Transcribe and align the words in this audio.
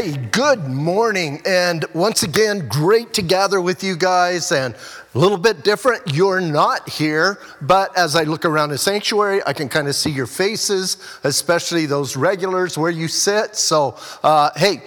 Hey, 0.00 0.16
good 0.30 0.68
morning. 0.68 1.42
And 1.44 1.84
once 1.92 2.22
again, 2.22 2.68
great 2.68 3.12
to 3.14 3.20
gather 3.20 3.60
with 3.60 3.82
you 3.82 3.96
guys. 3.96 4.52
And 4.52 4.76
a 5.12 5.18
little 5.18 5.36
bit 5.36 5.64
different, 5.64 6.14
you're 6.14 6.40
not 6.40 6.88
here, 6.88 7.40
but 7.62 7.98
as 7.98 8.14
I 8.14 8.22
look 8.22 8.44
around 8.44 8.68
the 8.68 8.78
sanctuary, 8.78 9.40
I 9.44 9.52
can 9.52 9.68
kind 9.68 9.88
of 9.88 9.96
see 9.96 10.10
your 10.10 10.28
faces, 10.28 10.98
especially 11.24 11.86
those 11.86 12.16
regulars 12.16 12.78
where 12.78 12.92
you 12.92 13.08
sit. 13.08 13.56
So, 13.56 13.96
uh, 14.22 14.50
hey, 14.54 14.82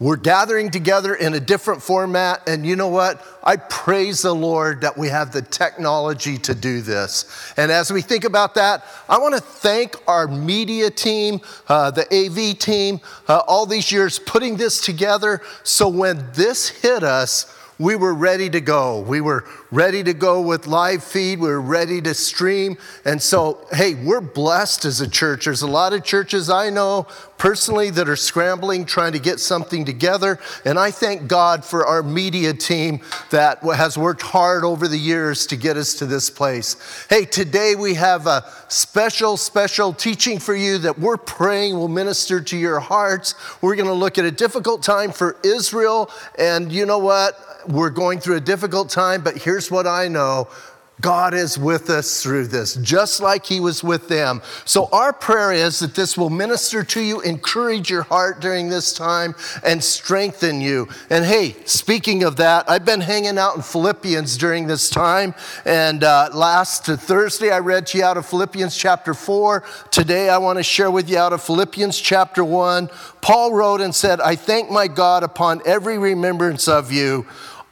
we're 0.00 0.16
gathering 0.16 0.72
together 0.72 1.14
in 1.14 1.34
a 1.34 1.40
different 1.40 1.80
format, 1.80 2.48
and 2.48 2.66
you 2.66 2.74
know 2.74 2.88
what? 2.88 3.24
I 3.44 3.56
praise 3.56 4.22
the 4.22 4.34
Lord 4.34 4.80
that 4.80 4.98
we 4.98 5.08
have 5.08 5.32
the 5.32 5.40
technology 5.40 6.36
to 6.38 6.54
do 6.54 6.80
this. 6.80 7.52
And 7.56 7.70
as 7.70 7.92
we 7.92 8.02
think 8.02 8.24
about 8.24 8.56
that, 8.56 8.84
I 9.08 9.18
want 9.18 9.34
to 9.34 9.40
thank 9.40 9.94
our 10.08 10.26
media 10.26 10.90
team, 10.90 11.40
uh, 11.68 11.92
the 11.92 12.06
AV 12.12 12.58
team, 12.58 13.00
uh, 13.28 13.42
all 13.46 13.66
these 13.66 13.92
years 13.92 14.18
putting 14.18 14.56
this 14.56 14.80
together 14.80 15.40
so 15.62 15.88
when 15.88 16.26
this 16.32 16.68
hit 16.68 17.04
us, 17.04 17.54
we 17.78 17.96
were 17.96 18.14
ready 18.14 18.48
to 18.50 18.60
go. 18.60 19.00
We 19.00 19.20
were 19.20 19.44
ready 19.70 20.04
to 20.04 20.14
go 20.14 20.40
with 20.40 20.66
live 20.66 21.02
feed. 21.02 21.40
We 21.40 21.48
were 21.48 21.60
ready 21.60 22.00
to 22.02 22.14
stream. 22.14 22.78
And 23.04 23.20
so, 23.20 23.66
hey, 23.72 23.94
we're 23.94 24.20
blessed 24.20 24.84
as 24.84 25.00
a 25.00 25.08
church. 25.08 25.46
There's 25.46 25.62
a 25.62 25.66
lot 25.66 25.92
of 25.92 26.04
churches 26.04 26.50
I 26.50 26.70
know 26.70 27.08
personally 27.44 27.90
that 27.90 28.08
are 28.08 28.16
scrambling, 28.16 28.86
trying 28.86 29.12
to 29.12 29.18
get 29.18 29.38
something 29.38 29.84
together. 29.84 30.40
And 30.64 30.78
I 30.78 30.90
thank 30.90 31.28
God 31.28 31.62
for 31.62 31.84
our 31.84 32.02
media 32.02 32.54
team 32.54 33.00
that 33.28 33.62
has 33.62 33.98
worked 33.98 34.22
hard 34.22 34.64
over 34.64 34.88
the 34.88 34.98
years 34.98 35.44
to 35.48 35.56
get 35.56 35.76
us 35.76 35.92
to 35.96 36.06
this 36.06 36.30
place. 36.30 36.78
Hey, 37.10 37.26
today 37.26 37.74
we 37.74 37.92
have 37.96 38.26
a 38.26 38.50
special, 38.68 39.36
special 39.36 39.92
teaching 39.92 40.38
for 40.38 40.54
you 40.54 40.78
that 40.78 40.98
we're 40.98 41.18
praying 41.18 41.74
will 41.74 41.88
minister 41.88 42.40
to 42.40 42.56
your 42.56 42.80
hearts. 42.80 43.34
We're 43.60 43.76
going 43.76 43.88
to 43.88 43.92
look 43.92 44.16
at 44.16 44.24
a 44.24 44.30
difficult 44.30 44.82
time 44.82 45.12
for 45.12 45.36
Israel. 45.44 46.10
And 46.38 46.72
you 46.72 46.86
know 46.86 46.98
what? 46.98 47.38
we're 47.68 47.90
going 47.90 48.20
through 48.20 48.36
a 48.36 48.40
difficult 48.40 48.90
time, 48.90 49.22
but 49.22 49.38
here's 49.38 49.70
what 49.70 49.86
I 49.86 50.08
know 50.08 50.48
God 51.00 51.34
is 51.34 51.58
with 51.58 51.90
us 51.90 52.22
through 52.22 52.46
this, 52.46 52.76
just 52.76 53.20
like 53.20 53.44
He 53.46 53.58
was 53.58 53.82
with 53.82 54.08
them. 54.08 54.40
So, 54.64 54.88
our 54.92 55.12
prayer 55.12 55.52
is 55.52 55.80
that 55.80 55.94
this 55.94 56.16
will 56.16 56.30
minister 56.30 56.84
to 56.84 57.00
you, 57.00 57.20
encourage 57.20 57.90
your 57.90 58.04
heart 58.04 58.40
during 58.40 58.68
this 58.68 58.92
time, 58.92 59.34
and 59.64 59.82
strengthen 59.82 60.60
you. 60.60 60.88
And 61.10 61.24
hey, 61.24 61.56
speaking 61.64 62.22
of 62.22 62.36
that, 62.36 62.70
I've 62.70 62.84
been 62.84 63.00
hanging 63.00 63.38
out 63.38 63.56
in 63.56 63.62
Philippians 63.62 64.36
during 64.36 64.68
this 64.68 64.88
time. 64.88 65.34
And 65.64 66.04
uh, 66.04 66.30
last 66.32 66.86
Thursday, 66.86 67.50
I 67.50 67.58
read 67.58 67.88
to 67.88 67.98
you 67.98 68.04
out 68.04 68.16
of 68.16 68.24
Philippians 68.26 68.76
chapter 68.76 69.14
4. 69.14 69.64
Today, 69.90 70.28
I 70.28 70.38
want 70.38 70.58
to 70.58 70.62
share 70.62 70.90
with 70.90 71.10
you 71.10 71.18
out 71.18 71.32
of 71.32 71.42
Philippians 71.42 71.98
chapter 71.98 72.44
1. 72.44 72.88
Paul 73.20 73.52
wrote 73.52 73.80
and 73.80 73.94
said, 73.94 74.20
I 74.20 74.36
thank 74.36 74.70
my 74.70 74.86
God 74.86 75.24
upon 75.24 75.60
every 75.66 75.98
remembrance 75.98 76.68
of 76.68 76.92
you 76.92 77.26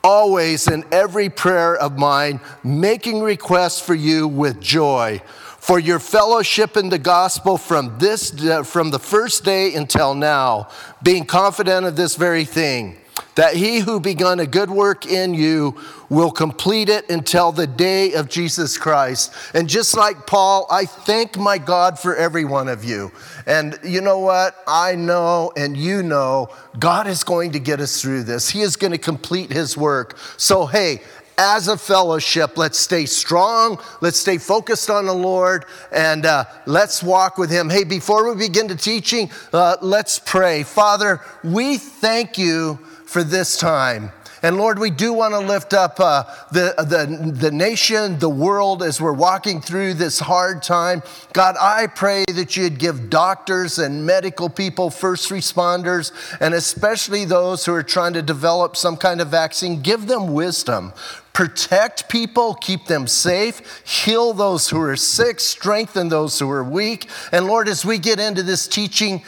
always 0.05 0.69
in 0.69 0.84
every 0.92 1.28
prayer 1.28 1.77
of 1.77 1.98
mine, 1.98 2.41
making 2.62 3.22
requests 3.22 3.81
for 3.81 3.95
you 3.95 4.28
with 4.28 4.61
joy, 4.61 5.20
for 5.59 5.78
your 5.78 5.98
fellowship 5.98 6.77
in 6.77 6.89
the 6.89 6.98
gospel 6.98 7.56
from 7.56 7.98
this 7.98 8.33
uh, 8.44 8.62
from 8.62 8.91
the 8.91 8.98
first 8.98 9.44
day 9.44 9.75
until 9.75 10.14
now, 10.14 10.69
being 11.03 11.25
confident 11.25 11.86
of 11.86 11.97
this 11.97 12.17
very 12.17 12.44
thing 12.44 12.97
that 13.34 13.55
he 13.55 13.80
who 13.80 14.00
begun 14.00 14.41
a 14.41 14.47
good 14.47 14.70
work 14.70 15.06
in 15.06 15.34
you 15.34 15.77
will 16.08 16.30
complete 16.30 16.88
it 16.88 17.08
until 17.08 17.52
the 17.52 17.66
day 17.66 18.12
of 18.12 18.28
Jesus 18.28 18.77
Christ. 18.77 19.33
And 19.55 19.69
just 19.69 19.97
like 19.97 20.27
Paul, 20.27 20.66
I 20.70 20.84
thank 20.84 21.38
my 21.38 21.58
God 21.58 21.98
for 21.98 22.14
every 22.14 22.44
one 22.44 22.69
of 22.69 22.84
you. 22.84 23.10
And 23.47 23.78
you 23.83 24.00
know 24.00 24.19
what? 24.19 24.56
I 24.66 24.94
know 24.94 25.53
and 25.56 25.77
you 25.77 26.03
know 26.03 26.50
God 26.78 27.06
is 27.06 27.25
going 27.25 27.53
to 27.53 27.58
get 27.58 27.80
us 27.80 28.00
through 28.00 28.25
this. 28.25 28.50
He 28.50 28.60
is 28.60 28.77
going 28.77 28.92
to 28.92 28.98
complete 28.98 29.50
his 29.50 29.77
work. 29.77 30.19
So, 30.36 30.66
hey, 30.66 31.00
as 31.38 31.69
a 31.69 31.77
fellowship, 31.77 32.58
let's 32.58 32.78
stay 32.78 33.06
strong, 33.06 33.80
let's 34.00 34.19
stay 34.19 34.38
focused 34.38 34.91
on 34.91 35.06
the 35.06 35.15
Lord, 35.15 35.65
and 35.91 36.26
uh, 36.26 36.44
let's 36.66 37.03
walk 37.03 37.38
with 37.38 37.50
Him. 37.50 37.71
Hey, 37.71 37.84
before 37.84 38.28
we 38.31 38.47
begin 38.47 38.66
the 38.66 38.76
teaching, 38.76 39.31
uh, 39.53 39.76
let's 39.81 40.19
pray. 40.19 40.62
Father, 40.62 41.21
we 41.42 41.78
thank 41.78 42.37
you 42.37 42.78
for 43.12 43.23
this 43.23 43.56
time. 43.56 44.11
And 44.45 44.56
Lord, 44.56 44.81
we 44.81 44.91
do 44.91 45.12
want 45.12 45.34
to 45.34 45.39
lift 45.39 45.73
up 45.73 46.00
uh, 46.00 46.25
the, 46.50 46.75
the, 46.78 47.33
the 47.33 47.53
nation, 47.53 48.19
the 48.19 48.28
world 48.28 48.83
as 48.83 49.00
we're 49.00 49.12
walking 49.12 49.61
through 49.61 49.95
this 49.95 50.19
hard 50.19 50.65
time. 50.65 51.05
God, 51.33 51.55
I 51.61 51.87
pray 51.87 52.25
that 52.34 52.56
you'd 52.56 52.78
give 52.78 53.09
doctors 53.09 53.78
and 53.78 54.05
medical 54.05 54.49
people, 54.49 54.91
first 54.91 55.31
responders, 55.31 56.11
and 56.41 56.55
especially 56.55 57.25
those 57.25 57.65
who 57.65 57.72
are 57.72 57.84
trying 57.84 58.15
to 58.15 58.22
develop 58.22 58.77
some 58.77 58.97
kind 58.97 59.21
of 59.21 59.28
vaccine, 59.28 59.81
give 59.81 60.09
them 60.09 60.33
wisdom. 60.33 60.93
Protect 61.33 62.09
people, 62.09 62.55
keep 62.55 62.87
them 62.87 63.06
safe, 63.06 63.83
heal 63.87 64.33
those 64.33 64.71
who 64.71 64.81
are 64.81 64.97
sick, 64.97 65.39
strengthen 65.39 66.09
those 66.09 66.41
who 66.41 66.51
are 66.51 66.65
weak. 66.65 67.09
And 67.31 67.47
Lord, 67.47 67.69
as 67.69 67.84
we 67.84 67.99
get 67.99 68.19
into 68.19 68.43
this 68.43 68.67
teaching, 68.67 69.22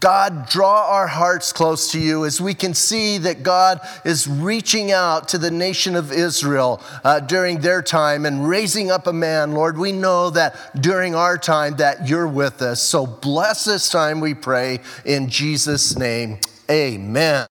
God, 0.00 0.48
draw 0.48 0.88
our 0.90 1.06
hearts 1.06 1.52
close 1.52 1.92
to 1.92 2.00
you 2.00 2.24
as 2.24 2.40
we 2.40 2.52
can 2.52 2.74
see 2.74 3.18
that 3.18 3.42
God 3.42 3.80
is 4.04 4.26
reaching 4.26 4.90
out 4.90 5.28
to 5.28 5.38
the 5.38 5.50
nation 5.50 5.94
of 5.94 6.10
Israel 6.10 6.82
uh, 7.04 7.20
during 7.20 7.60
their 7.60 7.80
time 7.80 8.26
and 8.26 8.48
raising 8.48 8.90
up 8.90 9.06
a 9.06 9.12
man. 9.12 9.52
Lord, 9.52 9.78
we 9.78 9.92
know 9.92 10.30
that 10.30 10.82
during 10.82 11.14
our 11.14 11.38
time 11.38 11.76
that 11.76 12.08
you're 12.08 12.26
with 12.26 12.60
us. 12.60 12.82
So 12.82 13.06
bless 13.06 13.64
this 13.64 13.88
time, 13.88 14.20
we 14.20 14.34
pray, 14.34 14.80
in 15.04 15.28
Jesus' 15.28 15.96
name. 15.96 16.38
Amen. 16.68 17.46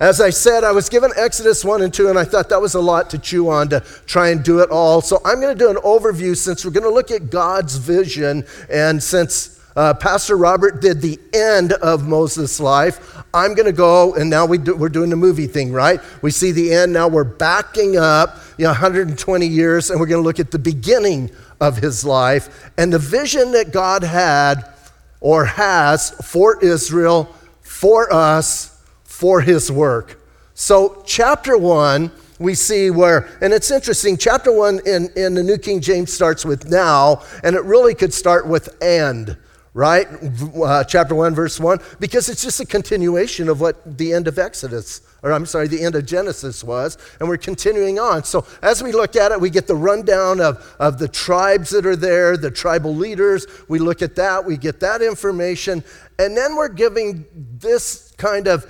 As 0.00 0.20
I 0.20 0.30
said, 0.30 0.62
I 0.62 0.70
was 0.70 0.88
given 0.88 1.10
Exodus 1.16 1.64
1 1.64 1.82
and 1.82 1.92
2, 1.92 2.08
and 2.08 2.18
I 2.18 2.24
thought 2.24 2.48
that 2.50 2.60
was 2.60 2.76
a 2.76 2.80
lot 2.80 3.10
to 3.10 3.18
chew 3.18 3.48
on 3.48 3.68
to 3.70 3.80
try 4.06 4.28
and 4.28 4.44
do 4.44 4.60
it 4.60 4.70
all. 4.70 5.00
So 5.00 5.20
I'm 5.24 5.40
going 5.40 5.56
to 5.56 5.58
do 5.58 5.70
an 5.70 5.76
overview 5.78 6.36
since 6.36 6.64
we're 6.64 6.70
going 6.70 6.84
to 6.84 6.90
look 6.90 7.10
at 7.10 7.30
God's 7.30 7.76
vision. 7.76 8.46
And 8.70 9.02
since 9.02 9.57
uh, 9.78 9.94
Pastor 9.94 10.36
Robert 10.36 10.80
did 10.82 11.00
the 11.00 11.20
end 11.32 11.72
of 11.74 12.08
Moses' 12.08 12.58
life. 12.58 13.16
I'm 13.32 13.54
going 13.54 13.66
to 13.66 13.72
go, 13.72 14.12
and 14.14 14.28
now 14.28 14.44
we 14.44 14.58
do, 14.58 14.74
we're 14.74 14.88
doing 14.88 15.08
the 15.08 15.14
movie 15.14 15.46
thing, 15.46 15.70
right? 15.70 16.00
We 16.20 16.32
see 16.32 16.50
the 16.50 16.74
end. 16.74 16.92
Now 16.92 17.06
we're 17.06 17.22
backing 17.22 17.96
up 17.96 18.38
you 18.56 18.64
know, 18.64 18.70
120 18.70 19.46
years, 19.46 19.90
and 19.90 20.00
we're 20.00 20.06
going 20.06 20.20
to 20.20 20.26
look 20.26 20.40
at 20.40 20.50
the 20.50 20.58
beginning 20.58 21.30
of 21.60 21.76
his 21.76 22.04
life 22.04 22.72
and 22.76 22.92
the 22.92 22.98
vision 22.98 23.52
that 23.52 23.72
God 23.72 24.02
had 24.02 24.68
or 25.20 25.44
has 25.44 26.10
for 26.28 26.58
Israel, 26.60 27.32
for 27.60 28.12
us, 28.12 28.82
for 29.04 29.40
his 29.42 29.70
work. 29.70 30.20
So, 30.54 31.04
chapter 31.06 31.56
one, 31.56 32.10
we 32.40 32.54
see 32.54 32.90
where, 32.90 33.28
and 33.40 33.52
it's 33.52 33.70
interesting, 33.70 34.16
chapter 34.16 34.50
one 34.50 34.80
in, 34.84 35.08
in 35.14 35.34
the 35.34 35.42
New 35.44 35.56
King 35.56 35.80
James 35.80 36.12
starts 36.12 36.44
with 36.44 36.68
now, 36.68 37.22
and 37.44 37.54
it 37.54 37.62
really 37.62 37.94
could 37.94 38.12
start 38.12 38.44
with 38.44 38.76
and 38.82 39.36
right? 39.74 40.06
Uh, 40.62 40.82
chapter 40.84 41.14
1, 41.14 41.34
verse 41.34 41.60
1, 41.60 41.78
because 42.00 42.28
it's 42.28 42.42
just 42.42 42.60
a 42.60 42.66
continuation 42.66 43.48
of 43.48 43.60
what 43.60 43.98
the 43.98 44.12
end 44.12 44.26
of 44.26 44.38
Exodus, 44.38 45.02
or 45.22 45.32
I'm 45.32 45.46
sorry, 45.46 45.68
the 45.68 45.82
end 45.82 45.94
of 45.94 46.06
Genesis 46.06 46.64
was, 46.64 46.96
and 47.20 47.28
we're 47.28 47.36
continuing 47.36 47.98
on. 47.98 48.24
So 48.24 48.46
as 48.62 48.82
we 48.82 48.92
look 48.92 49.16
at 49.16 49.32
it, 49.32 49.40
we 49.40 49.50
get 49.50 49.66
the 49.66 49.76
rundown 49.76 50.40
of, 50.40 50.74
of 50.78 50.98
the 50.98 51.08
tribes 51.08 51.70
that 51.70 51.86
are 51.86 51.96
there, 51.96 52.36
the 52.36 52.50
tribal 52.50 52.94
leaders. 52.94 53.46
We 53.68 53.78
look 53.78 54.02
at 54.02 54.16
that, 54.16 54.44
we 54.44 54.56
get 54.56 54.80
that 54.80 55.02
information, 55.02 55.84
and 56.18 56.36
then 56.36 56.56
we're 56.56 56.68
giving 56.68 57.24
this 57.58 58.12
kind 58.16 58.46
of 58.46 58.66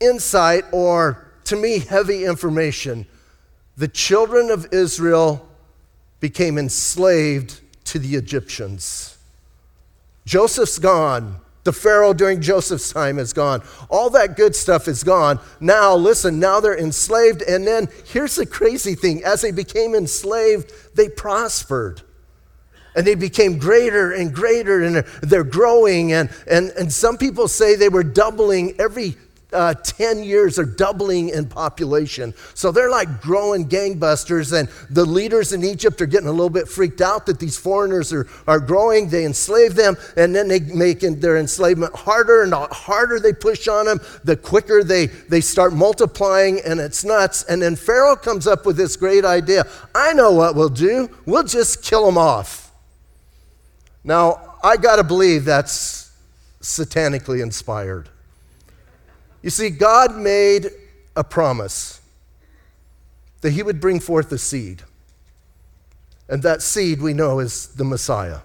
insight, 0.00 0.64
or 0.72 1.32
to 1.44 1.56
me, 1.56 1.78
heavy 1.78 2.24
information. 2.24 3.06
The 3.76 3.88
children 3.88 4.50
of 4.50 4.68
Israel 4.72 5.48
became 6.20 6.58
enslaved 6.58 7.60
to 7.84 7.98
the 7.98 8.14
Egyptians. 8.16 9.13
Joseph's 10.24 10.78
gone. 10.78 11.40
The 11.64 11.72
Pharaoh 11.72 12.12
during 12.12 12.42
Joseph's 12.42 12.92
time 12.92 13.18
is 13.18 13.32
gone. 13.32 13.62
All 13.88 14.10
that 14.10 14.36
good 14.36 14.54
stuff 14.54 14.86
is 14.86 15.02
gone. 15.02 15.40
Now, 15.60 15.94
listen, 15.94 16.38
now 16.38 16.60
they're 16.60 16.78
enslaved. 16.78 17.40
And 17.42 17.66
then 17.66 17.88
here's 18.06 18.36
the 18.36 18.44
crazy 18.44 18.94
thing 18.94 19.24
as 19.24 19.40
they 19.40 19.50
became 19.50 19.94
enslaved, 19.94 20.72
they 20.94 21.08
prospered. 21.08 22.02
And 22.94 23.06
they 23.06 23.14
became 23.14 23.58
greater 23.58 24.12
and 24.12 24.32
greater, 24.32 24.82
and 24.82 24.96
they're 25.22 25.42
growing. 25.42 26.12
And, 26.12 26.30
and, 26.46 26.70
and 26.78 26.92
some 26.92 27.16
people 27.16 27.48
say 27.48 27.74
they 27.74 27.88
were 27.88 28.04
doubling 28.04 28.78
every 28.78 29.16
uh, 29.54 29.74
10 29.74 30.22
years 30.24 30.58
are 30.58 30.64
doubling 30.64 31.30
in 31.30 31.46
population. 31.46 32.34
So 32.54 32.72
they're 32.72 32.90
like 32.90 33.20
growing 33.20 33.68
gangbusters, 33.68 34.58
and 34.58 34.68
the 34.90 35.04
leaders 35.04 35.52
in 35.52 35.64
Egypt 35.64 36.00
are 36.02 36.06
getting 36.06 36.28
a 36.28 36.32
little 36.32 36.50
bit 36.50 36.68
freaked 36.68 37.00
out 37.00 37.26
that 37.26 37.38
these 37.38 37.56
foreigners 37.56 38.12
are, 38.12 38.26
are 38.46 38.60
growing. 38.60 39.08
They 39.08 39.24
enslave 39.24 39.74
them, 39.74 39.96
and 40.16 40.34
then 40.34 40.48
they 40.48 40.60
make 40.60 41.00
their 41.00 41.36
enslavement 41.38 41.94
harder, 41.94 42.42
and 42.42 42.52
the 42.52 42.60
harder 42.60 43.20
they 43.20 43.32
push 43.32 43.68
on 43.68 43.86
them, 43.86 44.00
the 44.24 44.36
quicker 44.36 44.82
they, 44.82 45.06
they 45.06 45.40
start 45.40 45.72
multiplying, 45.72 46.60
and 46.60 46.80
it's 46.80 47.04
nuts. 47.04 47.44
And 47.44 47.62
then 47.62 47.76
Pharaoh 47.76 48.16
comes 48.16 48.46
up 48.46 48.66
with 48.66 48.76
this 48.76 48.96
great 48.96 49.24
idea 49.24 49.64
I 49.94 50.12
know 50.12 50.32
what 50.32 50.54
we'll 50.54 50.68
do, 50.68 51.08
we'll 51.26 51.44
just 51.44 51.82
kill 51.82 52.06
them 52.06 52.18
off. 52.18 52.72
Now, 54.02 54.56
I 54.62 54.76
got 54.76 54.96
to 54.96 55.04
believe 55.04 55.44
that's 55.44 56.12
satanically 56.60 57.42
inspired. 57.42 58.08
You 59.44 59.50
see, 59.50 59.68
God 59.68 60.16
made 60.16 60.70
a 61.14 61.22
promise 61.22 62.00
that 63.42 63.50
He 63.50 63.62
would 63.62 63.78
bring 63.78 64.00
forth 64.00 64.32
a 64.32 64.38
seed. 64.38 64.82
And 66.30 66.42
that 66.44 66.62
seed 66.62 67.02
we 67.02 67.12
know 67.12 67.40
is 67.40 67.66
the 67.66 67.84
Messiah. 67.84 68.38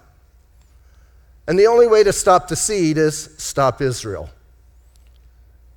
And 1.48 1.58
the 1.58 1.66
only 1.68 1.86
way 1.86 2.04
to 2.04 2.12
stop 2.12 2.48
the 2.48 2.54
seed 2.54 2.98
is 2.98 3.34
stop 3.38 3.80
Israel. 3.80 4.28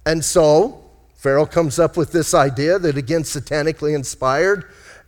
And 0.05 0.25
so, 0.25 0.83
Pharaoh 1.15 1.45
comes 1.45 1.79
up 1.79 1.95
with 1.95 2.11
this 2.11 2.33
idea 2.33 2.77
that, 2.77 2.97
again, 2.97 3.23
satanically 3.23 3.95
inspired, 3.95 4.65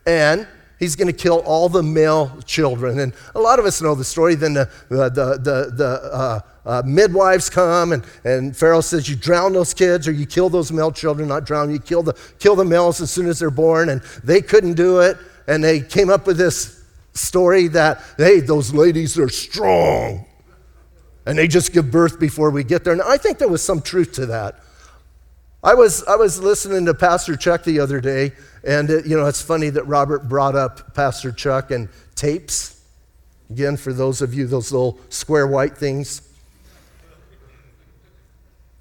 and 0.07 0.47
he's 0.79 0.95
going 0.95 1.07
to 1.07 1.13
kill 1.13 1.39
all 1.39 1.67
the 1.67 1.83
male 1.83 2.39
children. 2.45 2.99
And 2.99 3.11
a 3.35 3.39
lot 3.41 3.59
of 3.59 3.65
us 3.65 3.81
know 3.81 3.95
the 3.95 4.05
story. 4.05 4.35
Then 4.35 4.53
the, 4.53 4.69
the, 4.87 5.09
the, 5.09 5.71
the 5.75 6.09
uh, 6.13 6.39
uh, 6.65 6.81
midwives 6.85 7.49
come, 7.49 7.91
and, 7.91 8.03
and 8.23 8.55
Pharaoh 8.55 8.81
says, 8.81 9.07
You 9.07 9.15
drown 9.15 9.53
those 9.53 9.73
kids, 9.73 10.07
or 10.07 10.11
you 10.11 10.25
kill 10.25 10.49
those 10.49 10.71
male 10.71 10.91
children, 10.91 11.27
not 11.27 11.45
drown, 11.45 11.71
you 11.71 11.79
kill 11.79 12.03
the, 12.03 12.13
kill 12.39 12.55
the 12.55 12.65
males 12.65 13.01
as 13.01 13.11
soon 13.11 13.27
as 13.27 13.39
they're 13.39 13.51
born. 13.51 13.89
And 13.89 14.01
they 14.23 14.41
couldn't 14.41 14.73
do 14.73 14.99
it. 14.99 15.17
And 15.47 15.63
they 15.63 15.79
came 15.79 16.09
up 16.09 16.25
with 16.25 16.37
this 16.37 16.83
story 17.13 17.67
that, 17.69 18.01
hey, 18.17 18.39
those 18.39 18.73
ladies 18.73 19.17
are 19.19 19.29
strong. 19.29 20.25
And 21.25 21.37
they 21.37 21.47
just 21.47 21.71
give 21.73 21.91
birth 21.91 22.19
before 22.19 22.49
we 22.49 22.63
get 22.63 22.83
there. 22.83 22.93
And 22.93 23.01
I 23.01 23.17
think 23.17 23.37
there 23.37 23.47
was 23.47 23.63
some 23.63 23.81
truth 23.81 24.13
to 24.13 24.27
that. 24.27 24.59
I 25.63 25.73
was, 25.73 26.03
I 26.03 26.15
was 26.15 26.39
listening 26.39 26.85
to 26.85 26.93
Pastor 26.93 27.35
Chuck 27.35 27.63
the 27.63 27.79
other 27.79 27.99
day, 27.99 28.33
and 28.63 28.87
it, 28.87 29.07
you 29.07 29.17
know, 29.17 29.25
it's 29.25 29.41
funny 29.41 29.71
that 29.71 29.83
Robert 29.85 30.29
brought 30.29 30.55
up 30.55 30.93
Pastor 30.93 31.31
Chuck 31.31 31.71
and 31.71 31.89
tapes. 32.13 32.83
Again, 33.49 33.75
for 33.75 33.91
those 33.91 34.21
of 34.21 34.35
you, 34.35 34.45
those 34.45 34.71
little 34.71 34.99
square 35.09 35.47
white 35.47 35.75
things. 35.75 36.21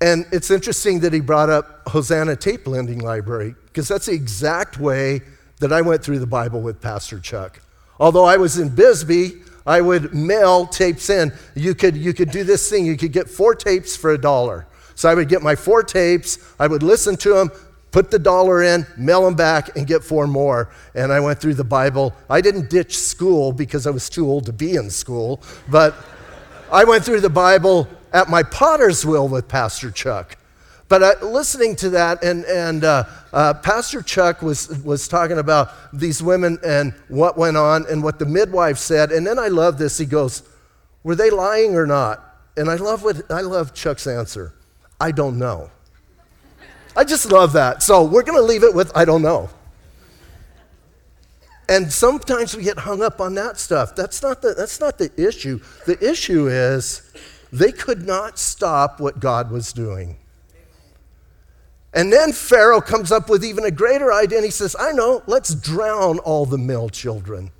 And 0.00 0.26
it's 0.32 0.50
interesting 0.50 1.00
that 1.00 1.12
he 1.12 1.20
brought 1.20 1.50
up 1.50 1.88
Hosanna 1.88 2.36
Tape 2.36 2.66
Lending 2.66 2.98
Library, 2.98 3.54
because 3.66 3.88
that's 3.88 4.06
the 4.06 4.12
exact 4.12 4.78
way 4.78 5.22
that 5.60 5.72
I 5.72 5.80
went 5.80 6.02
through 6.02 6.18
the 6.18 6.26
Bible 6.26 6.60
with 6.60 6.80
Pastor 6.80 7.18
Chuck. 7.20 7.60
Although 7.98 8.24
I 8.24 8.36
was 8.36 8.58
in 8.58 8.74
Bisbee, 8.74 9.42
I 9.66 9.80
would 9.80 10.12
mail 10.12 10.66
tapes 10.66 11.08
in. 11.08 11.32
You 11.54 11.74
could, 11.74 11.96
you 11.96 12.12
could 12.12 12.30
do 12.30 12.44
this 12.44 12.68
thing, 12.68 12.84
you 12.84 12.96
could 12.96 13.12
get 13.12 13.30
four 13.30 13.54
tapes 13.54 13.96
for 13.96 14.12
a 14.12 14.18
dollar. 14.18 14.66
So 14.94 15.08
I 15.08 15.14
would 15.14 15.28
get 15.28 15.42
my 15.42 15.54
four 15.54 15.82
tapes, 15.82 16.38
I 16.58 16.66
would 16.66 16.82
listen 16.82 17.16
to 17.18 17.34
them, 17.34 17.50
put 17.90 18.10
the 18.10 18.18
dollar 18.18 18.62
in, 18.62 18.86
mail 18.96 19.22
them 19.24 19.34
back, 19.34 19.76
and 19.76 19.86
get 19.86 20.02
four 20.02 20.26
more. 20.26 20.70
And 20.94 21.12
I 21.12 21.20
went 21.20 21.40
through 21.40 21.54
the 21.54 21.64
Bible. 21.64 22.12
I 22.28 22.40
didn't 22.40 22.68
ditch 22.68 22.98
school 22.98 23.52
because 23.52 23.86
I 23.86 23.90
was 23.90 24.10
too 24.10 24.26
old 24.28 24.46
to 24.46 24.52
be 24.52 24.74
in 24.74 24.90
school, 24.90 25.42
but 25.70 25.94
I 26.72 26.84
went 26.84 27.04
through 27.04 27.20
the 27.20 27.30
Bible 27.30 27.88
at 28.14 28.30
my 28.30 28.42
potter's 28.44 29.04
wheel 29.04 29.28
with 29.28 29.48
Pastor 29.48 29.90
Chuck. 29.90 30.38
But 30.88 31.02
uh, 31.02 31.14
listening 31.26 31.74
to 31.76 31.90
that, 31.90 32.22
and, 32.22 32.44
and 32.44 32.84
uh, 32.84 33.04
uh, 33.32 33.54
Pastor 33.54 34.00
Chuck 34.00 34.40
was, 34.40 34.68
was 34.84 35.08
talking 35.08 35.38
about 35.38 35.72
these 35.92 36.22
women 36.22 36.58
and 36.64 36.94
what 37.08 37.36
went 37.36 37.56
on 37.56 37.84
and 37.90 38.02
what 38.02 38.18
the 38.18 38.26
midwife 38.26 38.78
said. 38.78 39.10
And 39.10 39.26
then 39.26 39.38
I 39.38 39.48
love 39.48 39.76
this. 39.76 39.98
He 39.98 40.06
goes, 40.06 40.44
Were 41.02 41.16
they 41.16 41.30
lying 41.30 41.74
or 41.74 41.86
not? 41.86 42.38
And 42.56 42.70
I 42.70 42.76
love, 42.76 43.02
what, 43.02 43.28
I 43.30 43.40
love 43.40 43.74
Chuck's 43.74 44.06
answer 44.06 44.54
I 45.00 45.10
don't 45.10 45.38
know. 45.38 45.70
I 46.96 47.02
just 47.02 47.32
love 47.32 47.54
that. 47.54 47.82
So 47.82 48.04
we're 48.04 48.22
going 48.22 48.38
to 48.38 48.44
leave 48.44 48.62
it 48.62 48.72
with 48.72 48.96
I 48.96 49.04
don't 49.04 49.22
know. 49.22 49.50
And 51.68 51.92
sometimes 51.92 52.54
we 52.54 52.62
get 52.62 52.78
hung 52.78 53.02
up 53.02 53.20
on 53.20 53.34
that 53.34 53.58
stuff. 53.58 53.96
That's 53.96 54.22
not 54.22 54.42
the, 54.42 54.54
that's 54.54 54.78
not 54.78 54.98
the 54.98 55.10
issue. 55.16 55.60
The 55.86 55.98
issue 56.08 56.46
is 56.46 57.03
they 57.52 57.72
could 57.72 58.06
not 58.06 58.38
stop 58.38 59.00
what 59.00 59.20
God 59.20 59.50
was 59.50 59.72
doing. 59.72 60.16
And 61.92 62.12
then 62.12 62.32
Pharaoh 62.32 62.80
comes 62.80 63.12
up 63.12 63.28
with 63.28 63.44
even 63.44 63.64
a 63.64 63.70
greater 63.70 64.12
idea 64.12 64.38
and 64.38 64.44
he 64.44 64.50
says, 64.50 64.74
I 64.78 64.92
know, 64.92 65.22
let's 65.26 65.54
drown 65.54 66.18
all 66.20 66.44
the 66.44 66.58
male 66.58 66.88
children. 66.88 67.52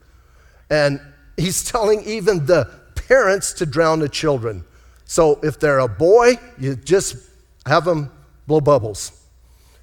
And 0.70 1.00
he's 1.36 1.62
telling 1.62 2.02
even 2.02 2.46
the 2.46 2.69
parents 2.94 3.52
to 3.54 3.66
drown 3.66 4.00
the 4.00 4.08
children. 4.08 4.64
So 5.04 5.38
if 5.42 5.60
they're 5.60 5.78
a 5.78 5.88
boy, 5.88 6.34
you 6.58 6.75
just 6.75 7.16
have 7.66 7.84
them 7.84 8.10
blow 8.46 8.60
bubbles 8.60 9.24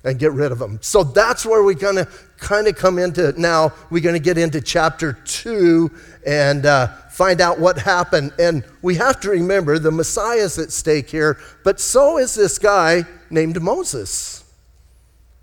and 0.03 0.18
get 0.18 0.31
rid 0.31 0.51
of 0.51 0.59
them. 0.59 0.80
So 0.81 1.03
that's 1.03 1.45
where 1.45 1.63
we're 1.63 1.74
going 1.74 1.95
to 1.95 2.07
kind 2.38 2.68
of 2.68 2.75
come 2.75 2.98
into 2.98 3.39
now. 3.39 3.74
We're 3.89 4.01
going 4.01 4.15
to 4.15 4.19
get 4.19 4.38
into 4.38 4.62
chapter 4.62 5.13
two 5.25 5.92
and 6.25 6.65
uh, 6.65 6.88
find 7.09 7.39
out 7.42 7.59
what 7.59 7.77
happened. 7.77 8.33
And 8.39 8.63
we 8.81 8.95
have 8.95 9.19
to 9.21 9.30
remember 9.30 9.77
the 9.77 9.92
Messiah 9.92 10.39
is 10.39 10.57
at 10.57 10.71
stake 10.71 11.09
here, 11.09 11.38
but 11.63 11.80
so 11.80 12.18
is 12.18 12.33
this 12.33 12.57
guy 12.57 13.06
named 13.30 13.62
Moses. 13.62 14.41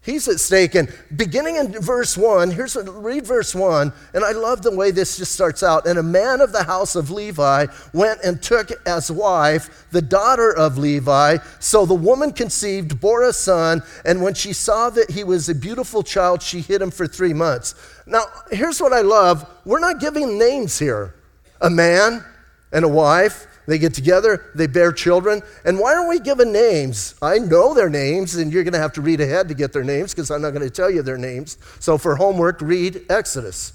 He's 0.08 0.26
at 0.26 0.40
stake. 0.40 0.74
And 0.74 0.90
beginning 1.14 1.56
in 1.56 1.70
verse 1.70 2.16
1, 2.16 2.50
here's 2.52 2.74
what, 2.74 2.88
read 3.04 3.26
verse 3.26 3.54
1, 3.54 3.92
and 4.14 4.24
I 4.24 4.32
love 4.32 4.62
the 4.62 4.74
way 4.74 4.90
this 4.90 5.18
just 5.18 5.32
starts 5.32 5.62
out. 5.62 5.86
And 5.86 5.98
a 5.98 6.02
man 6.02 6.40
of 6.40 6.50
the 6.50 6.62
house 6.62 6.96
of 6.96 7.10
Levi 7.10 7.66
went 7.92 8.22
and 8.24 8.42
took 8.42 8.70
as 8.88 9.12
wife 9.12 9.86
the 9.90 10.00
daughter 10.00 10.50
of 10.50 10.78
Levi. 10.78 11.36
So 11.60 11.84
the 11.84 11.92
woman 11.92 12.32
conceived, 12.32 13.02
bore 13.02 13.24
a 13.24 13.34
son, 13.34 13.82
and 14.06 14.22
when 14.22 14.32
she 14.32 14.54
saw 14.54 14.88
that 14.88 15.10
he 15.10 15.24
was 15.24 15.50
a 15.50 15.54
beautiful 15.54 16.02
child, 16.02 16.40
she 16.40 16.62
hid 16.62 16.80
him 16.80 16.90
for 16.90 17.06
three 17.06 17.34
months. 17.34 17.74
Now, 18.06 18.22
here's 18.50 18.80
what 18.80 18.94
I 18.94 19.02
love 19.02 19.46
we're 19.66 19.78
not 19.78 20.00
giving 20.00 20.38
names 20.38 20.78
here 20.78 21.16
a 21.60 21.68
man 21.68 22.24
and 22.72 22.82
a 22.82 22.88
wife 22.88 23.46
they 23.68 23.78
get 23.78 23.92
together, 23.92 24.46
they 24.54 24.66
bear 24.66 24.92
children. 24.92 25.42
And 25.66 25.78
why 25.78 25.94
aren't 25.94 26.08
we 26.08 26.20
given 26.20 26.52
names? 26.52 27.14
I 27.20 27.38
know 27.38 27.74
their 27.74 27.90
names, 27.90 28.34
and 28.34 28.50
you're 28.50 28.64
going 28.64 28.72
to 28.72 28.78
have 28.78 28.94
to 28.94 29.02
read 29.02 29.20
ahead 29.20 29.46
to 29.48 29.54
get 29.54 29.74
their 29.74 29.84
names 29.84 30.14
because 30.14 30.30
I'm 30.30 30.40
not 30.40 30.54
going 30.54 30.66
to 30.66 30.70
tell 30.70 30.90
you 30.90 31.02
their 31.02 31.18
names. 31.18 31.58
So 31.78 31.98
for 31.98 32.16
homework, 32.16 32.62
read 32.62 33.04
Exodus. 33.10 33.74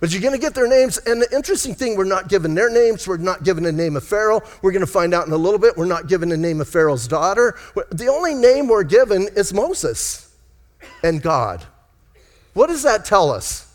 But 0.00 0.10
you're 0.10 0.22
going 0.22 0.32
to 0.32 0.40
get 0.40 0.54
their 0.54 0.68
names. 0.68 0.96
And 0.96 1.20
the 1.20 1.28
interesting 1.36 1.74
thing, 1.74 1.98
we're 1.98 2.04
not 2.04 2.30
given 2.30 2.54
their 2.54 2.70
names. 2.70 3.06
We're 3.06 3.18
not 3.18 3.44
given 3.44 3.64
the 3.64 3.72
name 3.72 3.96
of 3.96 4.04
Pharaoh. 4.04 4.40
We're 4.62 4.72
going 4.72 4.80
to 4.80 4.90
find 4.90 5.12
out 5.12 5.26
in 5.26 5.34
a 5.34 5.36
little 5.36 5.58
bit. 5.58 5.76
We're 5.76 5.84
not 5.84 6.08
given 6.08 6.30
the 6.30 6.36
name 6.38 6.62
of 6.62 6.68
Pharaoh's 6.68 7.06
daughter. 7.06 7.58
The 7.92 8.08
only 8.08 8.32
name 8.32 8.68
we're 8.68 8.84
given 8.84 9.28
is 9.36 9.52
Moses 9.52 10.34
and 11.04 11.20
God. 11.20 11.62
What 12.54 12.68
does 12.68 12.84
that 12.84 13.04
tell 13.04 13.30
us? 13.30 13.65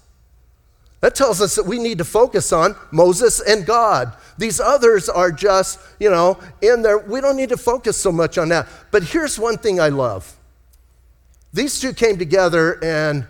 That 1.01 1.15
tells 1.15 1.41
us 1.41 1.55
that 1.55 1.65
we 1.65 1.79
need 1.79 1.97
to 1.97 2.05
focus 2.05 2.53
on 2.53 2.75
Moses 2.91 3.41
and 3.41 3.65
God. 3.65 4.13
These 4.37 4.59
others 4.59 5.09
are 5.09 5.31
just, 5.31 5.79
you 5.99 6.11
know, 6.11 6.39
in 6.61 6.83
there. 6.83 6.99
We 6.99 7.21
don't 7.21 7.35
need 7.35 7.49
to 7.49 7.57
focus 7.57 7.97
so 7.97 8.11
much 8.11 8.37
on 8.37 8.49
that. 8.49 8.67
But 8.91 9.03
here's 9.03 9.37
one 9.37 9.57
thing 9.57 9.79
I 9.79 9.89
love 9.89 10.37
these 11.53 11.81
two 11.81 11.93
came 11.93 12.17
together, 12.17 12.81
and 12.83 13.27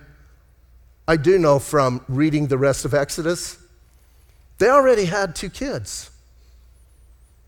I 1.08 1.18
do 1.18 1.40
know 1.40 1.58
from 1.58 2.06
reading 2.08 2.48
the 2.48 2.58
rest 2.58 2.86
of 2.86 2.94
Exodus, 2.94 3.58
they 4.60 4.70
already 4.70 5.06
had 5.06 5.36
two 5.36 5.50
kids. 5.50 6.12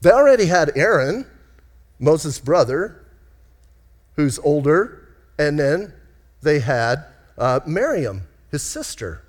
They 0.01 0.09
already 0.09 0.47
had 0.47 0.71
Aaron, 0.75 1.27
Moses' 2.00 2.39
brother, 2.39 3.05
who's 4.15 4.39
older, 4.39 5.09
and 5.38 5.59
then 5.59 5.93
they 6.41 6.59
had 6.59 7.05
uh, 7.38 7.59
Miriam, 7.67 8.24
his 8.50 8.63
sister. 8.63 9.21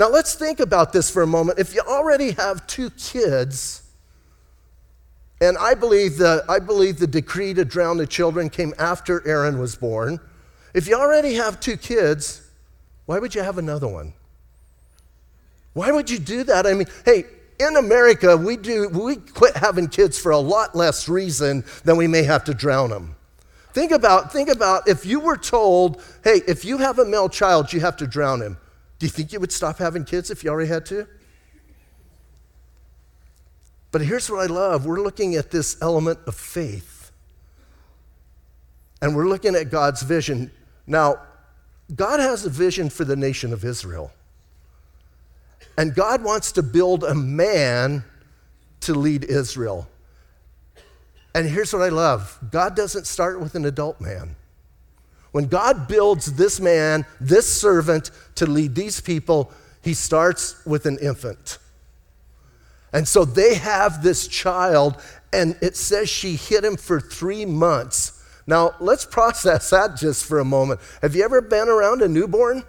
Now, 0.00 0.08
let's 0.08 0.34
think 0.34 0.60
about 0.60 0.94
this 0.94 1.10
for 1.10 1.20
a 1.20 1.26
moment. 1.26 1.58
If 1.58 1.74
you 1.74 1.82
already 1.82 2.30
have 2.30 2.66
two 2.66 2.88
kids, 2.88 3.82
and 5.42 5.58
I 5.58 5.74
believe, 5.74 6.16
the, 6.16 6.42
I 6.48 6.58
believe 6.58 6.98
the 6.98 7.06
decree 7.06 7.52
to 7.52 7.66
drown 7.66 7.98
the 7.98 8.06
children 8.06 8.48
came 8.48 8.72
after 8.78 9.22
Aaron 9.28 9.58
was 9.58 9.76
born. 9.76 10.18
If 10.72 10.88
you 10.88 10.96
already 10.96 11.34
have 11.34 11.60
two 11.60 11.76
kids, 11.76 12.48
why 13.04 13.18
would 13.18 13.34
you 13.34 13.42
have 13.42 13.58
another 13.58 13.88
one? 13.88 14.14
Why 15.74 15.92
would 15.92 16.08
you 16.08 16.18
do 16.18 16.44
that? 16.44 16.66
I 16.66 16.72
mean, 16.72 16.86
hey, 17.04 17.26
in 17.58 17.76
America, 17.76 18.38
we, 18.38 18.56
do, 18.56 18.88
we 18.88 19.16
quit 19.16 19.54
having 19.54 19.86
kids 19.86 20.18
for 20.18 20.32
a 20.32 20.38
lot 20.38 20.74
less 20.74 21.10
reason 21.10 21.62
than 21.84 21.98
we 21.98 22.06
may 22.06 22.22
have 22.22 22.44
to 22.44 22.54
drown 22.54 22.88
them. 22.88 23.16
Think 23.74 23.92
about, 23.92 24.32
think 24.32 24.48
about 24.48 24.88
if 24.88 25.04
you 25.04 25.20
were 25.20 25.36
told, 25.36 26.02
hey, 26.24 26.40
if 26.48 26.64
you 26.64 26.78
have 26.78 26.98
a 26.98 27.04
male 27.04 27.28
child, 27.28 27.70
you 27.70 27.80
have 27.80 27.98
to 27.98 28.06
drown 28.06 28.40
him. 28.40 28.56
Do 29.00 29.06
you 29.06 29.10
think 29.10 29.32
you 29.32 29.40
would 29.40 29.50
stop 29.50 29.78
having 29.78 30.04
kids 30.04 30.30
if 30.30 30.44
you 30.44 30.50
already 30.50 30.68
had 30.68 30.84
two? 30.84 31.06
But 33.90 34.02
here's 34.02 34.30
what 34.30 34.40
I 34.40 34.46
love 34.46 34.86
we're 34.86 35.00
looking 35.00 35.34
at 35.34 35.50
this 35.50 35.76
element 35.82 36.20
of 36.26 36.36
faith. 36.36 37.10
And 39.02 39.16
we're 39.16 39.26
looking 39.26 39.56
at 39.56 39.70
God's 39.70 40.02
vision. 40.02 40.50
Now, 40.86 41.22
God 41.96 42.20
has 42.20 42.44
a 42.44 42.50
vision 42.50 42.90
for 42.90 43.04
the 43.04 43.16
nation 43.16 43.54
of 43.54 43.64
Israel. 43.64 44.12
And 45.78 45.94
God 45.94 46.22
wants 46.22 46.52
to 46.52 46.62
build 46.62 47.02
a 47.02 47.14
man 47.14 48.04
to 48.80 48.92
lead 48.92 49.24
Israel. 49.24 49.88
And 51.34 51.48
here's 51.48 51.72
what 51.72 51.80
I 51.82 51.88
love 51.88 52.38
God 52.50 52.76
doesn't 52.76 53.06
start 53.06 53.40
with 53.40 53.54
an 53.54 53.64
adult 53.64 53.98
man. 53.98 54.36
When 55.32 55.46
God 55.46 55.86
builds 55.86 56.32
this 56.34 56.60
man, 56.60 57.06
this 57.20 57.46
servant 57.60 58.10
to 58.36 58.46
lead 58.46 58.74
these 58.74 59.00
people, 59.00 59.52
he 59.82 59.94
starts 59.94 60.64
with 60.66 60.86
an 60.86 60.98
infant. 60.98 61.58
And 62.92 63.06
so 63.06 63.24
they 63.24 63.54
have 63.54 64.02
this 64.02 64.26
child, 64.26 65.00
and 65.32 65.56
it 65.62 65.76
says 65.76 66.08
she 66.08 66.34
hid 66.34 66.64
him 66.64 66.76
for 66.76 67.00
three 67.00 67.46
months. 67.46 68.24
Now, 68.46 68.74
let's 68.80 69.04
process 69.04 69.70
that 69.70 69.96
just 69.96 70.24
for 70.24 70.40
a 70.40 70.44
moment. 70.44 70.80
Have 71.02 71.14
you 71.14 71.22
ever 71.22 71.40
been 71.40 71.68
around 71.68 72.02
a 72.02 72.08
newborn? 72.08 72.64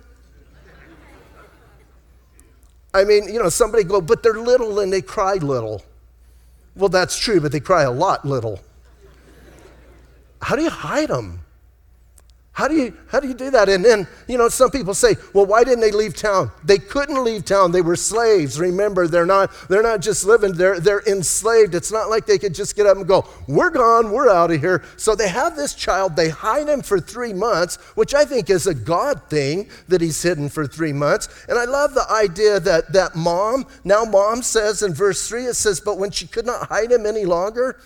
I 2.94 3.04
mean, 3.04 3.34
you 3.34 3.40
know, 3.42 3.50
somebody 3.50 3.84
go, 3.84 4.02
but 4.02 4.22
they're 4.22 4.34
little 4.34 4.80
and 4.80 4.94
they 4.94 5.02
cry 5.02 5.36
little. 5.36 5.82
Well, 6.76 6.90
that's 6.90 7.18
true, 7.18 7.40
but 7.40 7.52
they 7.52 7.60
cry 7.60 7.84
a 7.84 7.92
lot 7.92 8.26
little. 8.26 8.60
How 10.42 10.56
do 10.56 10.62
you 10.62 10.70
hide 10.70 11.10
them? 11.10 11.40
How 12.54 12.68
do 12.68 12.76
you 12.76 12.94
how 13.08 13.22
do 13.22 13.30
you 13.30 13.34
do 13.34 13.50
that? 13.52 13.70
And 13.70 13.84
then, 13.84 14.08
you 14.28 14.38
know, 14.38 14.50
some 14.50 14.72
people 14.72 14.94
say, 14.94 15.16
well, 15.34 15.46
why 15.46 15.64
didn't 15.64 15.80
they 15.80 15.92
leave 15.92 16.18
town? 16.18 16.52
They 16.66 16.80
couldn't 16.80 17.24
leave 17.24 17.46
town. 17.46 17.72
They 17.72 17.82
were 17.82 17.96
slaves. 17.96 18.60
Remember, 18.60 19.08
they're 19.08 19.26
not 19.26 19.52
they're 19.70 19.82
not 19.82 20.02
just 20.02 20.26
living, 20.26 20.52
they're 20.54 20.82
they're 20.82 21.02
enslaved. 21.08 21.76
It's 21.76 21.94
not 21.94 22.10
like 22.10 22.26
they 22.26 22.38
could 22.38 22.54
just 22.54 22.76
get 22.76 22.86
up 22.88 22.98
and 22.98 23.08
go, 23.08 23.26
we're 23.48 23.70
gone, 23.70 24.12
we're 24.12 24.30
out 24.30 24.52
of 24.52 24.60
here. 24.60 24.84
So 24.98 25.16
they 25.16 25.30
have 25.30 25.56
this 25.56 25.74
child, 25.74 26.18
they 26.18 26.28
hide 26.28 26.68
him 26.68 26.82
for 26.82 27.00
three 27.00 27.32
months, 27.32 27.78
which 27.96 28.14
I 28.14 28.26
think 28.26 28.50
is 28.50 28.68
a 28.68 28.76
God 28.76 29.30
thing 29.30 29.70
that 29.88 30.02
he's 30.02 30.22
hidden 30.22 30.50
for 30.50 30.68
three 30.68 30.94
months. 30.94 31.30
And 31.48 31.58
I 31.58 31.64
love 31.64 31.94
the 31.94 32.12
idea 32.12 32.60
that 32.60 32.92
that 32.92 33.16
mom, 33.16 33.66
now 33.86 34.04
mom 34.04 34.42
says 34.42 34.82
in 34.82 34.94
verse 34.94 35.26
three, 35.26 35.46
it 35.46 35.56
says, 35.56 35.80
but 35.80 35.98
when 35.98 36.12
she 36.12 36.28
could 36.28 36.46
not 36.46 36.68
hide 36.68 36.92
him 36.92 37.06
any 37.06 37.24
longer, 37.24 37.80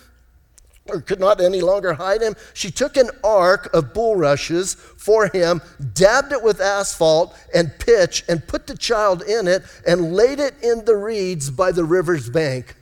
or 0.88 1.00
could 1.00 1.20
not 1.20 1.40
any 1.40 1.60
longer 1.60 1.94
hide 1.94 2.22
him, 2.22 2.34
she 2.54 2.70
took 2.70 2.96
an 2.96 3.10
ark 3.24 3.72
of 3.74 3.92
bulrushes 3.94 4.74
for 4.74 5.28
him, 5.28 5.60
dabbed 5.94 6.32
it 6.32 6.42
with 6.42 6.60
asphalt 6.60 7.36
and 7.54 7.72
pitch, 7.78 8.24
and 8.28 8.46
put 8.46 8.66
the 8.66 8.76
child 8.76 9.22
in 9.22 9.46
it, 9.46 9.62
and 9.86 10.14
laid 10.14 10.38
it 10.38 10.54
in 10.62 10.84
the 10.84 10.96
reeds 10.96 11.50
by 11.50 11.72
the 11.72 11.84
river's 11.84 12.28
bank. 12.28 12.76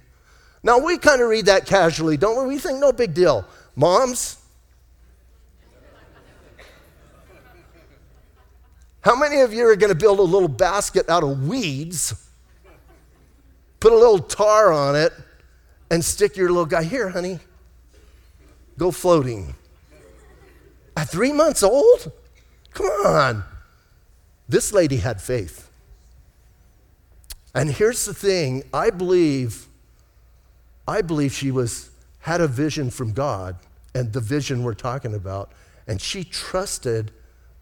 Now, 0.62 0.78
we 0.78 0.96
kind 0.96 1.20
of 1.20 1.28
read 1.28 1.46
that 1.46 1.66
casually, 1.66 2.16
don't 2.16 2.40
we? 2.40 2.54
We 2.54 2.58
think, 2.58 2.78
no 2.80 2.92
big 2.92 3.12
deal. 3.12 3.44
Moms, 3.76 4.38
how 9.02 9.14
many 9.14 9.40
of 9.40 9.52
you 9.52 9.68
are 9.68 9.76
going 9.76 9.92
to 9.92 9.98
build 9.98 10.18
a 10.18 10.22
little 10.22 10.48
basket 10.48 11.10
out 11.10 11.22
of 11.22 11.46
weeds, 11.46 12.14
put 13.78 13.92
a 13.92 13.96
little 13.96 14.18
tar 14.18 14.72
on 14.72 14.96
it, 14.96 15.12
and 15.90 16.02
stick 16.02 16.38
your 16.38 16.48
little 16.48 16.64
guy 16.64 16.82
here, 16.82 17.10
honey? 17.10 17.40
Go 18.78 18.90
floating. 18.90 19.54
At 20.96 21.08
three 21.08 21.32
months 21.32 21.62
old? 21.62 22.12
Come 22.72 22.86
on. 22.86 23.44
This 24.48 24.72
lady 24.72 24.96
had 24.96 25.20
faith. 25.20 25.70
And 27.54 27.70
here's 27.70 28.04
the 28.04 28.14
thing 28.14 28.64
I 28.72 28.90
believe, 28.90 29.66
I 30.86 31.02
believe 31.02 31.32
she 31.32 31.50
was, 31.50 31.90
had 32.20 32.40
a 32.40 32.48
vision 32.48 32.90
from 32.90 33.12
God, 33.12 33.56
and 33.94 34.12
the 34.12 34.20
vision 34.20 34.64
we're 34.64 34.74
talking 34.74 35.14
about, 35.14 35.52
and 35.86 36.00
she 36.00 36.24
trusted 36.24 37.12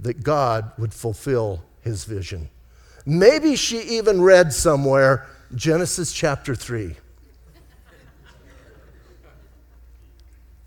that 0.00 0.22
God 0.22 0.72
would 0.78 0.94
fulfill 0.94 1.62
his 1.82 2.04
vision. 2.04 2.48
Maybe 3.04 3.56
she 3.56 3.80
even 3.80 4.22
read 4.22 4.52
somewhere 4.52 5.26
Genesis 5.54 6.12
chapter 6.12 6.54
3. 6.54 6.96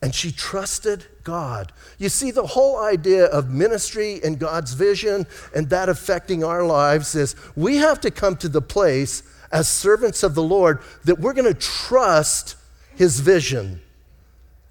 And 0.06 0.14
she 0.14 0.32
trusted 0.32 1.04
God. 1.24 1.72
You 1.98 2.10
see, 2.10 2.30
the 2.30 2.46
whole 2.46 2.78
idea 2.78 3.26
of 3.26 3.50
ministry 3.50 4.22
and 4.24 4.38
God's 4.38 4.74
vision 4.74 5.26
and 5.56 5.68
that 5.72 5.90
affecting 5.90 6.44
our 6.44 6.64
lives 6.64 7.16
is 7.16 7.36
we 7.56 7.78
have 7.78 8.02
to 8.02 8.12
come 8.12 8.36
to 8.36 8.48
the 8.48 8.62
place 8.62 9.24
as 9.52 9.68
servants 9.68 10.22
of 10.22 10.36
the 10.36 10.44
Lord 10.44 10.80
that 11.06 11.18
we're 11.18 11.34
going 11.34 11.52
to 11.52 11.60
trust 11.60 12.56
His 12.96 13.20
vision. 13.20 13.82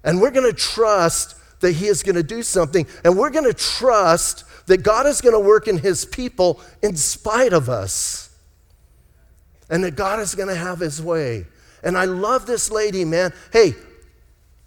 And 0.05 0.21
we're 0.21 0.31
going 0.31 0.49
to 0.49 0.57
trust 0.57 1.35
that 1.59 1.73
He 1.73 1.87
is 1.87 2.01
going 2.01 2.15
to 2.15 2.23
do 2.23 2.41
something. 2.41 2.87
And 3.03 3.17
we're 3.17 3.29
going 3.29 3.43
to 3.43 3.53
trust 3.53 4.45
that 4.67 4.83
God 4.83 5.05
is 5.05 5.19
going 5.19 5.35
to 5.35 5.45
work 5.45 5.67
in 5.67 5.79
His 5.79 6.05
people 6.05 6.61
in 6.81 6.95
spite 6.95 7.51
of 7.51 7.67
us. 7.67 8.29
And 9.69 9.83
that 9.83 9.97
God 9.97 10.21
is 10.21 10.33
going 10.33 10.47
to 10.47 10.55
have 10.55 10.79
His 10.79 11.01
way. 11.01 11.45
And 11.83 11.97
I 11.97 12.05
love 12.05 12.45
this 12.45 12.71
lady, 12.71 13.03
man. 13.03 13.33
Hey, 13.51 13.75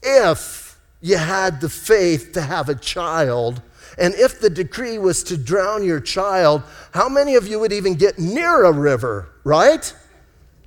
if 0.02 0.78
you 1.00 1.17
had 1.17 1.61
the 1.61 1.69
faith 1.69 2.33
to 2.33 2.40
have 2.40 2.69
a 2.69 2.75
child, 2.75 3.62
and 3.99 4.14
if 4.14 4.40
the 4.40 4.50
decree 4.50 4.99
was 4.99 5.23
to 5.25 5.37
drown 5.37 5.85
your 5.85 6.00
child, 6.00 6.62
how 6.93 7.09
many 7.09 7.35
of 7.35 7.47
you 7.47 7.59
would 7.59 7.73
even 7.73 7.95
get 7.95 8.19
near 8.19 8.64
a 8.64 8.73
river, 8.73 9.28
right? 9.45 9.93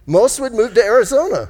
Most 0.06 0.40
would 0.40 0.54
move 0.54 0.74
to 0.74 0.84
Arizona. 0.84 1.50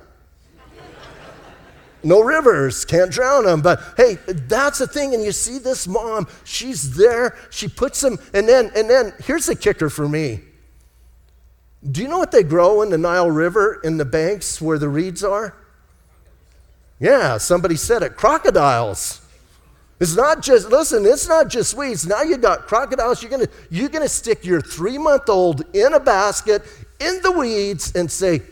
No 2.04 2.22
rivers, 2.22 2.84
can't 2.84 3.12
drown 3.12 3.46
them. 3.46 3.62
But 3.62 3.80
hey, 3.96 4.18
that's 4.28 4.80
the 4.80 4.88
thing. 4.88 5.14
And 5.14 5.24
you 5.24 5.32
see 5.32 5.60
this 5.60 5.88
mom, 5.88 6.28
she's 6.44 6.96
there, 6.96 7.38
she 7.52 7.68
puts 7.68 8.02
them, 8.02 8.18
and 8.34 8.48
then, 8.48 8.72
and 8.76 8.90
then 8.90 9.14
here's 9.24 9.46
the 9.46 9.56
kicker 9.56 9.90
for 9.90 10.08
me. 10.08 10.42
Do 11.90 12.02
you 12.02 12.08
know 12.08 12.20
what 12.20 12.32
they 12.32 12.44
grow 12.44 12.82
in 12.82 12.90
the 12.90 12.98
Nile 12.98 13.30
River 13.30 13.80
in 13.84 13.98
the 13.98 14.06
banks 14.06 14.62
where 14.62 14.78
the 14.78 14.90
reeds 14.90 15.24
are? 15.24 15.56
Yeah, 17.02 17.40
somebody 17.40 17.78
said 17.78 18.04
it 18.04 18.16
crocodiles. 18.16 19.22
It's 20.00 20.16
not 20.16 20.44
just, 20.44 20.70
listen, 20.70 21.04
it's 21.04 21.28
not 21.28 21.50
just 21.50 21.74
weeds. 21.74 22.06
Now 22.06 22.22
you 22.22 22.38
got 22.38 22.68
crocodiles. 22.68 23.24
You're 23.24 23.40
to 23.40 23.50
you're 23.72 23.90
gonna 23.90 24.08
stick 24.08 24.46
your 24.46 24.62
three 24.62 25.00
month 25.00 25.28
old 25.28 25.64
in 25.76 25.96
a 25.96 26.00
basket 26.00 26.62
in 27.00 27.20
the 27.24 27.32
weeds 27.32 27.96
and 27.96 28.10
say, 28.10 28.44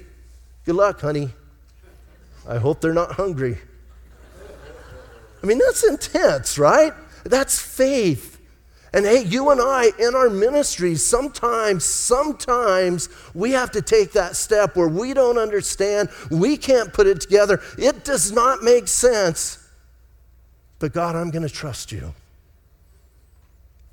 Good 0.65 0.75
luck, 0.75 0.99
honey. 1.01 1.29
I 2.47 2.57
hope 2.57 2.81
they're 2.81 2.91
not 2.91 3.11
hungry. 3.11 3.59
I 5.43 5.45
mean, 5.45 5.59
that's 5.59 5.83
intense, 5.83 6.57
right? 6.57 6.93
That's 7.23 7.59
faith. 7.59 8.38
And 8.93 9.05
hey, 9.05 9.23
you 9.23 9.51
and 9.51 9.61
I 9.61 9.91
in 9.99 10.15
our 10.15 10.29
ministries, 10.29 11.05
sometimes, 11.05 11.85
sometimes 11.85 13.09
we 13.33 13.51
have 13.51 13.71
to 13.71 13.81
take 13.81 14.13
that 14.13 14.35
step 14.35 14.75
where 14.75 14.87
we 14.87 15.13
don't 15.13 15.37
understand, 15.37 16.09
we 16.31 16.57
can't 16.57 16.91
put 16.91 17.05
it 17.05 17.21
together, 17.21 17.61
it 17.77 18.03
does 18.03 18.31
not 18.31 18.63
make 18.63 18.87
sense. 18.87 19.67
But 20.79 20.93
God, 20.93 21.15
I'm 21.15 21.29
going 21.29 21.47
to 21.47 21.53
trust 21.53 21.91
you. 21.91 22.13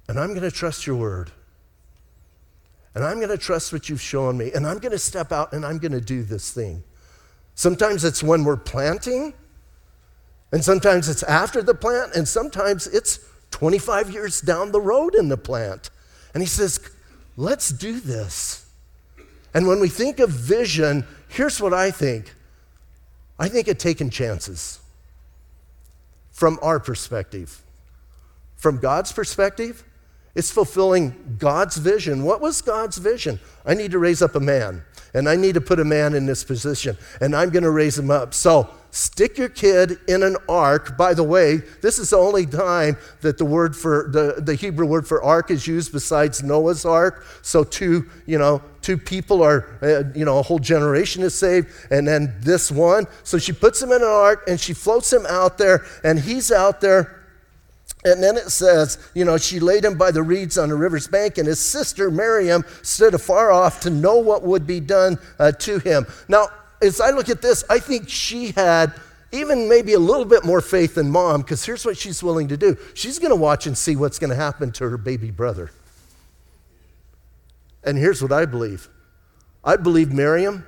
And 0.08 0.18
I'm 0.18 0.28
going 0.28 0.42
to 0.42 0.50
trust 0.50 0.86
your 0.86 0.96
word. 0.96 1.30
And 2.94 3.04
I'm 3.04 3.16
going 3.16 3.28
to 3.28 3.36
trust 3.36 3.72
what 3.72 3.90
you've 3.90 4.00
shown 4.00 4.38
me. 4.38 4.52
And 4.52 4.66
I'm 4.66 4.78
going 4.78 4.92
to 4.92 4.98
step 4.98 5.30
out 5.32 5.52
and 5.52 5.66
I'm 5.66 5.78
going 5.78 5.92
to 5.92 6.00
do 6.00 6.22
this 6.22 6.52
thing. 6.52 6.82
Sometimes 7.54 8.04
it's 8.04 8.22
when 8.22 8.44
we're 8.44 8.56
planting, 8.58 9.32
and 10.52 10.62
sometimes 10.62 11.08
it's 11.08 11.22
after 11.22 11.62
the 11.62 11.74
plant, 11.74 12.14
and 12.14 12.28
sometimes 12.28 12.86
it's 12.86 13.18
25 13.56 14.10
years 14.10 14.42
down 14.42 14.70
the 14.70 14.80
road 14.82 15.14
in 15.14 15.30
the 15.30 15.36
plant. 15.38 15.88
And 16.34 16.42
he 16.42 16.46
says, 16.46 16.78
let's 17.38 17.70
do 17.70 18.00
this. 18.00 18.66
And 19.54 19.66
when 19.66 19.80
we 19.80 19.88
think 19.88 20.18
of 20.18 20.28
vision, 20.28 21.06
here's 21.28 21.58
what 21.58 21.72
I 21.72 21.90
think 21.90 22.34
I 23.38 23.48
think 23.48 23.68
of 23.68 23.78
taking 23.78 24.10
chances 24.10 24.78
from 26.32 26.58
our 26.60 26.78
perspective. 26.78 27.62
From 28.56 28.76
God's 28.76 29.10
perspective, 29.10 29.84
it's 30.34 30.50
fulfilling 30.50 31.36
God's 31.38 31.78
vision. 31.78 32.24
What 32.24 32.42
was 32.42 32.60
God's 32.60 32.98
vision? 32.98 33.40
I 33.64 33.72
need 33.72 33.90
to 33.92 33.98
raise 33.98 34.20
up 34.20 34.34
a 34.34 34.40
man, 34.40 34.82
and 35.14 35.30
I 35.30 35.36
need 35.36 35.54
to 35.54 35.62
put 35.62 35.80
a 35.80 35.84
man 35.84 36.12
in 36.12 36.26
this 36.26 36.44
position, 36.44 36.98
and 37.22 37.34
I'm 37.34 37.48
going 37.48 37.62
to 37.62 37.70
raise 37.70 37.98
him 37.98 38.10
up. 38.10 38.34
So, 38.34 38.68
stick 38.96 39.36
your 39.36 39.50
kid 39.50 39.98
in 40.08 40.22
an 40.22 40.36
ark. 40.48 40.96
By 40.96 41.12
the 41.12 41.22
way, 41.22 41.58
this 41.82 41.98
is 41.98 42.10
the 42.10 42.16
only 42.16 42.46
time 42.46 42.96
that 43.20 43.36
the 43.36 43.44
word 43.44 43.76
for 43.76 44.08
the, 44.10 44.40
the 44.40 44.54
Hebrew 44.54 44.86
word 44.86 45.06
for 45.06 45.22
ark 45.22 45.50
is 45.50 45.66
used 45.66 45.92
besides 45.92 46.42
Noah's 46.42 46.86
ark. 46.86 47.26
So 47.42 47.62
two, 47.62 48.08
you 48.24 48.38
know, 48.38 48.62
two 48.80 48.96
people 48.96 49.42
are, 49.42 49.78
uh, 49.82 50.04
you 50.14 50.24
know, 50.24 50.38
a 50.38 50.42
whole 50.42 50.58
generation 50.58 51.22
is 51.22 51.34
saved, 51.34 51.68
and 51.90 52.08
then 52.08 52.34
this 52.40 52.70
one. 52.72 53.06
So 53.22 53.36
she 53.36 53.52
puts 53.52 53.82
him 53.82 53.92
in 53.92 54.02
an 54.02 54.08
ark 54.08 54.44
and 54.48 54.58
she 54.58 54.72
floats 54.72 55.12
him 55.12 55.26
out 55.28 55.58
there, 55.58 55.84
and 56.02 56.18
he's 56.18 56.50
out 56.50 56.80
there. 56.80 57.12
And 58.04 58.22
then 58.22 58.36
it 58.36 58.50
says, 58.50 58.98
you 59.14 59.24
know, 59.24 59.36
she 59.36 59.58
laid 59.60 59.84
him 59.84 59.98
by 59.98 60.10
the 60.10 60.22
reeds 60.22 60.56
on 60.56 60.68
the 60.70 60.74
river's 60.74 61.08
bank, 61.08 61.36
and 61.36 61.46
his 61.46 61.60
sister 61.60 62.10
Miriam 62.10 62.64
stood 62.82 63.14
afar 63.14 63.52
off 63.52 63.80
to 63.80 63.90
know 63.90 64.16
what 64.16 64.42
would 64.42 64.66
be 64.66 64.80
done 64.80 65.18
uh, 65.38 65.52
to 65.52 65.80
him. 65.80 66.06
Now, 66.28 66.48
as 66.82 67.00
I 67.00 67.10
look 67.10 67.28
at 67.28 67.42
this, 67.42 67.64
I 67.70 67.78
think 67.78 68.08
she 68.08 68.52
had 68.52 68.92
even 69.32 69.68
maybe 69.68 69.92
a 69.92 69.98
little 69.98 70.24
bit 70.24 70.44
more 70.44 70.60
faith 70.60 70.94
than 70.94 71.10
mom, 71.10 71.42
because 71.42 71.64
here's 71.64 71.84
what 71.84 71.96
she's 71.96 72.22
willing 72.22 72.48
to 72.48 72.56
do 72.56 72.76
she's 72.94 73.18
going 73.18 73.30
to 73.30 73.36
watch 73.36 73.66
and 73.66 73.76
see 73.76 73.96
what's 73.96 74.18
going 74.18 74.30
to 74.30 74.36
happen 74.36 74.72
to 74.72 74.88
her 74.88 74.96
baby 74.96 75.30
brother. 75.30 75.70
And 77.84 77.96
here's 77.96 78.22
what 78.22 78.32
I 78.32 78.46
believe 78.46 78.88
I 79.64 79.76
believe 79.76 80.12
Miriam, 80.12 80.66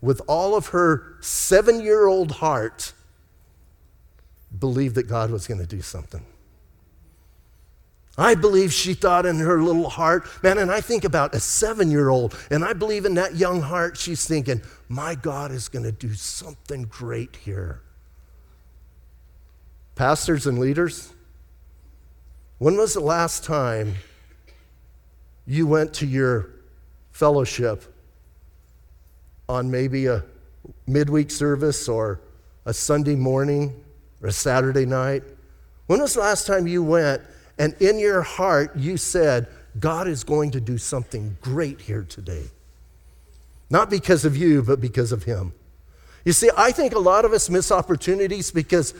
with 0.00 0.20
all 0.26 0.54
of 0.54 0.68
her 0.68 1.16
seven 1.20 1.80
year 1.80 2.06
old 2.06 2.32
heart, 2.32 2.92
believed 4.58 4.94
that 4.96 5.08
God 5.08 5.30
was 5.30 5.46
going 5.46 5.60
to 5.60 5.66
do 5.66 5.82
something. 5.82 6.24
I 8.20 8.34
believe 8.34 8.70
she 8.70 8.92
thought 8.92 9.24
in 9.24 9.38
her 9.38 9.62
little 9.62 9.88
heart, 9.88 10.26
man, 10.42 10.58
and 10.58 10.70
I 10.70 10.82
think 10.82 11.04
about 11.04 11.34
a 11.34 11.40
seven 11.40 11.90
year 11.90 12.10
old, 12.10 12.36
and 12.50 12.62
I 12.62 12.74
believe 12.74 13.06
in 13.06 13.14
that 13.14 13.36
young 13.36 13.62
heart, 13.62 13.96
she's 13.96 14.26
thinking, 14.26 14.60
my 14.90 15.14
God 15.14 15.50
is 15.52 15.70
going 15.70 15.86
to 15.86 15.92
do 15.92 16.12
something 16.12 16.82
great 16.82 17.34
here. 17.36 17.80
Pastors 19.94 20.46
and 20.46 20.58
leaders, 20.58 21.14
when 22.58 22.76
was 22.76 22.92
the 22.92 23.00
last 23.00 23.42
time 23.42 23.94
you 25.46 25.66
went 25.66 25.94
to 25.94 26.06
your 26.06 26.50
fellowship 27.12 27.84
on 29.48 29.70
maybe 29.70 30.04
a 30.06 30.22
midweek 30.86 31.30
service 31.30 31.88
or 31.88 32.20
a 32.66 32.74
Sunday 32.74 33.16
morning 33.16 33.82
or 34.20 34.28
a 34.28 34.32
Saturday 34.32 34.84
night? 34.84 35.22
When 35.86 36.02
was 36.02 36.12
the 36.12 36.20
last 36.20 36.46
time 36.46 36.66
you 36.66 36.82
went 36.82 37.22
and 37.60 37.74
in 37.74 37.98
your 37.98 38.22
heart 38.22 38.74
you 38.74 38.96
said, 38.96 39.46
God 39.78 40.08
is 40.08 40.24
going 40.24 40.50
to 40.52 40.60
do 40.60 40.78
something 40.78 41.36
great 41.42 41.82
here 41.82 42.06
today? 42.08 42.44
Not 43.68 43.90
because 43.90 44.24
of 44.24 44.34
you, 44.34 44.62
but 44.62 44.80
because 44.80 45.12
of 45.12 45.24
Him. 45.24 45.52
You 46.24 46.32
see, 46.32 46.50
I 46.56 46.72
think 46.72 46.94
a 46.94 46.98
lot 46.98 47.26
of 47.26 47.34
us 47.34 47.50
miss 47.50 47.70
opportunities 47.70 48.50
because 48.50 48.94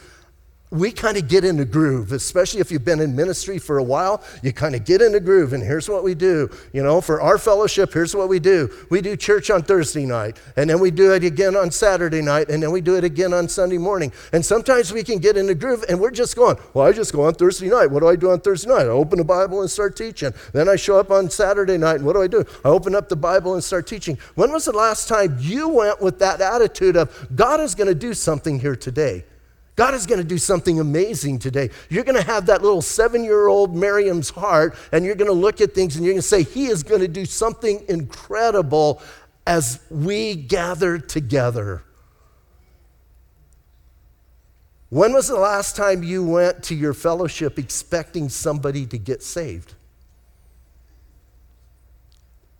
we 0.71 0.93
kind 0.93 1.17
of 1.17 1.27
get 1.27 1.45
in 1.45 1.57
the 1.57 1.65
groove, 1.65 2.13
especially 2.13 2.61
if 2.61 2.71
you've 2.71 2.85
been 2.85 3.01
in 3.01 3.17
ministry 3.17 3.59
for 3.59 3.79
a 3.79 3.83
while. 3.83 4.23
You 4.43 4.53
kind 4.53 4.77
of 4.77 4.85
get 4.85 5.03
in 5.03 5.13
the 5.13 5.21
groove, 5.21 5.53
and 5.53 5.63
here's 5.63 5.89
what 5.89 6.05
we 6.05 6.15
do. 6.15 6.49
You 6.73 6.83
know, 6.83 7.01
for 7.01 7.21
our 7.21 7.39
fellowship, 7.39 7.93
here's 7.93 8.15
what 8.15 8.29
we 8.29 8.39
do 8.39 8.71
we 8.89 9.01
do 9.01 9.17
church 9.17 9.51
on 9.51 9.63
Thursday 9.63 10.07
night, 10.07 10.41
and 10.57 10.71
then 10.71 10.79
we 10.79 10.93
do 10.93 11.13
it 11.13 11.25
again 11.25 11.57
on 11.57 11.73
Saturday 11.73 12.23
night, 12.23 12.51
and 12.51 12.63
then 12.63 12.71
we 12.71 12.81
do 12.81 12.97
it 12.97 13.03
again 13.03 13.33
on 13.33 13.49
Sunday 13.49 13.79
morning. 13.79 14.13
And 14.33 14.45
sometimes 14.45 14.93
we 14.93 15.03
can 15.03 15.19
get 15.19 15.37
in 15.37 15.47
the 15.47 15.55
groove, 15.57 15.85
and 15.89 15.99
we're 16.01 16.13
just 16.13 16.37
going, 16.37 16.57
Well, 16.73 16.87
I 16.87 16.93
just 16.93 17.13
go 17.13 17.25
on 17.25 17.35
Thursday 17.35 17.69
night. 17.69 17.91
What 17.91 18.01
do 18.01 18.09
I 18.09 18.15
do 18.15 18.31
on 18.31 18.41
Thursday 18.41 18.71
night? 18.71 18.83
I 18.83 18.91
open 18.91 19.19
the 19.19 19.25
Bible 19.25 19.63
and 19.63 19.71
start 19.71 19.97
teaching. 19.97 20.33
Then 20.53 20.69
I 20.69 20.77
show 20.77 21.01
up 21.01 21.11
on 21.11 21.31
Saturday 21.31 21.79
night, 21.79 21.97
and 21.97 22.07
what 22.07 22.13
do 22.13 22.23
I 22.23 22.29
do? 22.29 22.45
I 22.65 22.69
open 22.69 22.95
up 22.95 23.09
the 23.09 23.17
Bible 23.17 23.55
and 23.55 23.65
start 23.65 23.89
teaching. 23.89 24.19
When 24.37 24.53
was 24.53 24.67
the 24.67 24.73
last 24.73 25.09
time 25.09 25.37
you 25.41 25.69
went 25.69 26.01
with 26.01 26.21
that 26.21 26.41
attitude 26.41 26.97
of, 26.97 27.29
God 27.35 27.59
is 27.59 27.75
going 27.75 27.89
to 27.89 27.95
do 27.95 28.15
something 28.15 28.61
here 28.61 28.77
today? 28.77 29.25
God 29.81 29.95
is 29.95 30.05
going 30.05 30.19
to 30.21 30.29
do 30.29 30.37
something 30.37 30.79
amazing 30.79 31.39
today. 31.39 31.71
You're 31.89 32.05
going 32.05 32.21
to 32.21 32.27
have 32.27 32.45
that 32.47 32.61
little 32.61 32.83
seven 32.83 33.25
year 33.25 33.49
old 33.49 33.75
Miriam's 33.75 34.29
heart, 34.29 34.77
and 34.93 35.07
you're 35.07 35.15
going 35.15 35.31
to 35.31 35.33
look 35.33 35.63
at 35.63 35.73
things 35.73 35.97
and 35.97 36.05
you're 36.05 36.13
going 36.13 36.21
to 36.21 36.29
say, 36.29 36.43
He 36.43 36.67
is 36.67 36.83
going 36.83 37.01
to 37.01 37.09
do 37.09 37.25
something 37.25 37.83
incredible 37.89 39.01
as 39.47 39.81
we 39.89 40.35
gather 40.35 40.99
together. 40.99 41.83
When 44.91 45.15
was 45.15 45.29
the 45.29 45.39
last 45.39 45.77
time 45.77 46.03
you 46.03 46.27
went 46.27 46.63
to 46.65 46.75
your 46.75 46.93
fellowship 46.93 47.59
expecting 47.59 48.29
somebody 48.29 48.85
to 48.85 48.99
get 48.99 49.23
saved? 49.23 49.73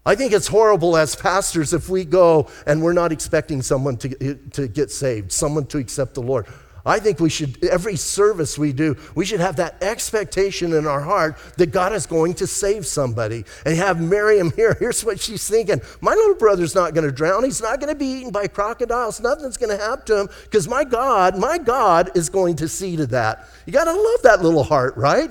I 0.07 0.15
think 0.15 0.33
it's 0.33 0.49
horrible 0.49 0.97
as 0.97 1.15
pastors 1.15 1.75
if 1.75 1.91
we 1.91 2.07
go 2.07 2.49
and 2.67 2.83
we're 2.83 2.95
not 2.95 3.13
expecting 3.13 3.61
someone 3.61 3.99
to, 3.99 4.37
to 4.53 4.69
get 4.69 4.91
saved, 4.91 5.33
someone 5.33 5.67
to 5.67 5.77
accept 5.77 6.15
the 6.15 6.23
Lord. 6.23 6.47
I 6.91 6.99
think 6.99 7.21
we 7.21 7.31
should, 7.31 7.65
every 7.65 7.95
service 7.95 8.59
we 8.59 8.73
do, 8.73 8.97
we 9.15 9.25
should 9.25 9.41
have 9.41 9.57
that 9.57 9.81
expectation 9.83 10.73
in 10.73 10.87
our 10.87 11.01
heart 11.01 11.37
that 11.57 11.71
God 11.71 11.93
is 11.93 12.05
going 12.05 12.35
to 12.35 12.47
save 12.47 12.85
somebody. 12.85 13.45
And 13.65 13.77
have 13.77 14.01
Miriam 14.01 14.51
here. 14.57 14.77
Here's 14.79 15.05
what 15.05 15.21
she's 15.21 15.49
thinking 15.49 15.81
My 16.01 16.15
little 16.15 16.35
brother's 16.35 16.75
not 16.75 16.95
going 16.95 17.07
to 17.07 17.13
drown. 17.13 17.45
He's 17.45 17.63
not 17.63 17.79
going 17.81 17.93
to 17.93 17.99
be 17.99 18.07
eaten 18.07 18.33
by 18.33 18.49
crocodiles. 18.49 19.21
Nothing's 19.21 19.57
going 19.57 19.77
to 19.77 19.83
happen 19.83 20.05
to 20.07 20.21
him 20.21 20.29
because 20.45 20.69
my 20.69 20.85
God, 20.85 21.39
my 21.39 21.59
God 21.59 22.11
is 22.17 22.29
going 22.29 22.57
to 22.57 22.69
see 22.69 22.97
to 22.97 23.07
that. 23.07 23.49
You 23.67 23.73
got 23.73 23.85
to 23.85 23.93
love 23.93 24.23
that 24.23 24.43
little 24.43 24.65
heart, 24.65 24.97
right? 24.97 25.31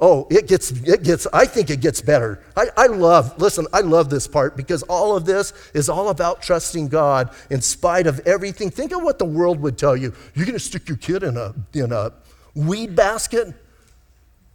Oh, 0.00 0.28
it 0.30 0.46
gets, 0.46 0.70
it 0.70 1.02
gets, 1.02 1.26
I 1.32 1.44
think 1.44 1.70
it 1.70 1.80
gets 1.80 2.00
better. 2.00 2.40
I, 2.56 2.68
I 2.76 2.86
love, 2.86 3.36
listen, 3.40 3.66
I 3.72 3.80
love 3.80 4.10
this 4.10 4.28
part 4.28 4.56
because 4.56 4.84
all 4.84 5.16
of 5.16 5.24
this 5.24 5.52
is 5.74 5.88
all 5.88 6.10
about 6.10 6.40
trusting 6.40 6.86
God 6.86 7.34
in 7.50 7.60
spite 7.60 8.06
of 8.06 8.20
everything. 8.20 8.70
Think 8.70 8.92
of 8.92 9.02
what 9.02 9.18
the 9.18 9.24
world 9.24 9.58
would 9.60 9.76
tell 9.76 9.96
you. 9.96 10.14
You're 10.34 10.46
going 10.46 10.56
to 10.56 10.64
stick 10.64 10.88
your 10.88 10.98
kid 10.98 11.24
in 11.24 11.36
a, 11.36 11.52
in 11.74 11.90
a 11.90 12.12
weed 12.54 12.94
basket 12.94 13.54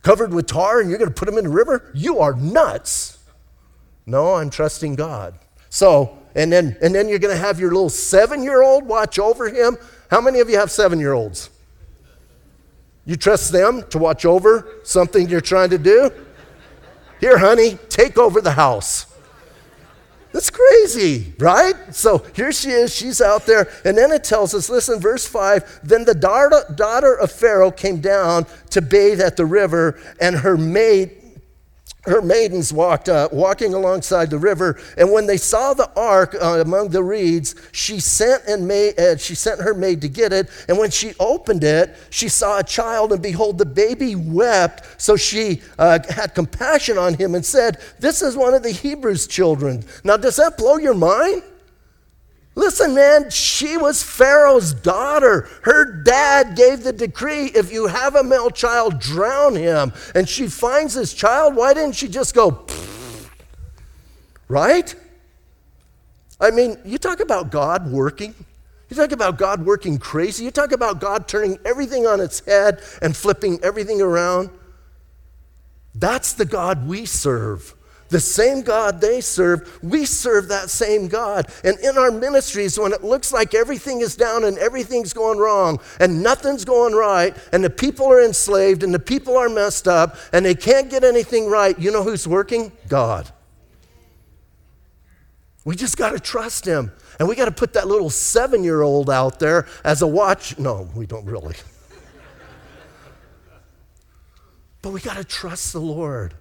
covered 0.01 0.33
with 0.33 0.47
tar 0.47 0.79
and 0.79 0.89
you're 0.89 0.99
going 0.99 1.11
to 1.11 1.15
put 1.15 1.27
him 1.27 1.37
in 1.37 1.43
the 1.43 1.49
river? 1.49 1.91
You 1.93 2.19
are 2.19 2.33
nuts. 2.35 3.19
No, 4.05 4.35
I'm 4.35 4.49
trusting 4.49 4.95
God. 4.95 5.37
So, 5.69 6.17
and 6.35 6.51
then, 6.53 6.77
and 6.81 6.95
then 6.95 7.09
you're 7.09 7.19
going 7.19 7.35
to 7.35 7.41
have 7.41 7.59
your 7.59 7.71
little 7.71 7.89
seven 7.89 8.43
year 8.43 8.61
old 8.63 8.85
watch 8.85 9.19
over 9.19 9.49
him. 9.49 9.77
How 10.09 10.21
many 10.21 10.39
of 10.39 10.49
you 10.49 10.57
have 10.57 10.71
seven 10.71 10.99
year 10.99 11.13
olds? 11.13 11.49
You 13.05 13.15
trust 13.15 13.51
them 13.51 13.83
to 13.89 13.97
watch 13.97 14.25
over 14.25 14.79
something 14.83 15.27
you're 15.27 15.41
trying 15.41 15.71
to 15.71 15.77
do? 15.77 16.09
Here, 17.19 17.37
honey, 17.37 17.77
take 17.89 18.17
over 18.17 18.41
the 18.41 18.51
house. 18.51 19.07
That's 20.31 20.49
crazy, 20.49 21.33
right? 21.37 21.75
So 21.93 22.25
here 22.35 22.51
she 22.51 22.69
is, 22.69 22.95
she's 22.95 23.21
out 23.21 23.45
there. 23.45 23.69
And 23.85 23.97
then 23.97 24.11
it 24.11 24.23
tells 24.23 24.55
us 24.55 24.67
listen, 24.69 24.99
verse 24.99 25.27
5 25.27 25.81
then 25.83 26.05
the 26.05 26.15
daughter 26.15 27.13
of 27.13 27.31
Pharaoh 27.31 27.71
came 27.71 28.01
down 28.01 28.47
to 28.71 28.81
bathe 28.81 29.21
at 29.21 29.37
the 29.37 29.45
river, 29.45 29.99
and 30.19 30.37
her 30.37 30.57
maid 30.57 31.22
her 32.05 32.21
maidens 32.21 32.73
walked 32.73 33.07
uh, 33.07 33.29
walking 33.31 33.73
alongside 33.73 34.29
the 34.29 34.37
river 34.37 34.79
and 34.97 35.11
when 35.11 35.25
they 35.25 35.37
saw 35.37 35.73
the 35.73 35.89
ark 35.95 36.35
uh, 36.41 36.59
among 36.59 36.89
the 36.89 37.01
reeds 37.01 37.55
she 37.71 37.99
sent 37.99 38.43
and 38.45 38.67
made, 38.67 38.99
uh, 38.99 39.15
she 39.17 39.35
sent 39.35 39.61
her 39.61 39.73
maid 39.73 40.01
to 40.01 40.09
get 40.09 40.33
it 40.33 40.49
and 40.67 40.77
when 40.77 40.91
she 40.91 41.13
opened 41.19 41.63
it 41.63 41.95
she 42.09 42.27
saw 42.27 42.59
a 42.59 42.63
child 42.63 43.13
and 43.13 43.21
behold 43.21 43.57
the 43.57 43.65
baby 43.65 44.15
wept. 44.15 45.01
So 45.01 45.15
she 45.15 45.61
uh, 45.79 45.99
had 46.09 46.35
compassion 46.35 46.97
on 46.97 47.13
him 47.13 47.35
and 47.35 47.45
said 47.45 47.79
this 47.99 48.21
is 48.21 48.35
one 48.35 48.53
of 48.53 48.63
the 48.63 48.71
hebrews 48.71 49.27
children. 49.27 49.83
Now 50.03 50.17
does 50.17 50.35
that 50.37 50.57
blow 50.57 50.77
your 50.77 50.93
mind 50.93 51.43
Listen, 52.55 52.93
man, 52.93 53.31
she 53.31 53.77
was 53.77 54.03
Pharaoh's 54.03 54.73
daughter. 54.73 55.49
Her 55.63 55.85
dad 56.03 56.55
gave 56.55 56.83
the 56.83 56.93
decree 56.93 57.45
if 57.47 57.71
you 57.71 57.87
have 57.87 58.15
a 58.15 58.23
male 58.23 58.51
child, 58.51 58.99
drown 58.99 59.55
him. 59.55 59.91
And 60.13 60.29
she 60.29 60.47
finds 60.47 60.93
this 60.93 61.13
child. 61.13 61.55
Why 61.55 61.73
didn't 61.73 61.95
she 61.95 62.07
just 62.07 62.35
go, 62.35 62.65
right? 64.47 64.93
I 66.39 66.51
mean, 66.51 66.77
you 66.85 66.99
talk 66.99 67.21
about 67.21 67.49
God 67.49 67.91
working. 67.91 68.35
You 68.89 68.95
talk 68.97 69.11
about 69.11 69.39
God 69.39 69.65
working 69.65 69.97
crazy. 69.97 70.43
You 70.43 70.51
talk 70.51 70.71
about 70.71 70.99
God 70.99 71.27
turning 71.27 71.57
everything 71.65 72.05
on 72.05 72.21
its 72.21 72.45
head 72.45 72.83
and 73.01 73.17
flipping 73.17 73.59
everything 73.63 73.99
around. 73.99 74.51
That's 75.95 76.33
the 76.33 76.45
God 76.45 76.87
we 76.87 77.05
serve. 77.05 77.73
The 78.13 78.19
same 78.19 78.61
God 78.61 79.01
they 79.01 79.21
serve, 79.21 79.79
we 79.81 80.05
serve 80.05 80.49
that 80.49 80.69
same 80.69 81.07
God. 81.07 81.47
And 81.63 81.79
in 81.79 81.97
our 81.97 82.11
ministries, 82.11 82.77
when 82.77 82.93
it 82.93 83.03
looks 83.03 83.33
like 83.33 83.55
everything 83.55 84.01
is 84.01 84.15
down 84.15 84.43
and 84.43 84.55
everything's 84.59 85.13
going 85.13 85.39
wrong 85.39 85.79
and 85.99 86.21
nothing's 86.21 86.63
going 86.63 86.93
right, 86.93 87.35
and 87.51 87.63
the 87.63 87.71
people 87.71 88.05
are 88.05 88.23
enslaved 88.23 88.83
and 88.83 88.93
the 88.93 88.99
people 88.99 89.35
are 89.35 89.49
messed 89.49 89.87
up 89.87 90.15
and 90.31 90.45
they 90.45 90.53
can't 90.53 90.91
get 90.91 91.03
anything 91.03 91.49
right, 91.49 91.79
you 91.79 91.89
know 91.89 92.03
who's 92.03 92.27
working? 92.27 92.71
God. 92.87 93.31
We 95.65 95.75
just 95.75 95.97
got 95.97 96.11
to 96.11 96.19
trust 96.19 96.65
Him. 96.65 96.91
And 97.17 97.27
we 97.27 97.35
got 97.35 97.45
to 97.45 97.51
put 97.51 97.73
that 97.73 97.87
little 97.87 98.11
seven 98.11 98.63
year 98.63 98.83
old 98.83 99.09
out 99.09 99.39
there 99.39 99.65
as 99.83 100.03
a 100.03 100.07
watch. 100.07 100.59
No, 100.59 100.87
we 100.93 101.07
don't 101.07 101.25
really. 101.25 101.55
but 104.83 104.91
we 104.91 105.01
got 105.01 105.17
to 105.17 105.23
trust 105.23 105.73
the 105.73 105.81
Lord. 105.81 106.35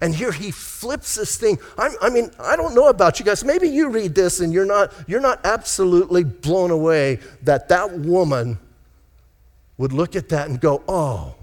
And 0.00 0.14
here 0.14 0.30
he 0.30 0.50
flips 0.50 1.16
this 1.16 1.36
thing. 1.36 1.58
I, 1.76 1.90
I, 2.00 2.10
mean, 2.10 2.30
I 2.38 2.56
don't 2.56 2.74
know 2.74 2.88
about 2.88 3.18
you 3.18 3.24
guys. 3.24 3.44
Maybe 3.44 3.68
you 3.68 3.88
read 3.88 4.14
this 4.14 4.40
and 4.40 4.52
you're 4.52 4.66
not, 4.66 4.92
you're 5.06 5.20
not 5.20 5.40
absolutely 5.44 6.22
blown 6.22 6.70
away 6.70 7.18
that 7.42 7.68
that 7.68 7.92
woman 7.98 8.58
would 9.76 9.92
look 9.92 10.14
at 10.14 10.28
that 10.28 10.48
and 10.48 10.60
go, 10.60 10.82
oh, 10.86 11.34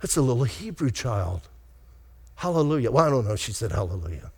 that's 0.00 0.16
a 0.16 0.22
little 0.22 0.44
Hebrew 0.44 0.90
child. 0.90 1.42
Hallelujah. 2.36 2.90
Well, 2.90 3.06
I 3.06 3.10
don't 3.10 3.26
know. 3.26 3.36
She 3.36 3.52
said 3.52 3.72
hallelujah. 3.72 4.30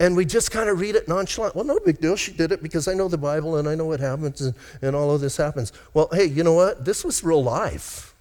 And 0.00 0.16
we 0.16 0.24
just 0.24 0.50
kind 0.50 0.68
of 0.68 0.80
read 0.80 0.96
it 0.96 1.06
nonchalant. 1.06 1.54
Well, 1.54 1.64
no 1.64 1.78
big 1.78 2.00
deal. 2.00 2.16
She 2.16 2.32
did 2.32 2.50
it 2.50 2.62
because 2.62 2.88
I 2.88 2.94
know 2.94 3.06
the 3.06 3.16
Bible 3.16 3.56
and 3.56 3.68
I 3.68 3.76
know 3.76 3.84
what 3.84 4.00
happens 4.00 4.40
and, 4.40 4.54
and 4.82 4.96
all 4.96 5.14
of 5.14 5.20
this 5.20 5.36
happens. 5.36 5.72
Well, 5.94 6.08
hey, 6.12 6.24
you 6.24 6.42
know 6.42 6.54
what? 6.54 6.84
This 6.84 7.04
was 7.04 7.22
real 7.22 7.42
life. 7.42 8.11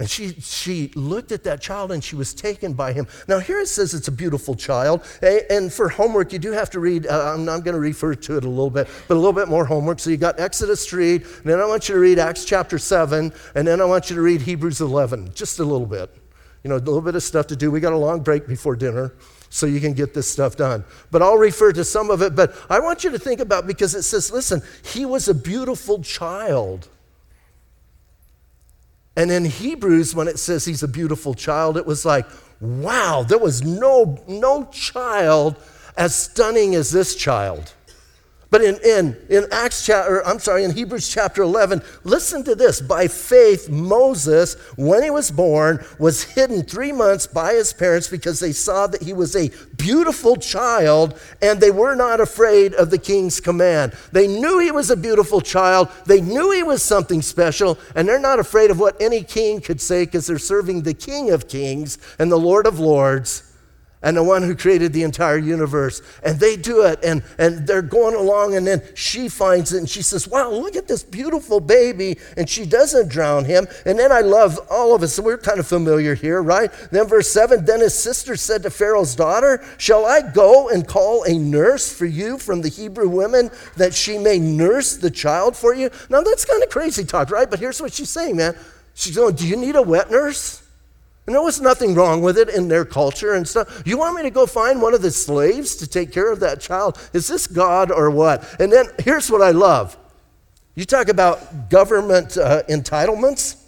And 0.00 0.08
she, 0.08 0.32
she 0.40 0.90
looked 0.94 1.30
at 1.30 1.44
that 1.44 1.60
child 1.60 1.92
and 1.92 2.02
she 2.02 2.16
was 2.16 2.32
taken 2.32 2.72
by 2.72 2.94
him. 2.94 3.06
Now, 3.28 3.38
here 3.38 3.60
it 3.60 3.66
says 3.66 3.92
it's 3.92 4.08
a 4.08 4.12
beautiful 4.12 4.54
child. 4.54 5.04
And 5.22 5.70
for 5.70 5.90
homework, 5.90 6.32
you 6.32 6.38
do 6.38 6.52
have 6.52 6.70
to 6.70 6.80
read, 6.80 7.06
uh, 7.06 7.34
I'm, 7.34 7.46
I'm 7.50 7.60
going 7.60 7.74
to 7.74 7.80
refer 7.80 8.14
to 8.14 8.38
it 8.38 8.44
a 8.46 8.48
little 8.48 8.70
bit, 8.70 8.88
but 9.08 9.14
a 9.14 9.20
little 9.20 9.34
bit 9.34 9.48
more 9.48 9.66
homework. 9.66 10.00
So 10.00 10.08
you 10.08 10.16
got 10.16 10.40
Exodus 10.40 10.86
3, 10.88 11.16
and 11.16 11.24
then 11.44 11.60
I 11.60 11.66
want 11.66 11.90
you 11.90 11.96
to 11.96 12.00
read 12.00 12.18
Acts 12.18 12.46
chapter 12.46 12.78
7, 12.78 13.30
and 13.54 13.68
then 13.68 13.82
I 13.82 13.84
want 13.84 14.08
you 14.08 14.16
to 14.16 14.22
read 14.22 14.40
Hebrews 14.40 14.80
11, 14.80 15.34
just 15.34 15.58
a 15.58 15.64
little 15.64 15.86
bit. 15.86 16.10
You 16.64 16.70
know, 16.70 16.76
a 16.76 16.78
little 16.78 17.02
bit 17.02 17.14
of 17.14 17.22
stuff 17.22 17.46
to 17.48 17.56
do. 17.56 17.70
We 17.70 17.80
got 17.80 17.92
a 17.92 17.98
long 17.98 18.22
break 18.22 18.48
before 18.48 18.76
dinner 18.76 19.12
so 19.50 19.66
you 19.66 19.80
can 19.80 19.92
get 19.92 20.14
this 20.14 20.30
stuff 20.30 20.56
done. 20.56 20.82
But 21.10 21.20
I'll 21.20 21.36
refer 21.36 21.74
to 21.74 21.84
some 21.84 22.08
of 22.08 22.22
it. 22.22 22.34
But 22.34 22.56
I 22.70 22.80
want 22.80 23.04
you 23.04 23.10
to 23.10 23.18
think 23.18 23.40
about 23.40 23.66
because 23.66 23.94
it 23.94 24.04
says, 24.04 24.32
listen, 24.32 24.62
he 24.82 25.04
was 25.04 25.28
a 25.28 25.34
beautiful 25.34 26.02
child. 26.02 26.88
And 29.16 29.30
in 29.30 29.44
Hebrews, 29.44 30.14
when 30.14 30.28
it 30.28 30.38
says 30.38 30.64
he's 30.64 30.82
a 30.82 30.88
beautiful 30.88 31.34
child, 31.34 31.76
it 31.76 31.86
was 31.86 32.04
like, 32.04 32.26
wow, 32.60 33.24
there 33.26 33.38
was 33.38 33.62
no, 33.62 34.22
no 34.28 34.64
child 34.66 35.56
as 35.96 36.14
stunning 36.14 36.74
as 36.74 36.90
this 36.90 37.14
child. 37.14 37.74
But 38.50 38.62
in, 38.62 38.78
in, 38.84 39.16
in 39.28 39.46
Acts 39.52 39.86
chapter, 39.86 40.26
I'm 40.26 40.40
sorry, 40.40 40.64
in 40.64 40.72
Hebrews 40.72 41.08
chapter 41.08 41.42
11, 41.42 41.82
listen 42.02 42.42
to 42.44 42.56
this. 42.56 42.80
By 42.80 43.06
faith, 43.06 43.68
Moses, 43.68 44.54
when 44.76 45.04
he 45.04 45.10
was 45.10 45.30
born, 45.30 45.84
was 46.00 46.24
hidden 46.24 46.64
three 46.64 46.90
months 46.90 47.28
by 47.28 47.54
his 47.54 47.72
parents 47.72 48.08
because 48.08 48.40
they 48.40 48.50
saw 48.50 48.88
that 48.88 49.02
he 49.02 49.12
was 49.12 49.36
a 49.36 49.52
beautiful 49.76 50.34
child 50.34 51.18
and 51.40 51.60
they 51.60 51.70
were 51.70 51.94
not 51.94 52.20
afraid 52.20 52.74
of 52.74 52.90
the 52.90 52.98
king's 52.98 53.38
command. 53.38 53.92
They 54.10 54.26
knew 54.26 54.58
he 54.58 54.72
was 54.72 54.90
a 54.90 54.96
beautiful 54.96 55.40
child. 55.40 55.88
They 56.06 56.20
knew 56.20 56.50
he 56.50 56.64
was 56.64 56.82
something 56.82 57.22
special 57.22 57.78
and 57.94 58.08
they're 58.08 58.18
not 58.18 58.40
afraid 58.40 58.72
of 58.72 58.80
what 58.80 59.00
any 59.00 59.22
king 59.22 59.60
could 59.60 59.80
say 59.80 60.04
because 60.04 60.26
they're 60.26 60.38
serving 60.38 60.82
the 60.82 60.94
king 60.94 61.30
of 61.30 61.46
kings 61.46 61.98
and 62.18 62.32
the 62.32 62.36
Lord 62.36 62.66
of 62.66 62.80
lords 62.80 63.49
and 64.02 64.16
the 64.16 64.22
one 64.22 64.42
who 64.42 64.56
created 64.56 64.92
the 64.92 65.02
entire 65.02 65.36
universe. 65.36 66.00
And 66.22 66.40
they 66.40 66.56
do 66.56 66.82
it, 66.82 67.00
and, 67.04 67.22
and 67.38 67.66
they're 67.66 67.82
going 67.82 68.14
along, 68.14 68.54
and 68.54 68.66
then 68.66 68.82
she 68.94 69.28
finds 69.28 69.72
it, 69.74 69.78
and 69.78 69.88
she 69.88 70.02
says, 70.02 70.26
Wow, 70.26 70.50
look 70.50 70.76
at 70.76 70.88
this 70.88 71.02
beautiful 71.02 71.60
baby. 71.60 72.18
And 72.36 72.48
she 72.48 72.64
doesn't 72.64 73.08
drown 73.08 73.44
him. 73.44 73.66
And 73.84 73.98
then 73.98 74.10
I 74.10 74.20
love 74.20 74.58
all 74.70 74.94
of 74.94 75.02
us, 75.02 75.18
we're 75.20 75.38
kind 75.38 75.60
of 75.60 75.66
familiar 75.66 76.14
here, 76.14 76.42
right? 76.42 76.72
Then, 76.90 77.06
verse 77.06 77.30
7 77.30 77.64
Then 77.64 77.80
his 77.80 77.94
sister 77.94 78.36
said 78.36 78.62
to 78.62 78.70
Pharaoh's 78.70 79.14
daughter, 79.14 79.62
Shall 79.76 80.06
I 80.06 80.22
go 80.22 80.68
and 80.68 80.86
call 80.86 81.24
a 81.24 81.38
nurse 81.38 81.92
for 81.92 82.06
you 82.06 82.38
from 82.38 82.62
the 82.62 82.68
Hebrew 82.68 83.08
women 83.08 83.50
that 83.76 83.92
she 83.92 84.16
may 84.16 84.38
nurse 84.38 84.96
the 84.96 85.10
child 85.10 85.56
for 85.56 85.74
you? 85.74 85.90
Now, 86.08 86.22
that's 86.22 86.44
kind 86.44 86.62
of 86.62 86.70
crazy 86.70 87.04
talk, 87.04 87.30
right? 87.30 87.50
But 87.50 87.58
here's 87.58 87.82
what 87.82 87.92
she's 87.92 88.10
saying, 88.10 88.36
man. 88.36 88.56
She's 88.94 89.16
going, 89.16 89.34
Do 89.34 89.46
you 89.46 89.56
need 89.56 89.76
a 89.76 89.82
wet 89.82 90.10
nurse? 90.10 90.59
And 91.30 91.36
there 91.36 91.42
was 91.42 91.60
nothing 91.60 91.94
wrong 91.94 92.22
with 92.22 92.36
it 92.36 92.48
in 92.48 92.66
their 92.66 92.84
culture 92.84 93.34
and 93.34 93.46
stuff. 93.46 93.84
You 93.86 93.96
want 93.96 94.16
me 94.16 94.22
to 94.22 94.30
go 94.30 94.46
find 94.46 94.82
one 94.82 94.94
of 94.94 95.00
the 95.00 95.12
slaves 95.12 95.76
to 95.76 95.86
take 95.86 96.10
care 96.10 96.32
of 96.32 96.40
that 96.40 96.60
child? 96.60 96.98
Is 97.12 97.28
this 97.28 97.46
God 97.46 97.92
or 97.92 98.10
what? 98.10 98.60
And 98.60 98.72
then 98.72 98.86
here's 98.98 99.30
what 99.30 99.40
I 99.40 99.52
love 99.52 99.96
you 100.74 100.84
talk 100.84 101.08
about 101.08 101.70
government 101.70 102.36
uh, 102.36 102.64
entitlements. 102.68 103.59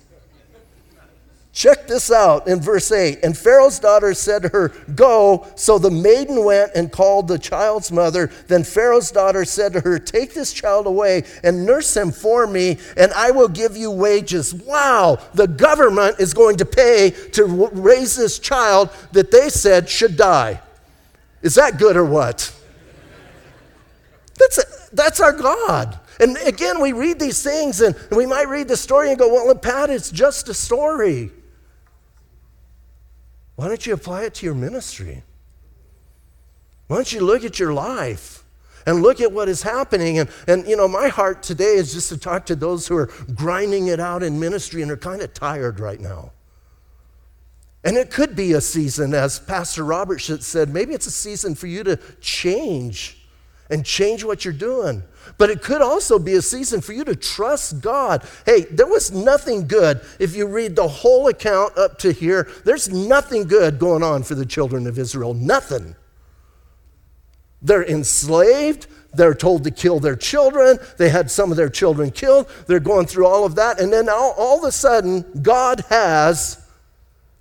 Check 1.54 1.86
this 1.86 2.10
out 2.10 2.48
in 2.48 2.60
verse 2.60 2.90
8. 2.90 3.18
And 3.22 3.36
Pharaoh's 3.36 3.78
daughter 3.78 4.14
said 4.14 4.42
to 4.42 4.48
her, 4.48 4.68
Go. 4.94 5.46
So 5.54 5.78
the 5.78 5.90
maiden 5.90 6.44
went 6.44 6.72
and 6.74 6.90
called 6.90 7.28
the 7.28 7.38
child's 7.38 7.92
mother. 7.92 8.30
Then 8.48 8.64
Pharaoh's 8.64 9.10
daughter 9.10 9.44
said 9.44 9.74
to 9.74 9.80
her, 9.80 9.98
Take 9.98 10.32
this 10.32 10.54
child 10.54 10.86
away 10.86 11.24
and 11.44 11.66
nurse 11.66 11.94
him 11.94 12.10
for 12.10 12.46
me, 12.46 12.78
and 12.96 13.12
I 13.12 13.32
will 13.32 13.48
give 13.48 13.76
you 13.76 13.90
wages. 13.90 14.54
Wow, 14.54 15.18
the 15.34 15.46
government 15.46 16.20
is 16.20 16.32
going 16.32 16.56
to 16.56 16.64
pay 16.64 17.10
to 17.32 17.44
raise 17.44 18.16
this 18.16 18.38
child 18.38 18.88
that 19.12 19.30
they 19.30 19.50
said 19.50 19.90
should 19.90 20.16
die. 20.16 20.58
Is 21.42 21.56
that 21.56 21.78
good 21.78 21.98
or 21.98 22.04
what? 22.06 22.50
That's, 24.38 24.56
a, 24.56 24.62
that's 24.94 25.20
our 25.20 25.34
God. 25.34 26.00
And 26.18 26.38
again, 26.38 26.80
we 26.80 26.92
read 26.92 27.18
these 27.18 27.42
things 27.42 27.82
and 27.82 27.94
we 28.10 28.24
might 28.24 28.48
read 28.48 28.68
the 28.68 28.76
story 28.76 29.10
and 29.10 29.18
go, 29.18 29.28
Well, 29.28 29.54
Pat, 29.54 29.90
it's 29.90 30.10
just 30.10 30.48
a 30.48 30.54
story. 30.54 31.30
Why 33.56 33.68
don't 33.68 33.86
you 33.86 33.94
apply 33.94 34.24
it 34.24 34.34
to 34.34 34.46
your 34.46 34.54
ministry? 34.54 35.22
Why 36.86 36.96
don't 36.96 37.12
you 37.12 37.20
look 37.20 37.44
at 37.44 37.58
your 37.58 37.72
life 37.72 38.44
and 38.86 39.02
look 39.02 39.20
at 39.20 39.32
what 39.32 39.48
is 39.48 39.62
happening? 39.62 40.18
And, 40.18 40.30
and 40.46 40.66
you 40.66 40.76
know, 40.76 40.88
my 40.88 41.08
heart 41.08 41.42
today 41.42 41.74
is 41.74 41.92
just 41.92 42.08
to 42.10 42.18
talk 42.18 42.46
to 42.46 42.56
those 42.56 42.86
who 42.86 42.96
are 42.96 43.10
grinding 43.34 43.86
it 43.88 44.00
out 44.00 44.22
in 44.22 44.40
ministry 44.40 44.82
and 44.82 44.90
are 44.90 44.96
kind 44.96 45.22
of 45.22 45.32
tired 45.32 45.80
right 45.80 46.00
now. 46.00 46.32
And 47.84 47.96
it 47.96 48.10
could 48.10 48.36
be 48.36 48.52
a 48.52 48.60
season, 48.60 49.12
as 49.12 49.40
Pastor 49.40 49.84
Robert 49.84 50.20
said, 50.20 50.68
maybe 50.68 50.94
it's 50.94 51.06
a 51.06 51.10
season 51.10 51.54
for 51.54 51.66
you 51.66 51.82
to 51.84 51.96
change 52.20 53.21
and 53.72 53.84
change 53.84 54.22
what 54.22 54.44
you're 54.44 54.52
doing. 54.52 55.02
But 55.38 55.50
it 55.50 55.62
could 55.62 55.80
also 55.80 56.18
be 56.18 56.34
a 56.34 56.42
season 56.42 56.80
for 56.82 56.92
you 56.92 57.04
to 57.04 57.16
trust 57.16 57.80
God. 57.80 58.28
Hey, 58.44 58.62
there 58.70 58.86
was 58.86 59.10
nothing 59.10 59.66
good. 59.66 60.00
If 60.20 60.36
you 60.36 60.46
read 60.46 60.76
the 60.76 60.86
whole 60.86 61.28
account 61.28 61.76
up 61.78 61.98
to 62.00 62.12
here, 62.12 62.50
there's 62.64 62.90
nothing 62.90 63.44
good 63.44 63.78
going 63.78 64.02
on 64.02 64.24
for 64.24 64.34
the 64.34 64.44
children 64.44 64.86
of 64.86 64.98
Israel. 64.98 65.32
Nothing. 65.32 65.96
They're 67.62 67.84
enslaved. 67.84 68.88
They're 69.14 69.34
told 69.34 69.64
to 69.64 69.70
kill 69.70 70.00
their 70.00 70.16
children. 70.16 70.78
They 70.98 71.08
had 71.08 71.30
some 71.30 71.50
of 71.50 71.56
their 71.56 71.70
children 71.70 72.10
killed. 72.10 72.48
They're 72.66 72.80
going 72.80 73.06
through 73.06 73.26
all 73.26 73.44
of 73.44 73.54
that. 73.54 73.80
And 73.80 73.92
then 73.92 74.08
all, 74.08 74.34
all 74.36 74.58
of 74.58 74.64
a 74.64 74.72
sudden, 74.72 75.24
God 75.42 75.84
has 75.88 76.62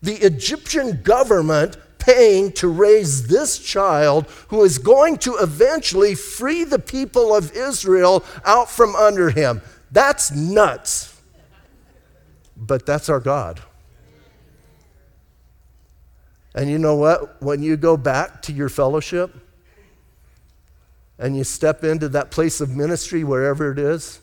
the 0.02 0.15
Egyptian 0.15 1.02
government 1.02 1.78
paying 2.02 2.52
to 2.52 2.68
raise 2.68 3.28
this 3.28 3.58
child 3.58 4.26
who 4.50 4.64
is 4.64 4.78
going 4.78 5.18
to 5.18 5.38
eventually 5.38 6.16
free 6.16 6.66
the 6.66 6.80
people 6.80 7.34
of 7.34 7.54
Israel 7.54 8.26
out 8.44 8.70
from 8.70 8.96
under 8.96 9.30
him. 9.30 9.62
That's 9.92 10.32
nuts. 10.32 11.20
But 12.58 12.86
that's 12.86 13.08
our 13.08 13.20
God. 13.20 13.62
And 16.54 16.70
you 16.70 16.78
know 16.78 16.96
what? 16.96 17.42
When 17.42 17.64
you 17.64 17.78
go 17.78 17.96
back 17.96 18.42
to 18.44 18.54
your 18.54 18.68
fellowship 18.68 19.34
and 21.18 21.38
you 21.38 21.44
step 21.44 21.84
into 21.84 22.10
that 22.10 22.30
place 22.30 22.60
of 22.60 22.76
ministry, 22.76 23.24
wherever 23.24 23.72
it 23.72 23.80
is, 23.80 24.20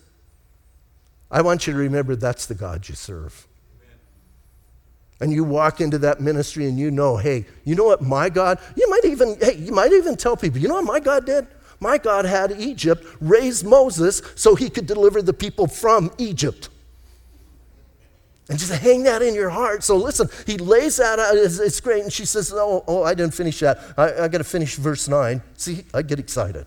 I 1.31 1.41
want 1.43 1.67
you 1.67 1.73
to 1.73 1.79
remember 1.79 2.17
that's 2.17 2.47
the 2.47 2.55
God 2.55 2.89
you 2.89 2.95
serve 2.95 3.48
and 5.21 5.33
you 5.33 5.45
walk 5.45 5.81
into 5.81 5.99
that 5.99 6.21
ministry 6.21 6.67
and 6.67 6.79
you 6.79 6.91
know, 6.91 7.17
hey, 7.17 7.47
you 7.65 7.75
know 7.75 7.85
what 7.85 8.03
my 8.03 8.29
God, 8.29 8.59
you 8.77 8.89
might 8.89 9.05
even, 9.05 9.37
hey, 9.41 9.57
you 9.57 9.73
might 9.73 9.93
even 9.93 10.17
tell 10.17 10.37
people, 10.37 10.59
you 10.59 10.69
know 10.69 10.75
what 10.75 10.85
my 10.85 11.01
God 11.01 11.27
did? 11.27 11.47
My 11.81 11.99
God 11.99 12.25
had 12.25 12.53
Egypt 12.53 13.05
raise 13.21 13.63
Moses 13.65 14.23
so 14.35 14.55
he 14.55 14.69
could 14.69 14.87
deliver 14.87 15.23
the 15.23 15.33
people 15.33 15.67
from 15.67 16.11
Egypt. 16.19 16.69
And 18.49 18.59
just 18.59 18.73
hang 18.73 19.03
that 19.03 19.21
in 19.21 19.35
your 19.35 19.51
heart. 19.51 19.85
So 19.85 19.97
listen, 19.97 20.29
he 20.47 20.57
lays 20.57 20.97
that 20.97 21.19
out. 21.19 21.37
It's, 21.37 21.59
it's 21.59 21.81
great. 21.81 22.03
And 22.03 22.13
she 22.13 22.25
says, 22.25 22.53
oh, 22.55 22.83
oh, 22.87 23.03
I 23.03 23.15
didn't 23.15 23.35
finish 23.35 23.61
that. 23.61 23.79
I, 23.97 24.25
I 24.25 24.29
got 24.29 24.39
to 24.39 24.45
finish 24.45 24.77
verse 24.77 25.07
9. 25.07 25.43
See, 25.55 25.85
I 25.93 26.03
get 26.03 26.19
excited. 26.19 26.67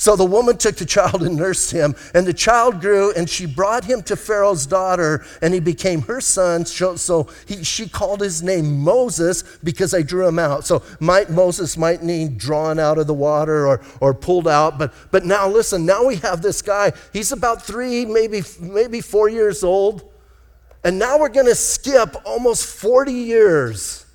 So 0.00 0.16
the 0.16 0.24
woman 0.24 0.56
took 0.56 0.76
the 0.76 0.86
child 0.86 1.22
and 1.22 1.36
nursed 1.36 1.72
him, 1.72 1.94
and 2.14 2.26
the 2.26 2.32
child 2.32 2.80
grew, 2.80 3.12
and 3.12 3.28
she 3.28 3.44
brought 3.44 3.84
him 3.84 4.02
to 4.04 4.16
Pharaoh's 4.16 4.64
daughter, 4.64 5.26
and 5.42 5.52
he 5.52 5.60
became 5.60 6.00
her 6.00 6.22
son. 6.22 6.64
So 6.64 7.28
he, 7.44 7.62
she 7.62 7.86
called 7.86 8.22
his 8.22 8.42
name 8.42 8.78
Moses 8.78 9.42
because 9.62 9.92
I 9.92 10.00
drew 10.00 10.26
him 10.26 10.38
out. 10.38 10.64
So 10.64 10.82
might 11.00 11.28
Moses 11.28 11.76
might 11.76 12.02
need 12.02 12.38
drawn 12.38 12.78
out 12.78 12.96
of 12.96 13.08
the 13.08 13.12
water 13.12 13.66
or, 13.66 13.82
or 14.00 14.14
pulled 14.14 14.48
out, 14.48 14.78
but 14.78 14.94
but 15.10 15.26
now 15.26 15.46
listen, 15.46 15.84
now 15.84 16.06
we 16.06 16.16
have 16.16 16.40
this 16.40 16.62
guy. 16.62 16.94
He's 17.12 17.30
about 17.30 17.60
three, 17.60 18.06
maybe 18.06 18.40
maybe 18.58 19.02
four 19.02 19.28
years 19.28 19.62
old, 19.62 20.10
and 20.82 20.98
now 20.98 21.18
we're 21.18 21.28
going 21.28 21.44
to 21.44 21.54
skip 21.54 22.16
almost 22.24 22.64
40 22.64 23.12
years 23.12 24.06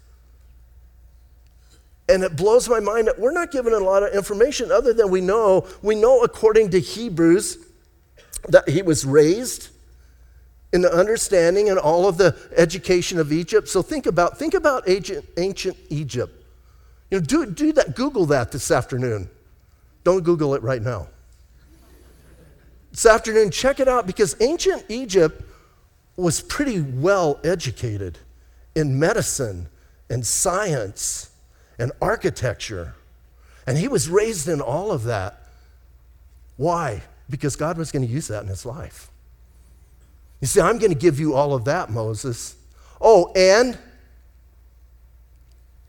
and 2.07 2.23
it 2.23 2.35
blows 2.35 2.69
my 2.69 2.79
mind 2.79 3.07
that 3.07 3.19
we're 3.19 3.31
not 3.31 3.51
given 3.51 3.73
a 3.73 3.79
lot 3.79 4.03
of 4.03 4.13
information 4.13 4.71
other 4.71 4.93
than 4.93 5.09
we 5.09 5.21
know. 5.21 5.67
We 5.81 5.95
know, 5.95 6.21
according 6.21 6.69
to 6.71 6.79
Hebrews, 6.79 7.57
that 8.49 8.69
he 8.69 8.81
was 8.81 9.05
raised 9.05 9.69
in 10.71 10.81
the 10.81 10.93
understanding 10.93 11.69
and 11.69 11.79
all 11.79 12.07
of 12.07 12.17
the 12.17 12.35
education 12.55 13.17
of 13.17 13.31
Egypt. 13.31 13.67
So 13.67 13.81
think 13.81 14.05
about, 14.05 14.37
think 14.37 14.53
about 14.53 14.87
ancient, 14.87 15.25
ancient 15.37 15.77
Egypt. 15.89 16.43
You 17.09 17.19
know, 17.19 17.25
do, 17.25 17.45
do 17.45 17.71
that, 17.73 17.95
Google 17.95 18.25
that 18.27 18.51
this 18.51 18.69
afternoon. 18.69 19.29
Don't 20.03 20.23
Google 20.23 20.53
it 20.53 20.61
right 20.61 20.81
now. 20.81 21.07
This 22.91 23.05
afternoon, 23.05 23.49
check 23.49 23.79
it 23.79 23.87
out 23.87 24.05
because 24.05 24.35
ancient 24.39 24.85
Egypt 24.89 25.41
was 26.17 26.41
pretty 26.41 26.81
well 26.81 27.39
educated 27.43 28.19
in 28.75 28.99
medicine 28.99 29.67
and 30.09 30.25
science 30.25 31.31
and 31.77 31.91
architecture. 32.01 32.95
And 33.67 33.77
he 33.77 33.87
was 33.87 34.09
raised 34.09 34.47
in 34.47 34.61
all 34.61 34.91
of 34.91 35.03
that. 35.03 35.41
Why? 36.57 37.03
Because 37.29 37.55
God 37.55 37.77
was 37.77 37.91
going 37.91 38.05
to 38.05 38.11
use 38.11 38.27
that 38.27 38.43
in 38.43 38.47
his 38.47 38.65
life. 38.65 39.09
You 40.41 40.47
see, 40.47 40.61
I'm 40.61 40.77
going 40.77 40.93
to 40.93 40.99
give 40.99 41.19
you 41.19 41.33
all 41.33 41.53
of 41.53 41.65
that, 41.65 41.89
Moses. 41.89 42.55
Oh, 43.01 43.31
and 43.35 43.77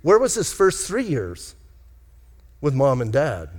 where 0.02 0.18
was 0.18 0.34
his 0.34 0.52
first 0.52 0.86
three 0.86 1.04
years? 1.04 1.54
With 2.60 2.74
mom 2.74 3.00
and 3.00 3.12
dad. 3.12 3.50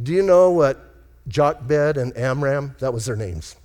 Do 0.00 0.12
you 0.12 0.22
know 0.22 0.50
what 0.50 0.86
Jochebed 1.28 1.96
and 1.96 2.16
Amram, 2.16 2.76
that 2.78 2.92
was 2.92 3.06
their 3.06 3.16
names. 3.16 3.56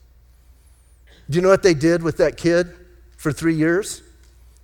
Do 1.29 1.35
you 1.35 1.41
know 1.41 1.49
what 1.49 1.63
they 1.63 1.73
did 1.73 2.01
with 2.01 2.17
that 2.17 2.37
kid 2.37 2.73
for 3.17 3.31
three 3.31 3.55
years? 3.55 4.01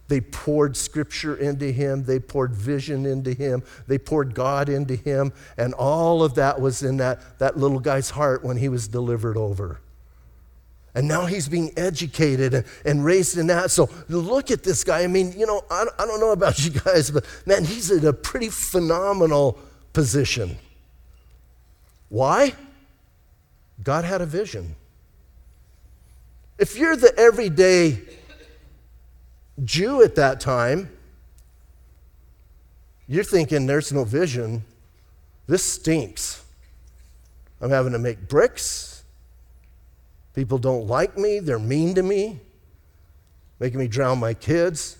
They 0.08 0.22
poured 0.22 0.78
scripture 0.78 1.36
into 1.36 1.72
him. 1.72 2.04
They 2.04 2.20
poured 2.20 2.56
vision 2.56 3.06
into 3.06 3.34
him. 3.34 3.64
They 3.88 3.98
poured 3.98 4.34
God 4.34 4.70
into 4.70 4.96
him. 4.96 5.34
And 5.58 5.74
all 5.74 6.24
of 6.24 6.36
that 6.36 6.62
was 6.62 6.82
in 6.82 6.98
that, 6.98 7.40
that 7.40 7.58
little 7.58 7.80
guy's 7.80 8.12
heart 8.12 8.44
when 8.44 8.58
he 8.58 8.70
was 8.70 8.88
delivered 8.88 9.36
over. 9.36 9.82
And 10.96 11.08
now 11.08 11.26
he's 11.26 11.48
being 11.48 11.74
educated 11.78 12.54
and, 12.54 12.66
and 12.86 13.06
raised 13.06 13.38
in 13.38 13.48
that. 13.48 13.70
So 13.70 13.90
look 14.10 14.50
at 14.50 14.64
this 14.64 14.84
guy. 14.84 15.04
I 15.04 15.08
mean, 15.08 15.34
you 15.38 15.46
know, 15.46 15.64
I, 15.70 15.86
I 16.00 16.06
don't 16.06 16.20
know 16.20 16.32
about 16.32 16.58
you 16.66 16.72
guys, 16.72 17.12
but 17.12 17.26
man, 17.46 17.66
he's 17.66 17.92
in 17.92 18.06
a 18.06 18.14
pretty 18.14 18.50
phenomenal 18.50 19.60
position. 19.94 20.58
Why? 22.10 22.54
God 23.84 24.06
had 24.06 24.22
a 24.22 24.26
vision. 24.26 24.76
If 26.58 26.78
you're 26.78 26.96
the 26.96 27.14
everyday 27.18 28.02
Jew 29.64 30.04
at 30.04 30.16
that 30.16 30.40
time, 30.40 30.90
you're 33.08 33.24
thinking 33.24 33.66
there's 33.66 33.92
no 33.92 34.04
vision. 34.04 34.64
This 35.48 35.64
stinks. 35.64 36.44
I'm 37.62 37.70
having 37.70 37.94
to 37.94 38.00
make 38.00 38.28
bricks. 38.28 39.04
People 40.36 40.58
don't 40.58 40.88
like 40.88 41.18
me. 41.18 41.40
They're 41.40 41.58
mean 41.58 41.96
to 41.96 42.04
me, 42.04 42.40
making 43.60 43.80
me 43.80 43.88
drown 43.88 44.20
my 44.20 44.34
kids. 44.34 44.98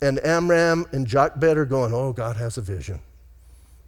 And 0.00 0.24
Amram 0.24 0.86
and 0.92 1.06
Jochebed 1.06 1.56
are 1.56 1.64
going, 1.64 1.92
Oh, 1.92 2.12
God 2.12 2.36
has 2.36 2.58
a 2.58 2.62
vision. 2.62 3.00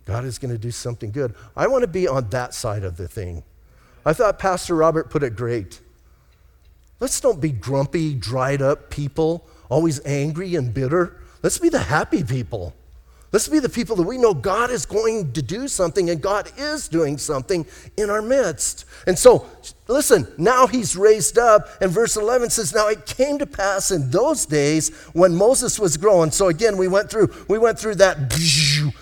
God 0.04 0.24
is 0.24 0.38
going 0.38 0.52
to 0.52 0.58
do 0.58 0.70
something 0.70 1.10
good. 1.10 1.34
I 1.56 1.66
want 1.66 1.82
to 1.82 1.88
be 1.88 2.06
on 2.06 2.28
that 2.30 2.54
side 2.54 2.84
of 2.84 2.96
the 2.96 3.08
thing. 3.08 3.42
I 4.04 4.12
thought 4.12 4.38
Pastor 4.38 4.74
Robert 4.74 5.10
put 5.10 5.22
it 5.22 5.36
great. 5.36 5.80
Let's 7.00 7.18
don't 7.20 7.40
be 7.40 7.50
grumpy, 7.50 8.14
dried 8.14 8.62
up 8.62 8.90
people, 8.90 9.48
always 9.68 10.00
angry 10.04 10.54
and 10.54 10.72
bitter. 10.72 11.16
Let's 11.42 11.58
be 11.58 11.70
the 11.70 11.78
happy 11.78 12.22
people. 12.22 12.74
Let's 13.32 13.46
be 13.46 13.60
the 13.60 13.68
people 13.68 13.94
that 13.96 14.02
we 14.02 14.18
know 14.18 14.34
God 14.34 14.70
is 14.70 14.84
going 14.84 15.32
to 15.34 15.42
do 15.42 15.68
something 15.68 16.10
and 16.10 16.20
God 16.20 16.50
is 16.56 16.88
doing 16.88 17.16
something 17.16 17.64
in 17.96 18.10
our 18.10 18.20
midst. 18.20 18.86
And 19.06 19.16
so, 19.16 19.46
listen, 19.86 20.26
now 20.36 20.66
he's 20.66 20.96
raised 20.96 21.38
up, 21.38 21.68
and 21.80 21.92
verse 21.92 22.16
11 22.16 22.50
says, 22.50 22.74
Now 22.74 22.88
it 22.88 23.06
came 23.06 23.38
to 23.38 23.46
pass 23.46 23.92
in 23.92 24.10
those 24.10 24.46
days 24.46 24.88
when 25.12 25.36
Moses 25.36 25.78
was 25.78 25.96
growing. 25.96 26.32
So 26.32 26.48
again, 26.48 26.76
we 26.76 26.88
went 26.88 27.08
through, 27.08 27.32
we 27.46 27.56
went 27.56 27.78
through 27.78 27.96
that, 27.96 28.28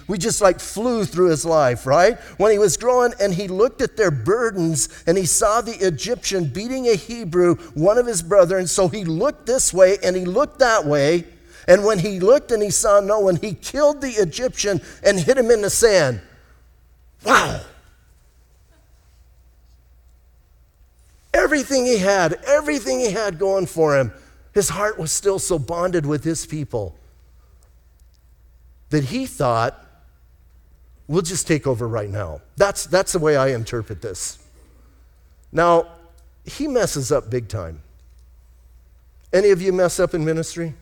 we 0.07 0.19
just 0.19 0.41
like 0.41 0.61
flew 0.61 1.05
through 1.05 1.31
his 1.31 1.45
life, 1.45 1.87
right? 1.87 2.19
When 2.39 2.53
he 2.53 2.59
was 2.59 2.77
growing 2.77 3.15
and 3.21 3.33
he 3.33 3.49
looked 3.49 3.81
at 3.81 3.97
their 3.97 4.11
burdens 4.11 4.89
and 5.07 5.17
he 5.17 5.27
saw 5.27 5.61
the 5.61 5.77
Egyptian 5.87 6.47
beating 6.47 6.89
a 6.89 6.95
Hebrew, 6.95 7.57
one 7.75 7.99
of 7.99 8.07
his 8.07 8.23
brethren. 8.23 8.67
So 8.67 8.89
he 8.89 9.05
looked 9.05 9.47
this 9.47 9.73
way 9.73 9.99
and 10.03 10.17
he 10.17 10.25
looked 10.25 10.59
that 10.59 10.85
way. 10.85 11.25
And 11.67 11.85
when 11.85 11.99
he 11.99 12.19
looked 12.19 12.51
and 12.51 12.63
he 12.63 12.71
saw 12.71 13.01
no 13.01 13.21
one, 13.21 13.37
he 13.37 13.55
killed 13.55 14.01
the 14.01 14.11
Egyptian 14.11 14.81
and 15.05 15.21
hit 15.21 15.37
him 15.37 15.51
in 15.51 15.63
the 15.63 15.71
sand. 15.71 16.21
Wow. 17.25 17.61
Everything 21.35 21.85
he 21.85 21.99
had, 21.99 22.35
everything 22.47 23.01
he 23.01 23.13
had 23.13 23.39
going 23.39 23.67
for 23.67 23.97
him, 23.97 24.13
his 24.55 24.71
heart 24.71 24.99
was 24.99 25.13
still 25.13 25.39
so 25.39 25.59
bonded 25.59 26.05
with 26.05 26.25
his 26.25 26.47
people 26.47 26.98
that 28.91 29.05
he 29.05 29.27
thought, 29.27 29.85
we'll 31.07 31.23
just 31.23 31.47
take 31.47 31.67
over 31.67 31.87
right 31.87 32.11
now. 32.11 32.41
That's, 32.57 32.87
that's 32.87 33.13
the 33.13 33.19
way 33.19 33.37
I 33.37 33.49
interpret 33.49 34.03
this. 34.03 34.39
Now, 35.53 35.87
he 36.45 36.69
messes 36.69 37.13
up 37.13 37.31
big 37.31 37.49
time. 37.49 37.83
Any 39.33 39.51
of 39.51 39.61
you 39.61 39.73
mess 39.73 40.01
up 40.01 40.15
in 40.15 40.25
ministry? 40.25 40.75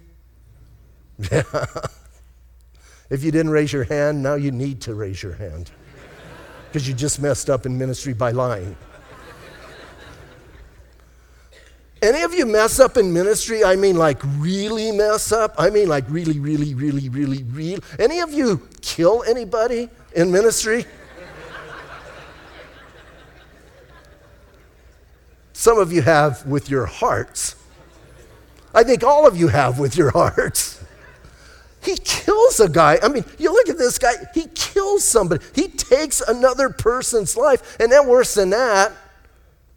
Yeah. 1.31 1.42
if 3.11 3.25
you 3.25 3.31
didn't 3.31 3.51
raise 3.51 3.73
your 3.73 3.85
hand, 3.85 4.23
now 4.23 4.35
you 4.35 4.53
need 4.53 4.81
to 4.83 4.95
raise 4.95 5.23
your 5.23 5.35
hand 5.35 5.71
because 6.66 6.87
you 6.87 6.95
just 6.95 7.21
messed 7.21 7.49
up 7.49 7.66
in 7.66 7.77
ministry 7.77 8.12
by 8.12 8.31
lying. 8.31 8.77
Any 12.03 12.23
of 12.23 12.35
you 12.35 12.45
mess 12.45 12.79
up 12.79 12.97
in 12.99 13.13
ministry? 13.13 13.65
I 13.65 13.75
mean, 13.75 13.97
like 13.97 14.21
really 14.23 14.93
mess 14.93 15.33
up? 15.33 15.55
I 15.59 15.71
mean, 15.71 15.89
like 15.89 16.05
really, 16.09 16.39
really, 16.39 16.75
really, 16.75 17.09
really, 17.09 17.43
really 17.43 17.43
real. 17.45 17.81
Any 17.99 18.21
of 18.21 18.33
you 18.33 18.69
kill 18.83 19.25
anybody 19.27 19.89
in 20.15 20.31
ministry? 20.31 20.85
Some 25.55 25.79
of 25.79 25.91
you 25.91 26.03
have 26.03 26.47
with 26.47 26.69
your 26.71 26.85
hearts. 26.85 27.57
I 28.75 28.85
think 28.85 29.03
all 29.03 29.27
of 29.27 29.39
you 29.39 29.49
have 29.49 29.79
with 29.79 29.97
your 29.97 30.11
hearts. 30.11 30.85
He 31.83 31.97
kills 31.97 32.61
a 32.61 32.69
guy. 32.69 32.99
I 33.03 33.09
mean, 33.09 33.25
you 33.39 33.53
look 33.53 33.69
at 33.71 33.79
this 33.79 33.97
guy, 33.99 34.13
he 34.35 34.49
kills 34.55 35.03
somebody. 35.03 35.43
He 35.55 35.69
takes 35.69 36.21
another 36.21 36.69
person's 36.69 37.37
life. 37.37 37.79
And 37.81 37.91
then, 37.91 38.07
worse 38.07 38.35
than 38.35 38.51
that, 38.51 38.93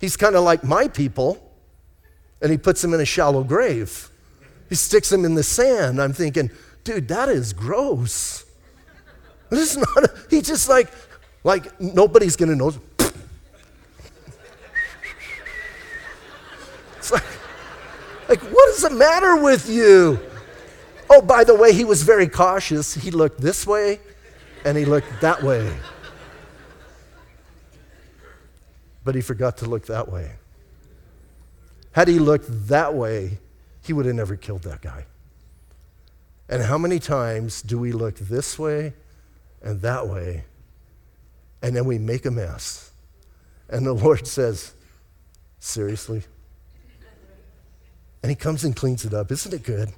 he's 0.02 0.18
kind 0.18 0.36
of 0.36 0.44
like 0.44 0.64
my 0.64 0.90
people, 0.90 1.49
and 2.42 2.52
he 2.52 2.58
puts 2.58 2.82
them 2.82 2.94
in 2.94 3.00
a 3.00 3.06
shallow 3.06 3.44
grave. 3.44 4.10
He 4.70 4.76
sticks 4.76 5.10
them 5.10 5.26
in 5.26 5.36
the 5.36 5.44
sand. 5.44 6.02
I'm 6.02 6.14
thinking, 6.14 6.52
dude, 6.84 7.08
that 7.10 7.30
is 7.30 7.54
gross. 7.54 8.46
This 9.50 9.76
is 9.76 9.78
not, 9.78 10.04
a, 10.04 10.14
he 10.30 10.42
just 10.44 10.70
like, 10.70 10.92
like 11.44 11.82
nobody's 11.82 12.36
gonna 12.36 12.56
know. 12.56 12.72
It's 17.00 17.12
like, 17.12 17.24
like, 18.28 18.42
what 18.42 18.70
is 18.70 18.84
the 18.84 18.92
matter 18.92 19.38
with 19.38 19.68
you? 19.68 20.20
Oh, 21.10 21.22
by 21.22 21.44
the 21.44 21.56
way, 21.56 21.74
he 21.74 21.84
was 21.84 22.04
very 22.04 22.28
cautious. 22.28 22.94
He 22.94 23.10
looked 23.10 23.42
this 23.42 23.66
way 23.66 24.00
and 24.64 24.78
he 24.78 24.86
looked 24.86 25.08
that 25.22 25.42
way. 25.42 25.76
But 29.04 29.16
he 29.16 29.22
forgot 29.22 29.58
to 29.58 29.66
look 29.66 29.88
that 29.88 30.12
way. 30.12 30.39
Had 31.92 32.08
he 32.08 32.20
looked 32.20 32.68
that 32.68 32.94
way, 32.94 33.40
he 33.82 33.94
would 33.94 34.06
have 34.06 34.16
never 34.16 34.36
killed 34.36 34.64
that 34.64 34.82
guy. 34.82 35.06
And 36.48 36.64
how 36.64 36.78
many 36.78 37.00
times 37.00 37.62
do 37.62 37.78
we 37.78 37.92
look 37.92 38.16
this 38.16 38.58
way 38.58 38.94
and 39.62 39.82
that 39.82 40.08
way, 40.08 40.46
and 41.62 41.76
then 41.76 41.86
we 41.86 41.98
make 41.98 42.26
a 42.26 42.32
mess? 42.32 42.92
And 43.70 43.86
the 43.86 43.94
Lord 44.06 44.28
says, 44.28 44.74
Seriously? 45.62 46.24
And 48.24 48.30
he 48.30 48.36
comes 48.36 48.64
and 48.64 48.76
cleans 48.76 49.04
it 49.04 49.14
up. 49.14 49.32
Isn't 49.32 49.54
it 49.54 49.64
good? 49.64 49.92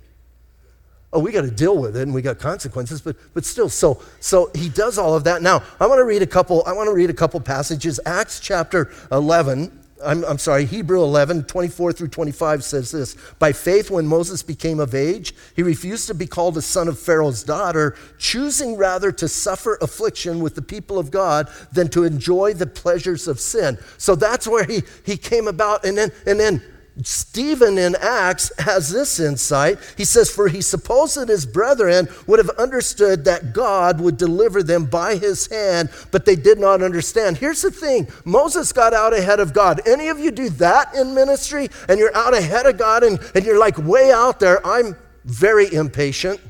oh, 1.13 1.19
we 1.19 1.32
got 1.32 1.41
to 1.41 1.51
deal 1.51 1.77
with 1.77 1.97
it 1.97 2.04
and 2.04 2.13
we 2.13 2.21
got 2.21 2.39
consequences, 2.39 3.01
but, 3.01 3.15
but 3.34 3.45
still, 3.45 3.69
so, 3.69 4.01
so 4.19 4.49
he 4.56 4.69
does 4.69 4.97
all 4.97 5.15
of 5.15 5.23
that. 5.25 5.41
Now, 5.41 5.63
I 5.80 5.88
want 5.88 5.99
to 5.99 6.06
read 6.06 6.21
a 6.21 6.27
couple, 6.27 6.63
I 6.65 6.73
want 6.73 6.88
to 6.88 6.93
read 6.93 7.10
a 7.10 7.13
couple 7.13 7.39
passages. 7.41 7.99
Acts 8.06 8.39
chapter 8.39 8.91
11, 9.12 9.81
I'm, 10.06 10.24
I'm 10.26 10.38
sorry, 10.38 10.66
Hebrew 10.66 11.02
11, 11.04 11.44
24 11.44 11.94
through 11.94 12.08
25 12.10 12.64
says 12.64 12.92
this 12.92 13.16
By 13.40 13.52
faith, 13.52 13.90
when 13.90 14.06
Moses 14.06 14.44
became 14.44 14.80
of 14.80 14.96
age, 14.96 15.34
he 15.56 15.64
refused 15.64 16.08
to 16.08 16.14
be 16.14 16.28
called 16.28 16.58
a 16.58 16.62
son 16.62 16.88
of 16.88 17.00
Pharaoh's 17.00 17.44
daughter, 17.44 17.96
choosing 18.18 18.78
rather 18.78 19.12
to 19.12 19.28
suffer 19.28 19.78
affliction 19.82 20.40
with 20.40 20.56
the 20.56 20.62
people 20.62 21.00
of 21.00 21.12
God 21.12 21.50
than 21.72 21.88
to 21.90 22.04
enjoy 22.04 22.54
the 22.54 22.68
pleasures 22.68 23.28
of 23.28 23.40
sin. 23.40 23.78
So 23.98 24.16
that's 24.16 24.48
where 24.48 24.64
he, 24.64 24.84
he 25.06 25.18
came 25.18 25.48
about. 25.48 25.86
And 25.86 25.98
then, 25.98 26.12
and 26.26 26.40
then 26.40 26.62
Stephen 27.04 27.77
in 27.77 27.95
Acts 27.95 28.51
has 28.60 28.91
this 28.91 29.19
insight. 29.19 29.80
He 29.95 30.04
says, 30.04 30.30
For 30.30 30.49
he 30.49 30.62
supposed 30.62 31.15
that 31.15 31.30
his 31.30 31.45
brethren 31.45 32.10
would 32.27 32.39
have 32.39 32.49
understood 32.51 33.23
that 33.25 33.54
God 33.54 34.01
would 34.01 34.17
deliver 34.17 34.62
them 34.62 34.86
by 34.86 35.15
his 35.15 35.47
hand, 35.47 35.89
but 36.12 36.25
they 36.25 36.36
did 36.36 36.60
not 36.60 36.82
understand. 36.82 37.38
Here's 37.38 37.62
the 37.62 37.71
thing 37.71 38.08
Moses 38.25 38.73
got 38.73 38.93
out 38.93 39.13
ahead 39.13 39.39
of 39.39 39.54
God. 39.54 39.82
Any 39.88 40.10
of 40.10 40.19
you 40.19 40.32
do 40.32 40.49
that 40.49 40.93
in 40.93 41.15
ministry 41.15 41.69
and 41.88 41.97
you're 41.97 42.15
out 42.15 42.34
ahead 42.34 42.65
of 42.65 42.77
God 42.77 43.04
and, 43.04 43.19
and 43.36 43.45
you're 43.45 43.60
like 43.60 43.77
way 43.77 44.12
out 44.12 44.39
there? 44.39 44.65
I'm 44.67 44.97
very 45.23 45.73
impatient. 45.73 46.41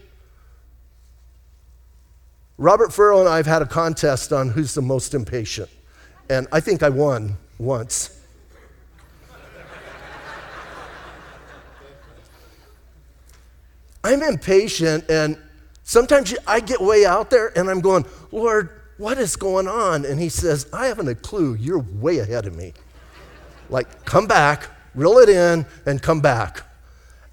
Robert 2.57 2.91
Furrow 2.91 3.19
and 3.19 3.29
I 3.29 3.37
have 3.37 3.47
had 3.47 3.61
a 3.61 3.67
contest 3.67 4.33
on 4.33 4.49
who's 4.49 4.73
the 4.73 4.81
most 4.81 5.13
impatient, 5.13 5.69
and 6.29 6.47
I 6.51 6.59
think 6.59 6.83
I 6.83 6.89
won 6.89 7.37
once. 7.57 8.20
I'm 14.03 14.23
impatient, 14.23 15.09
and 15.09 15.37
sometimes 15.83 16.33
I 16.47 16.59
get 16.59 16.81
way 16.81 17.05
out 17.05 17.29
there 17.29 17.57
and 17.57 17.69
I'm 17.69 17.81
going, 17.81 18.05
Lord, 18.31 18.69
what 18.97 19.17
is 19.17 19.35
going 19.35 19.67
on? 19.67 20.05
And 20.05 20.19
He 20.19 20.29
says, 20.29 20.67
I 20.73 20.87
haven't 20.87 21.07
a 21.07 21.15
clue. 21.15 21.55
You're 21.55 21.79
way 21.79 22.19
ahead 22.19 22.45
of 22.45 22.55
me. 22.55 22.73
like, 23.69 24.05
come 24.05 24.27
back, 24.27 24.69
reel 24.93 25.17
it 25.19 25.29
in, 25.29 25.65
and 25.85 26.01
come 26.01 26.19
back. 26.19 26.63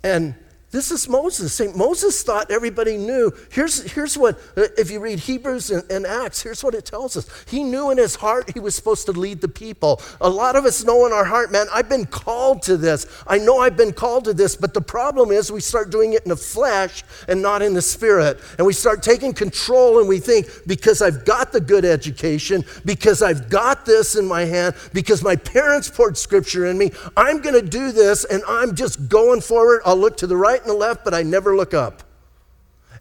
And 0.04 0.34
this 0.70 0.90
is 0.90 1.08
Moses. 1.08 1.54
St. 1.54 1.74
Moses 1.74 2.22
thought 2.22 2.50
everybody 2.50 2.98
knew. 2.98 3.32
Here's, 3.50 3.90
here's 3.90 4.18
what, 4.18 4.38
uh, 4.54 4.66
if 4.76 4.90
you 4.90 5.00
read 5.00 5.18
Hebrews 5.18 5.70
and, 5.70 5.82
and, 5.90 6.06
Acts, 6.06 6.42
here's 6.42 6.62
what 6.62 6.74
it 6.74 6.84
tells 6.84 7.16
us. 7.16 7.26
He 7.48 7.64
knew 7.64 7.90
in 7.90 7.96
his 7.96 8.16
heart 8.16 8.50
he 8.52 8.60
was 8.60 8.74
supposed 8.74 9.06
to 9.06 9.12
lead 9.12 9.40
the 9.40 9.48
people. 9.48 10.02
A 10.20 10.28
lot 10.28 10.56
of 10.56 10.66
us 10.66 10.84
know 10.84 11.06
in 11.06 11.12
our 11.12 11.24
heart, 11.24 11.50
man, 11.50 11.68
I've 11.72 11.88
been 11.88 12.04
called 12.04 12.62
to 12.64 12.76
this. 12.76 13.06
I 13.26 13.38
know 13.38 13.60
I've 13.60 13.78
been 13.78 13.94
called 13.94 14.24
to 14.24 14.34
this, 14.34 14.56
but 14.56 14.74
the 14.74 14.82
problem 14.82 15.30
is 15.30 15.50
we 15.50 15.62
start 15.62 15.88
doing 15.90 16.12
it 16.12 16.24
in 16.24 16.28
the 16.28 16.36
flesh 16.36 17.02
and 17.28 17.40
not 17.40 17.62
in 17.62 17.72
the 17.72 17.82
spirit. 17.82 18.38
And 18.58 18.66
we 18.66 18.74
start 18.74 19.02
taking 19.02 19.32
control 19.32 20.00
and 20.00 20.08
we 20.08 20.18
think, 20.18 20.48
because 20.66 21.00
I've 21.00 21.24
got 21.24 21.50
the 21.50 21.62
good 21.62 21.86
education, 21.86 22.62
because 22.84 23.22
I've 23.22 23.48
got 23.48 23.86
this 23.86 24.16
in 24.16 24.26
my 24.26 24.44
hand, 24.44 24.74
because 24.92 25.22
my 25.22 25.36
parents 25.36 25.88
poured 25.88 26.18
scripture 26.18 26.66
in 26.66 26.76
me, 26.76 26.90
I'm 27.16 27.40
going 27.40 27.54
to 27.54 27.66
do 27.66 27.90
this 27.90 28.26
and 28.26 28.42
I'm 28.46 28.74
just 28.74 29.08
going 29.08 29.40
forward. 29.40 29.80
I'll 29.86 29.96
look 29.96 30.18
to 30.18 30.26
the 30.26 30.36
right 30.36 30.57
right 30.58 30.66
and 30.66 30.70
the 30.70 30.78
left, 30.78 31.04
but 31.04 31.14
I 31.14 31.22
never 31.22 31.56
look 31.56 31.74
up. 31.74 32.02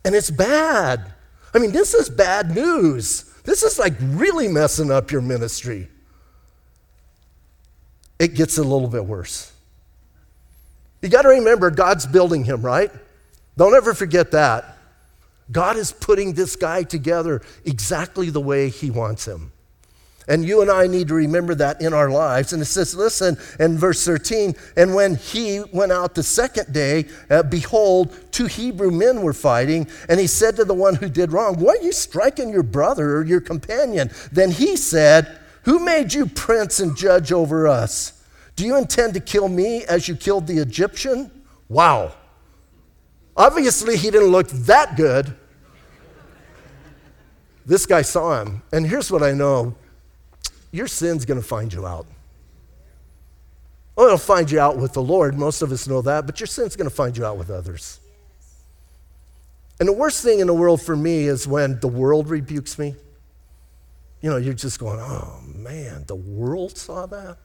And 0.05 0.15
it's 0.15 0.31
bad. 0.31 1.13
I 1.53 1.59
mean, 1.59 1.71
this 1.71 1.93
is 1.93 2.09
bad 2.09 2.55
news 2.55 3.25
this 3.47 3.63
is 3.63 3.79
like 3.79 3.93
really 4.01 4.49
messing 4.49 4.91
up 4.91 5.09
your 5.09 5.21
ministry. 5.21 5.87
It 8.19 8.35
gets 8.35 8.57
a 8.57 8.61
little 8.61 8.89
bit 8.89 9.05
worse. 9.05 9.53
You 11.01 11.07
got 11.07 11.21
to 11.21 11.29
remember, 11.29 11.71
God's 11.71 12.05
building 12.05 12.43
him, 12.43 12.61
right? 12.61 12.91
Don't 13.55 13.73
ever 13.73 13.93
forget 13.93 14.31
that. 14.31 14.77
God 15.49 15.77
is 15.77 15.93
putting 15.93 16.33
this 16.33 16.57
guy 16.57 16.83
together 16.83 17.41
exactly 17.63 18.29
the 18.29 18.41
way 18.41 18.67
he 18.67 18.91
wants 18.91 19.25
him. 19.25 19.53
And 20.27 20.43
you 20.43 20.61
and 20.61 20.69
I 20.69 20.87
need 20.87 21.07
to 21.07 21.13
remember 21.13 21.55
that 21.55 21.81
in 21.81 21.93
our 21.93 22.09
lives. 22.09 22.51
And 22.51 22.61
it 22.61 22.65
says, 22.65 22.93
listen, 22.93 23.37
in 23.59 23.77
verse 23.77 24.03
13, 24.03 24.55
and 24.75 24.93
when 24.93 25.15
he 25.15 25.61
went 25.71 25.93
out 25.93 26.15
the 26.15 26.23
second 26.23 26.73
day, 26.73 27.05
uh, 27.29 27.43
behold, 27.43 28.13
two 28.31 28.47
Hebrew 28.47 28.91
men 28.91 29.21
were 29.21 29.33
fighting. 29.33 29.87
And 30.09 30.19
he 30.19 30.27
said 30.27 30.57
to 30.57 30.65
the 30.65 30.73
one 30.73 30.95
who 30.95 31.07
did 31.07 31.31
wrong, 31.31 31.55
Why 31.59 31.75
are 31.75 31.81
you 31.81 31.93
striking 31.93 32.49
your 32.49 32.63
brother 32.63 33.17
or 33.17 33.25
your 33.25 33.39
companion? 33.39 34.11
Then 34.31 34.51
he 34.51 34.75
said, 34.75 35.39
Who 35.63 35.79
made 35.79 36.13
you 36.13 36.25
prince 36.25 36.81
and 36.81 36.97
judge 36.97 37.31
over 37.31 37.65
us? 37.65 38.21
Do 38.57 38.65
you 38.65 38.75
intend 38.75 39.13
to 39.13 39.21
kill 39.21 39.47
me 39.47 39.85
as 39.85 40.09
you 40.09 40.15
killed 40.15 40.47
the 40.47 40.57
Egyptian? 40.57 41.31
Wow. 41.69 42.13
Obviously, 43.37 43.95
he 43.95 44.11
didn't 44.11 44.29
look 44.29 44.49
that 44.49 44.97
good. 44.97 45.33
This 47.65 47.85
guy 47.85 48.01
saw 48.01 48.41
him. 48.41 48.63
And 48.73 48.85
here's 48.85 49.11
what 49.11 49.23
I 49.23 49.31
know 49.31 49.75
your 50.71 50.88
sin's 50.88 51.25
going 51.25 51.39
to 51.39 51.45
find 51.45 51.71
you 51.73 51.86
out. 51.86 52.06
Oh, 53.97 54.06
it'll 54.06 54.17
find 54.17 54.49
you 54.51 54.60
out 54.60 54.77
with 54.77 54.93
the 54.93 55.01
Lord. 55.01 55.38
Most 55.38 55.62
of 55.62 55.71
us 55.71 55.88
know 55.88 56.01
that, 56.03 56.25
but 56.25 56.39
your 56.39 56.47
sin's 56.47 56.75
going 56.75 56.89
to 56.89 56.95
find 56.95 57.17
you 57.17 57.25
out 57.25 57.38
with 57.38 57.49
others. 57.49 57.99
And 59.80 59.88
the 59.88 59.93
worst 59.93 60.23
thing 60.23 60.39
in 60.39 60.47
the 60.47 60.53
world 60.53 60.82
for 60.82 60.95
me 60.95 61.27
is 61.27 61.47
when 61.47 61.80
the 61.80 61.88
world 61.88 62.30
rebukes 62.30 62.77
me. 62.77 62.95
You 64.21 64.30
know, 64.30 64.38
you're 64.38 64.53
just 64.53 64.80
going, 64.80 64.99
oh 64.99 65.39
man, 65.45 66.06
the 66.08 66.15
world 66.15 66.77
saw 66.77 67.06
that? 67.08 67.38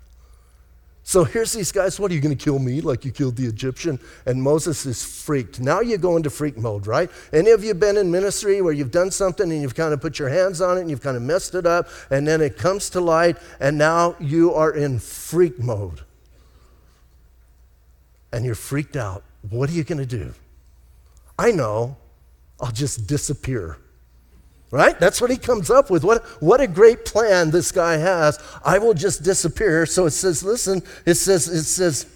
So 1.05 1.25
here's 1.25 1.53
these 1.53 1.73
guys, 1.73 1.99
what 1.99 2.11
are 2.11 2.15
you 2.15 2.21
going 2.21 2.37
to 2.37 2.43
kill 2.43 2.61
me 2.61 2.81
like 2.81 3.05
you 3.05 3.11
killed 3.11 3.37
the 3.37 3.47
Egyptian? 3.47 3.99
And 4.25 4.43
Moses 4.43 4.87
is 4.87 5.05
freaked. 5.05 5.61
Now 5.61 5.81
you 5.81 5.99
go 5.99 6.17
into 6.17 6.31
freak 6.31 6.57
mode, 6.57 6.87
right? 6.87 7.11
Any 7.33 7.51
of 7.51 7.65
you 7.65 7.75
been 7.75 7.97
in 7.97 8.11
ministry 8.11 8.63
where 8.63 8.73
you've 8.73 8.93
done 8.93 9.11
something 9.11 9.51
and 9.51 9.61
you've 9.61 9.75
kind 9.75 9.93
of 9.93 10.01
put 10.01 10.19
your 10.19 10.29
hands 10.29 10.61
on 10.61 10.79
it 10.79 10.83
and 10.83 10.91
you've 10.91 11.03
kind 11.03 11.17
of 11.17 11.23
messed 11.23 11.55
it 11.55 11.67
up 11.67 11.89
and 12.11 12.27
then 12.27 12.41
it 12.41 12.57
comes 12.57 12.89
to 12.91 13.01
light 13.01 13.37
and 13.59 13.77
now 13.77 14.15
you 14.21 14.55
are 14.55 14.71
in 14.71 15.01
freak 15.01 15.59
mode. 15.59 16.03
And 18.33 18.45
you're 18.45 18.55
freaked 18.55 18.97
out. 18.97 19.25
What 19.51 19.69
are 19.69 19.75
you 19.75 19.85
going 19.85 19.99
to 19.99 20.07
do? 20.07 20.33
I 21.39 21.51
know, 21.51 21.97
I'll 22.61 22.71
just 22.71 23.09
disappear 23.09 23.77
right? 24.73 24.99
That's 24.99 25.21
what 25.21 25.31
he 25.31 25.37
comes 25.37 25.71
up 25.71 25.91
with. 25.91 26.03
What, 26.03 26.25
what 26.43 26.61
a 26.61 26.67
great 26.67 27.05
plan 27.05 27.51
this 27.51 27.71
guy 27.71 27.99
has. 27.99 28.43
I 28.65 28.79
will 28.79 28.95
just 28.95 29.23
disappear. 29.23 29.87
So 29.87 30.07
it 30.07 30.13
says, 30.13 30.43
listen, 30.43 30.83
it 31.07 31.15
says, 31.15 31.47
it 31.47 31.65
says, 31.65 32.07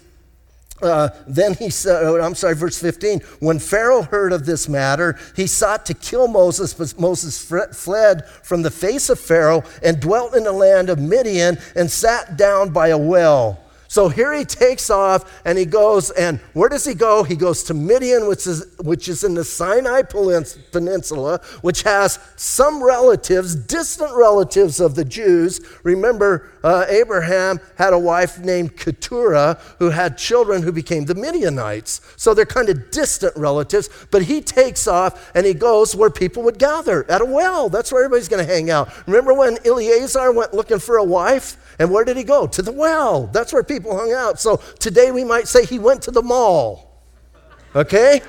uh, 0.81 1.09
then 1.27 1.53
he 1.53 1.69
said, 1.69 2.03
oh, 2.03 2.19
I'm 2.19 2.35
sorry, 2.35 2.55
verse 2.55 2.79
15. 2.81 3.19
When 3.39 3.59
Pharaoh 3.59 4.01
heard 4.01 4.33
of 4.33 4.45
this 4.45 4.67
matter, 4.67 5.17
he 5.35 5.45
sought 5.45 5.85
to 5.85 5.93
kill 5.93 6.27
Moses, 6.27 6.73
but 6.73 6.99
Moses 6.99 7.39
fled 7.39 8.25
from 8.25 8.63
the 8.63 8.71
face 8.71 9.09
of 9.09 9.19
Pharaoh 9.19 9.63
and 9.83 9.99
dwelt 9.99 10.35
in 10.35 10.43
the 10.43 10.51
land 10.51 10.89
of 10.89 10.99
Midian 10.99 11.59
and 11.75 11.89
sat 11.89 12.37
down 12.37 12.71
by 12.71 12.89
a 12.89 12.97
well. 12.97 13.59
So 13.87 14.09
here 14.09 14.33
he 14.33 14.45
takes 14.45 14.89
off 14.89 15.41
and 15.45 15.57
he 15.57 15.65
goes, 15.65 16.11
and 16.11 16.39
where 16.53 16.69
does 16.69 16.85
he 16.85 16.93
go? 16.93 17.23
He 17.23 17.35
goes 17.35 17.63
to 17.63 17.73
Midian, 17.73 18.27
which 18.27 18.45
is, 18.45 18.65
which 18.79 19.07
is 19.07 19.23
in 19.23 19.33
the 19.33 19.43
Sinai 19.43 20.01
Peninsula, 20.03 21.41
which 21.61 21.83
has 21.83 22.19
some 22.35 22.83
relatives, 22.83 23.55
distant 23.55 24.15
relatives 24.15 24.79
of 24.79 24.95
the 24.95 25.05
Jews. 25.05 25.61
Remember, 25.83 26.49
uh, 26.63 26.85
Abraham 26.89 27.59
had 27.77 27.93
a 27.93 27.99
wife 27.99 28.39
named 28.39 28.77
Keturah 28.77 29.59
who 29.79 29.89
had 29.89 30.17
children 30.17 30.63
who 30.63 30.71
became 30.71 31.05
the 31.05 31.15
Midianites. 31.15 32.01
So 32.15 32.33
they're 32.33 32.45
kind 32.45 32.69
of 32.69 32.91
distant 32.91 33.35
relatives, 33.35 33.89
but 34.11 34.23
he 34.23 34.41
takes 34.41 34.87
off 34.87 35.31
and 35.35 35.45
he 35.45 35.53
goes 35.53 35.95
where 35.95 36.09
people 36.09 36.43
would 36.43 36.59
gather 36.59 37.09
at 37.09 37.21
a 37.21 37.25
well. 37.25 37.69
That's 37.69 37.91
where 37.91 38.03
everybody's 38.03 38.29
going 38.29 38.45
to 38.45 38.51
hang 38.51 38.69
out. 38.69 38.89
Remember 39.07 39.33
when 39.33 39.57
Eliezer 39.65 40.31
went 40.31 40.53
looking 40.53 40.79
for 40.79 40.97
a 40.97 41.03
wife? 41.03 41.75
And 41.79 41.91
where 41.91 42.03
did 42.03 42.17
he 42.17 42.23
go? 42.23 42.47
To 42.47 42.61
the 42.61 42.71
well. 42.71 43.27
That's 43.27 43.53
where 43.53 43.63
people 43.63 43.95
hung 43.95 44.11
out. 44.11 44.39
So 44.39 44.57
today 44.79 45.11
we 45.11 45.23
might 45.23 45.47
say 45.47 45.65
he 45.65 45.79
went 45.79 46.01
to 46.03 46.11
the 46.11 46.23
mall. 46.23 47.03
Okay? 47.75 48.21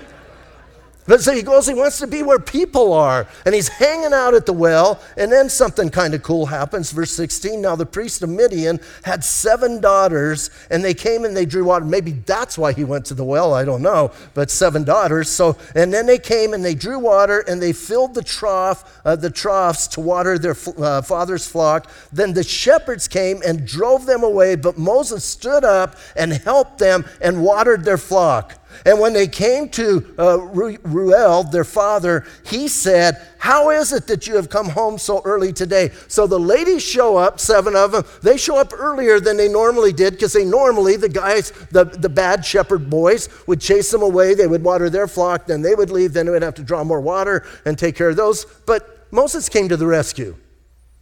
But 1.08 1.22
so 1.22 1.32
he 1.32 1.42
goes, 1.42 1.66
he 1.66 1.72
wants 1.72 1.98
to 2.00 2.06
be 2.06 2.22
where 2.22 2.38
people 2.38 2.92
are. 2.92 3.26
And 3.46 3.54
he's 3.54 3.68
hanging 3.68 4.12
out 4.12 4.34
at 4.34 4.44
the 4.44 4.52
well. 4.52 5.00
And 5.16 5.32
then 5.32 5.48
something 5.48 5.88
kind 5.88 6.12
of 6.12 6.22
cool 6.22 6.44
happens. 6.44 6.92
Verse 6.92 7.10
16 7.12 7.62
Now 7.62 7.76
the 7.76 7.86
priest 7.86 8.22
of 8.22 8.28
Midian 8.28 8.78
had 9.04 9.24
seven 9.24 9.80
daughters, 9.80 10.50
and 10.70 10.84
they 10.84 10.92
came 10.92 11.24
and 11.24 11.34
they 11.34 11.46
drew 11.46 11.64
water. 11.64 11.86
Maybe 11.86 12.12
that's 12.12 12.58
why 12.58 12.74
he 12.74 12.84
went 12.84 13.06
to 13.06 13.14
the 13.14 13.24
well. 13.24 13.54
I 13.54 13.64
don't 13.64 13.80
know. 13.80 14.12
But 14.34 14.50
seven 14.50 14.84
daughters. 14.84 15.30
So, 15.30 15.56
and 15.74 15.90
then 15.90 16.04
they 16.04 16.18
came 16.18 16.52
and 16.52 16.62
they 16.62 16.74
drew 16.74 16.98
water 16.98 17.42
and 17.48 17.60
they 17.62 17.72
filled 17.72 18.12
the 18.12 18.22
trough, 18.22 19.00
uh, 19.06 19.16
the 19.16 19.30
troughs 19.30 19.88
to 19.88 20.02
water 20.02 20.38
their 20.38 20.56
uh, 20.76 21.00
father's 21.00 21.48
flock. 21.48 21.90
Then 22.12 22.34
the 22.34 22.44
shepherds 22.44 23.08
came 23.08 23.40
and 23.46 23.66
drove 23.66 24.04
them 24.04 24.24
away. 24.24 24.56
But 24.56 24.76
Moses 24.76 25.24
stood 25.24 25.64
up 25.64 25.96
and 26.16 26.34
helped 26.34 26.76
them 26.76 27.06
and 27.22 27.42
watered 27.42 27.86
their 27.86 27.96
flock. 27.96 28.57
And 28.84 29.00
when 29.00 29.12
they 29.12 29.26
came 29.26 29.68
to 29.70 30.14
uh, 30.18 30.38
Reuel, 30.38 31.44
their 31.44 31.64
father, 31.64 32.26
he 32.44 32.68
said, 32.68 33.20
How 33.38 33.70
is 33.70 33.92
it 33.92 34.06
that 34.06 34.26
you 34.26 34.36
have 34.36 34.48
come 34.48 34.68
home 34.68 34.98
so 34.98 35.20
early 35.24 35.52
today? 35.52 35.90
So 36.08 36.26
the 36.26 36.38
ladies 36.38 36.82
show 36.82 37.16
up, 37.16 37.40
seven 37.40 37.74
of 37.74 37.92
them. 37.92 38.04
They 38.22 38.36
show 38.36 38.56
up 38.56 38.72
earlier 38.76 39.20
than 39.20 39.36
they 39.36 39.48
normally 39.48 39.92
did 39.92 40.14
because 40.14 40.32
they 40.32 40.44
normally, 40.44 40.96
the 40.96 41.08
guys, 41.08 41.50
the, 41.70 41.84
the 41.84 42.08
bad 42.08 42.44
shepherd 42.44 42.88
boys, 42.88 43.28
would 43.46 43.60
chase 43.60 43.90
them 43.90 44.02
away. 44.02 44.34
They 44.34 44.46
would 44.46 44.62
water 44.62 44.90
their 44.90 45.08
flock, 45.08 45.46
then 45.46 45.62
they 45.62 45.74
would 45.74 45.90
leave, 45.90 46.12
then 46.12 46.26
they 46.26 46.32
would 46.32 46.42
have 46.42 46.54
to 46.54 46.62
draw 46.62 46.84
more 46.84 47.00
water 47.00 47.44
and 47.64 47.78
take 47.78 47.96
care 47.96 48.10
of 48.10 48.16
those. 48.16 48.44
But 48.44 49.12
Moses 49.12 49.48
came 49.48 49.68
to 49.68 49.76
the 49.76 49.86
rescue. 49.86 50.36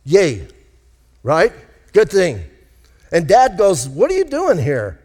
Yay, 0.04 0.48
right? 1.22 1.52
Good 1.92 2.10
thing. 2.10 2.44
And 3.12 3.26
dad 3.26 3.56
goes, 3.58 3.88
What 3.88 4.10
are 4.10 4.14
you 4.14 4.24
doing 4.24 4.58
here? 4.58 5.00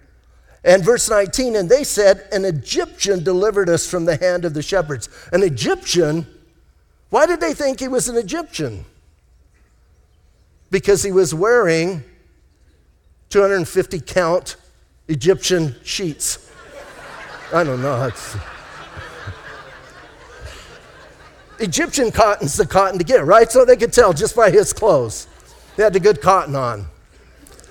And 0.63 0.83
verse 0.83 1.09
19, 1.09 1.55
and 1.55 1.69
they 1.69 1.83
said, 1.83 2.27
An 2.31 2.45
Egyptian 2.45 3.23
delivered 3.23 3.69
us 3.69 3.89
from 3.89 4.05
the 4.05 4.17
hand 4.17 4.45
of 4.45 4.53
the 4.53 4.61
shepherds. 4.61 5.09
An 5.31 5.41
Egyptian? 5.41 6.27
Why 7.09 7.25
did 7.25 7.39
they 7.39 7.53
think 7.53 7.79
he 7.79 7.87
was 7.87 8.07
an 8.07 8.17
Egyptian? 8.17 8.85
Because 10.69 11.03
he 11.03 11.11
was 11.11 11.33
wearing 11.33 12.03
250 13.29 13.99
count 14.01 14.55
Egyptian 15.07 15.75
sheets. 15.83 16.51
I 17.53 17.63
don't 17.63 17.81
know. 17.81 18.05
It's, 18.05 18.37
Egyptian 21.59 22.11
cotton's 22.11 22.55
the 22.55 22.65
cotton 22.65 22.97
to 22.97 23.03
get, 23.03 23.25
right? 23.25 23.51
So 23.51 23.65
they 23.65 23.75
could 23.75 23.93
tell 23.93 24.13
just 24.13 24.35
by 24.35 24.49
his 24.49 24.73
clothes. 24.73 25.27
They 25.75 25.83
had 25.83 25.93
the 25.93 25.99
good 25.99 26.21
cotton 26.21 26.55
on. 26.55 26.87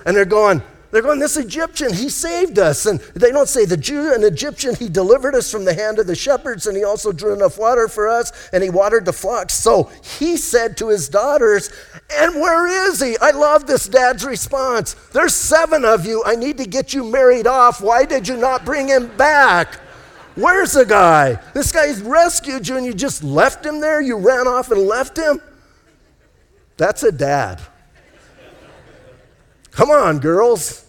And 0.05 0.15
they're 0.15 0.25
going, 0.25 0.61
they're 0.91 1.01
going, 1.01 1.19
This 1.19 1.37
Egyptian, 1.37 1.93
he 1.93 2.09
saved 2.09 2.59
us. 2.59 2.85
And 2.85 2.99
they 3.15 3.31
don't 3.31 3.49
say 3.49 3.65
the 3.65 3.77
Jew, 3.77 4.13
an 4.13 4.23
Egyptian, 4.23 4.75
he 4.75 4.89
delivered 4.89 5.35
us 5.35 5.51
from 5.51 5.65
the 5.65 5.73
hand 5.73 5.99
of 5.99 6.07
the 6.07 6.15
shepherds, 6.15 6.67
and 6.67 6.75
he 6.75 6.83
also 6.83 7.11
drew 7.11 7.33
enough 7.33 7.57
water 7.57 7.87
for 7.87 8.09
us, 8.09 8.31
and 8.51 8.63
he 8.63 8.69
watered 8.69 9.05
the 9.05 9.13
flocks. 9.13 9.53
So 9.53 9.89
he 10.19 10.37
said 10.37 10.77
to 10.77 10.89
his 10.89 11.09
daughters, 11.09 11.69
And 12.09 12.35
where 12.35 12.89
is 12.89 13.01
he? 13.01 13.17
I 13.19 13.31
love 13.31 13.67
this 13.67 13.87
dad's 13.87 14.25
response. 14.25 14.93
There's 15.13 15.35
seven 15.35 15.85
of 15.85 16.05
you. 16.05 16.23
I 16.25 16.35
need 16.35 16.57
to 16.57 16.65
get 16.65 16.93
you 16.93 17.03
married 17.03 17.47
off. 17.47 17.81
Why 17.81 18.05
did 18.05 18.27
you 18.27 18.37
not 18.37 18.65
bring 18.65 18.87
him 18.87 19.15
back? 19.17 19.79
Where's 20.35 20.73
the 20.73 20.85
guy? 20.85 21.39
This 21.53 21.71
guy's 21.71 22.01
rescued 22.01 22.67
you 22.67 22.77
and 22.77 22.85
you 22.85 22.93
just 22.93 23.23
left 23.23 23.65
him 23.65 23.81
there? 23.81 24.01
You 24.01 24.17
ran 24.17 24.47
off 24.47 24.71
and 24.71 24.81
left 24.81 25.17
him? 25.17 25.41
That's 26.77 27.03
a 27.03 27.11
dad. 27.11 27.61
Come 29.71 29.89
on, 29.89 30.19
girls, 30.19 30.85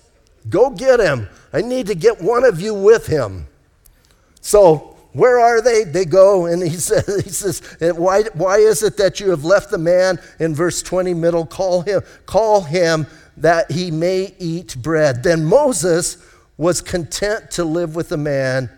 go 0.49 0.70
get 0.70 1.01
him. 1.01 1.28
I 1.53 1.62
need 1.62 1.87
to 1.87 1.95
get 1.95 2.20
one 2.20 2.45
of 2.45 2.61
you 2.61 2.74
with 2.74 3.07
him. 3.07 3.47
So, 4.41 4.97
where 5.12 5.39
are 5.39 5.61
they? 5.61 5.85
They 5.85 6.05
go, 6.05 6.47
and 6.47 6.62
he 6.62 6.70
says, 6.76 7.24
he 7.24 7.30
says 7.30 7.62
why, 7.97 8.24
why 8.35 8.59
is 8.59 8.83
it 8.83 8.97
that 8.97 9.20
you 9.20 9.30
have 9.30 9.45
left 9.45 9.70
the 9.70 9.78
man 9.78 10.18
in 10.39 10.55
verse 10.55 10.83
20 10.83 11.14
middle? 11.14 11.47
Call 11.47 11.83
him, 11.83 12.03
call 12.26 12.62
him 12.62 13.07
that 13.37 13.70
he 13.70 13.91
may 13.91 14.35
eat 14.39 14.76
bread. 14.80 15.22
Then 15.22 15.45
Moses 15.45 16.16
was 16.57 16.80
content 16.80 17.51
to 17.53 17.64
live 17.64 17.95
with 17.95 18.09
the 18.09 18.16
man, 18.16 18.70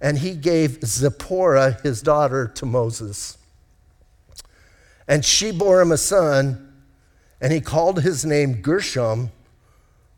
and 0.00 0.18
he 0.18 0.34
gave 0.34 0.82
Zipporah, 0.84 1.78
his 1.82 2.02
daughter, 2.02 2.48
to 2.56 2.66
Moses. 2.66 3.38
And 5.06 5.24
she 5.24 5.50
bore 5.50 5.80
him 5.80 5.92
a 5.92 5.96
son, 5.96 6.72
and 7.40 7.52
he 7.52 7.60
called 7.60 8.02
his 8.02 8.24
name 8.24 8.60
Gershom 8.62 9.30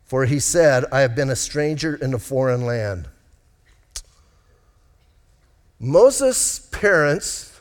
for 0.05 0.25
he 0.25 0.39
said, 0.39 0.85
I 0.91 1.01
have 1.01 1.15
been 1.15 1.29
a 1.29 1.35
stranger 1.35 1.95
in 1.95 2.13
a 2.13 2.19
foreign 2.19 2.65
land. 2.65 3.09
Moses' 5.79 6.59
parents 6.71 7.59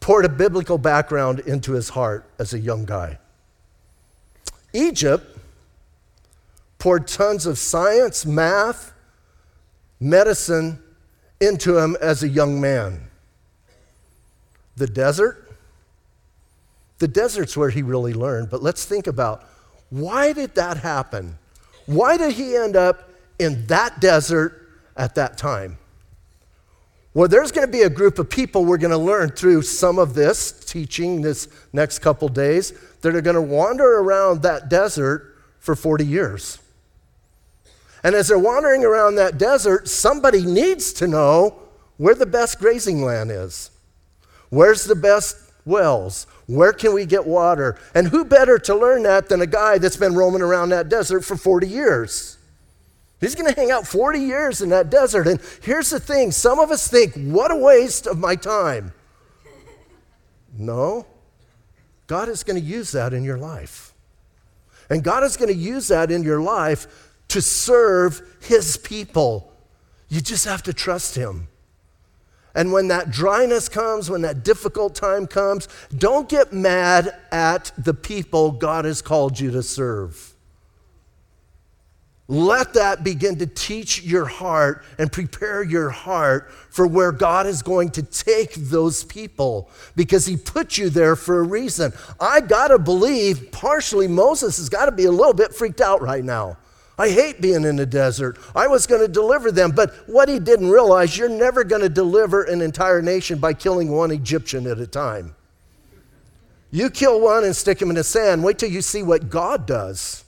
poured 0.00 0.24
a 0.24 0.28
biblical 0.28 0.78
background 0.78 1.40
into 1.40 1.72
his 1.72 1.90
heart 1.90 2.28
as 2.38 2.54
a 2.54 2.58
young 2.58 2.84
guy. 2.84 3.18
Egypt 4.72 5.38
poured 6.78 7.06
tons 7.06 7.46
of 7.46 7.58
science, 7.58 8.24
math, 8.24 8.92
medicine 10.00 10.82
into 11.40 11.76
him 11.76 11.96
as 12.00 12.22
a 12.22 12.28
young 12.28 12.60
man. 12.60 13.08
The 14.76 14.86
desert, 14.86 15.50
the 16.98 17.08
desert's 17.08 17.56
where 17.56 17.70
he 17.70 17.82
really 17.82 18.14
learned, 18.14 18.50
but 18.50 18.62
let's 18.62 18.84
think 18.84 19.06
about 19.06 19.47
why 19.90 20.32
did 20.32 20.54
that 20.54 20.78
happen? 20.78 21.38
Why 21.86 22.16
did 22.16 22.34
he 22.34 22.56
end 22.56 22.76
up 22.76 23.10
in 23.38 23.66
that 23.66 24.00
desert 24.00 24.68
at 24.96 25.14
that 25.14 25.38
time? 25.38 25.78
Well, 27.14 27.28
there's 27.28 27.50
going 27.50 27.66
to 27.66 27.72
be 27.72 27.82
a 27.82 27.90
group 27.90 28.18
of 28.18 28.28
people 28.28 28.64
we're 28.64 28.78
going 28.78 28.90
to 28.90 28.98
learn 28.98 29.30
through 29.30 29.62
some 29.62 29.98
of 29.98 30.14
this 30.14 30.52
teaching 30.52 31.22
this 31.22 31.48
next 31.72 32.00
couple 32.00 32.28
days 32.28 32.72
that 33.00 33.14
are 33.14 33.22
going 33.22 33.34
to 33.34 33.42
wander 33.42 33.98
around 33.98 34.42
that 34.42 34.68
desert 34.68 35.36
for 35.58 35.74
40 35.74 36.06
years. 36.06 36.58
And 38.04 38.14
as 38.14 38.28
they're 38.28 38.38
wandering 38.38 38.84
around 38.84 39.16
that 39.16 39.38
desert, 39.38 39.88
somebody 39.88 40.44
needs 40.44 40.92
to 40.94 41.08
know 41.08 41.58
where 41.96 42.14
the 42.14 42.26
best 42.26 42.58
grazing 42.58 43.02
land 43.02 43.30
is. 43.30 43.70
Where's 44.50 44.84
the 44.84 44.94
best 44.94 45.36
wells? 45.64 46.26
Where 46.48 46.72
can 46.72 46.94
we 46.94 47.04
get 47.04 47.26
water? 47.26 47.78
And 47.94 48.08
who 48.08 48.24
better 48.24 48.58
to 48.60 48.74
learn 48.74 49.02
that 49.02 49.28
than 49.28 49.42
a 49.42 49.46
guy 49.46 49.76
that's 49.76 49.98
been 49.98 50.14
roaming 50.14 50.40
around 50.40 50.70
that 50.70 50.88
desert 50.88 51.22
for 51.22 51.36
40 51.36 51.68
years? 51.68 52.38
He's 53.20 53.34
going 53.34 53.52
to 53.52 53.60
hang 53.60 53.70
out 53.70 53.86
40 53.86 54.18
years 54.18 54.62
in 54.62 54.70
that 54.70 54.88
desert. 54.88 55.26
And 55.26 55.40
here's 55.62 55.90
the 55.90 56.00
thing 56.00 56.32
some 56.32 56.58
of 56.58 56.70
us 56.70 56.88
think, 56.88 57.12
what 57.14 57.50
a 57.50 57.56
waste 57.56 58.06
of 58.06 58.18
my 58.18 58.34
time. 58.34 58.94
No, 60.56 61.06
God 62.06 62.30
is 62.30 62.42
going 62.42 62.58
to 62.58 62.66
use 62.66 62.92
that 62.92 63.12
in 63.12 63.24
your 63.24 63.38
life. 63.38 63.92
And 64.88 65.04
God 65.04 65.24
is 65.24 65.36
going 65.36 65.52
to 65.52 65.54
use 65.54 65.88
that 65.88 66.10
in 66.10 66.22
your 66.22 66.40
life 66.40 67.12
to 67.28 67.42
serve 67.42 68.22
His 68.40 68.78
people. 68.78 69.52
You 70.08 70.22
just 70.22 70.46
have 70.46 70.62
to 70.62 70.72
trust 70.72 71.14
Him. 71.14 71.48
And 72.54 72.72
when 72.72 72.88
that 72.88 73.10
dryness 73.10 73.68
comes, 73.68 74.10
when 74.10 74.22
that 74.22 74.44
difficult 74.44 74.94
time 74.94 75.26
comes, 75.26 75.68
don't 75.96 76.28
get 76.28 76.52
mad 76.52 77.14
at 77.30 77.72
the 77.78 77.94
people 77.94 78.52
God 78.52 78.84
has 78.84 79.02
called 79.02 79.38
you 79.38 79.50
to 79.52 79.62
serve. 79.62 80.34
Let 82.30 82.74
that 82.74 83.02
begin 83.02 83.36
to 83.38 83.46
teach 83.46 84.02
your 84.02 84.26
heart 84.26 84.84
and 84.98 85.10
prepare 85.10 85.62
your 85.62 85.88
heart 85.88 86.52
for 86.68 86.86
where 86.86 87.10
God 87.10 87.46
is 87.46 87.62
going 87.62 87.90
to 87.92 88.02
take 88.02 88.52
those 88.54 89.02
people 89.02 89.70
because 89.96 90.26
He 90.26 90.36
put 90.36 90.76
you 90.76 90.90
there 90.90 91.16
for 91.16 91.40
a 91.40 91.42
reason. 91.42 91.90
I 92.20 92.42
got 92.42 92.68
to 92.68 92.78
believe, 92.78 93.50
partially, 93.50 94.08
Moses 94.08 94.58
has 94.58 94.68
got 94.68 94.86
to 94.86 94.92
be 94.92 95.06
a 95.06 95.10
little 95.10 95.32
bit 95.32 95.54
freaked 95.54 95.80
out 95.80 96.02
right 96.02 96.22
now. 96.22 96.58
I 96.98 97.10
hate 97.10 97.40
being 97.40 97.64
in 97.64 97.76
the 97.76 97.86
desert. 97.86 98.38
I 98.56 98.66
was 98.66 98.86
going 98.86 99.00
to 99.00 99.08
deliver 99.08 99.52
them, 99.52 99.70
but 99.70 99.94
what 100.08 100.28
he 100.28 100.40
didn't 100.40 100.68
realize, 100.68 101.16
you're 101.16 101.28
never 101.28 101.62
going 101.62 101.82
to 101.82 101.88
deliver 101.88 102.42
an 102.42 102.60
entire 102.60 103.00
nation 103.00 103.38
by 103.38 103.54
killing 103.54 103.90
one 103.90 104.10
Egyptian 104.10 104.66
at 104.66 104.80
a 104.80 104.86
time. 104.86 105.36
You 106.72 106.90
kill 106.90 107.20
one 107.20 107.44
and 107.44 107.54
stick 107.54 107.80
him 107.80 107.88
in 107.88 107.94
the 107.94 108.04
sand, 108.04 108.42
wait 108.42 108.58
till 108.58 108.70
you 108.70 108.82
see 108.82 109.04
what 109.04 109.30
God 109.30 109.64
does. 109.64 110.24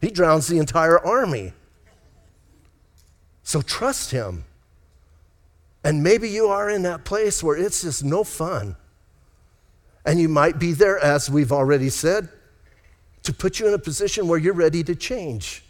He 0.00 0.10
drowns 0.10 0.46
the 0.46 0.58
entire 0.58 0.98
army. 0.98 1.52
So 3.42 3.60
trust 3.60 4.12
him. 4.12 4.44
And 5.82 6.02
maybe 6.02 6.30
you 6.30 6.46
are 6.46 6.70
in 6.70 6.82
that 6.84 7.04
place 7.04 7.42
where 7.42 7.56
it's 7.56 7.82
just 7.82 8.04
no 8.04 8.22
fun. 8.22 8.76
And 10.06 10.20
you 10.20 10.28
might 10.28 10.58
be 10.58 10.72
there, 10.72 10.98
as 10.98 11.28
we've 11.28 11.52
already 11.52 11.90
said, 11.90 12.28
to 13.24 13.32
put 13.32 13.58
you 13.58 13.66
in 13.66 13.74
a 13.74 13.78
position 13.78 14.28
where 14.28 14.38
you're 14.38 14.54
ready 14.54 14.84
to 14.84 14.94
change. 14.94 15.63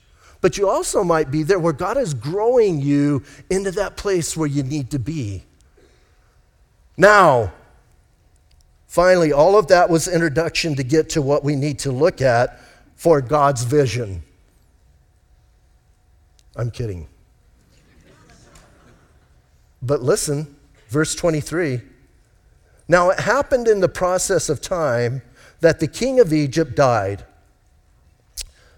But 0.45 0.59
you 0.59 0.69
also 0.69 1.03
might 1.03 1.31
be 1.31 1.43
there 1.43 1.59
where 1.59 1.73
God 1.73 1.97
is 1.97 2.13
growing 2.13 2.79
you 2.79 3.23
into 3.49 3.71
that 3.71 3.97
place 3.97 4.37
where 4.37 4.47
you 4.47 4.63
need 4.63 4.91
to 4.91 4.99
be. 4.99 5.43
Now, 6.99 7.55
finally, 8.87 9.33
all 9.33 9.57
of 9.59 9.69
that 9.69 9.89
was 9.89 10.07
introduction 10.07 10.75
to 10.75 10.83
get 10.83 11.09
to 11.09 11.23
what 11.23 11.45
we 11.45 11.57
need 11.57 11.79
to 11.79 11.93
look 11.93 12.21
at 12.21 12.61
for 12.95 13.23
God's 13.23 13.65
vision. 13.65 14.23
I'm 16.57 16.71
kidding. 16.71 17.09
But 19.81 20.03
listen, 20.03 20.55
verse 20.89 21.15
23. 21.15 21.81
Now 22.87 23.09
it 23.09 23.21
happened 23.21 23.67
in 23.67 23.81
the 23.81 23.89
process 23.89 24.51
of 24.51 24.61
time 24.61 25.23
that 25.61 25.81
the 25.81 25.89
king 25.89 26.21
of 26.21 26.35
Egypt 26.35 26.77
died. 26.77 27.25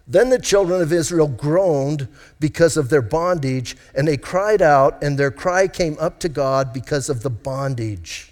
Then 0.08 0.30
the 0.30 0.38
children 0.38 0.80
of 0.80 0.92
Israel 0.92 1.26
groaned 1.26 2.08
because 2.38 2.76
of 2.76 2.90
their 2.90 3.02
bondage, 3.02 3.76
and 3.94 4.06
they 4.06 4.16
cried 4.16 4.62
out, 4.62 5.02
and 5.02 5.18
their 5.18 5.32
cry 5.32 5.66
came 5.66 5.96
up 5.98 6.20
to 6.20 6.28
God 6.28 6.72
because 6.72 7.08
of 7.08 7.22
the 7.22 7.30
bondage. 7.30 8.30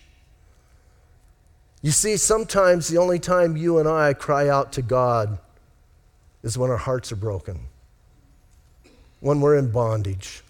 You 1.82 1.90
see, 1.90 2.16
sometimes 2.16 2.88
the 2.88 2.98
only 2.98 3.18
time 3.18 3.56
you 3.56 3.78
and 3.78 3.88
I 3.88 4.14
cry 4.14 4.48
out 4.48 4.72
to 4.74 4.82
God 4.82 5.38
is 6.42 6.56
when 6.56 6.70
our 6.70 6.76
hearts 6.76 7.10
are 7.10 7.16
broken, 7.16 7.60
when 9.20 9.40
we're 9.40 9.56
in 9.56 9.70
bondage. 9.70 10.42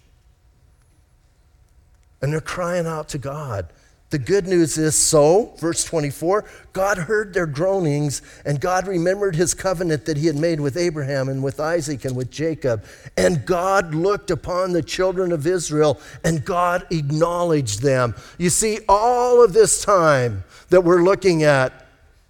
And 2.21 2.31
they're 2.31 2.39
crying 2.39 2.85
out 2.85 3.09
to 3.09 3.17
God. 3.17 3.67
The 4.15 4.19
good 4.19 4.47
news 4.47 4.77
is 4.77 4.95
so, 4.95 5.53
verse 5.57 5.83
24, 5.83 6.45
God 6.71 6.97
heard 6.97 7.33
their 7.33 7.45
groanings, 7.45 8.21
and 8.45 8.61
God 8.61 8.87
remembered 8.87 9.35
his 9.35 9.53
covenant 9.53 10.05
that 10.05 10.15
he 10.15 10.25
had 10.27 10.37
made 10.37 10.61
with 10.61 10.77
Abraham 10.77 11.27
and 11.27 11.43
with 11.43 11.59
Isaac 11.59 12.05
and 12.05 12.15
with 12.15 12.31
Jacob. 12.31 12.85
And 13.17 13.45
God 13.45 13.93
looked 13.93 14.31
upon 14.31 14.71
the 14.71 14.81
children 14.81 15.33
of 15.33 15.45
Israel, 15.45 15.99
and 16.23 16.45
God 16.45 16.87
acknowledged 16.91 17.81
them. 17.81 18.15
You 18.37 18.49
see, 18.49 18.79
all 18.87 19.43
of 19.43 19.51
this 19.51 19.83
time 19.83 20.45
that 20.69 20.85
we're 20.85 21.03
looking 21.03 21.43
at, 21.43 21.85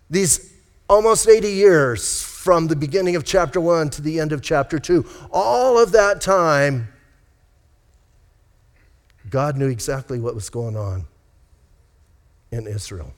these 0.10 0.56
almost 0.90 1.30
80 1.30 1.52
years 1.52 2.24
from 2.24 2.66
the 2.66 2.76
beginning 2.76 3.16
of 3.16 3.26
chapter 3.26 3.62
1 3.62 3.92
to 3.92 4.02
the 4.02 4.20
end 4.20 4.32
of 4.32 4.42
chapter 4.42 4.80
2, 4.80 5.06
all 5.32 5.78
of 5.78 5.92
that 5.92 6.20
time, 6.20 6.88
God 9.30 9.56
knew 9.56 9.70
exactly 9.70 10.20
what 10.20 10.34
was 10.34 10.50
going 10.50 10.76
on 10.76 11.06
in 12.52 12.68
Israel. 12.68 13.14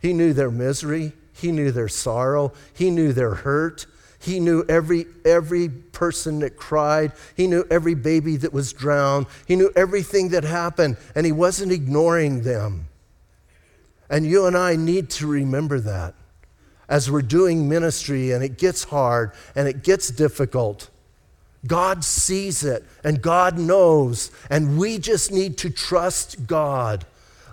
He 0.00 0.12
knew 0.12 0.32
their 0.32 0.50
misery, 0.50 1.12
he 1.32 1.52
knew 1.52 1.70
their 1.70 1.88
sorrow, 1.88 2.52
he 2.74 2.90
knew 2.90 3.12
their 3.12 3.34
hurt. 3.34 3.86
He 4.20 4.40
knew 4.40 4.64
every, 4.68 5.06
every 5.24 5.68
person 5.68 6.40
that 6.40 6.56
cried. 6.56 7.12
He 7.36 7.46
knew 7.46 7.64
every 7.70 7.94
baby 7.94 8.36
that 8.38 8.52
was 8.52 8.72
drowned. 8.72 9.26
He 9.46 9.54
knew 9.54 9.70
everything 9.76 10.30
that 10.30 10.42
happened, 10.42 10.96
and 11.14 11.24
he 11.24 11.30
wasn't 11.30 11.70
ignoring 11.70 12.42
them. 12.42 12.88
And 14.10 14.26
you 14.26 14.46
and 14.46 14.56
I 14.56 14.74
need 14.74 15.08
to 15.10 15.28
remember 15.28 15.78
that 15.80 16.14
as 16.88 17.10
we're 17.10 17.22
doing 17.22 17.68
ministry 17.68 18.32
and 18.32 18.42
it 18.42 18.56
gets 18.56 18.84
hard 18.84 19.32
and 19.54 19.68
it 19.68 19.84
gets 19.84 20.08
difficult. 20.08 20.88
God 21.66 22.04
sees 22.04 22.64
it 22.64 22.84
and 23.04 23.20
God 23.20 23.58
knows, 23.58 24.30
and 24.48 24.78
we 24.78 24.98
just 24.98 25.30
need 25.30 25.58
to 25.58 25.70
trust 25.70 26.46
God 26.46 27.04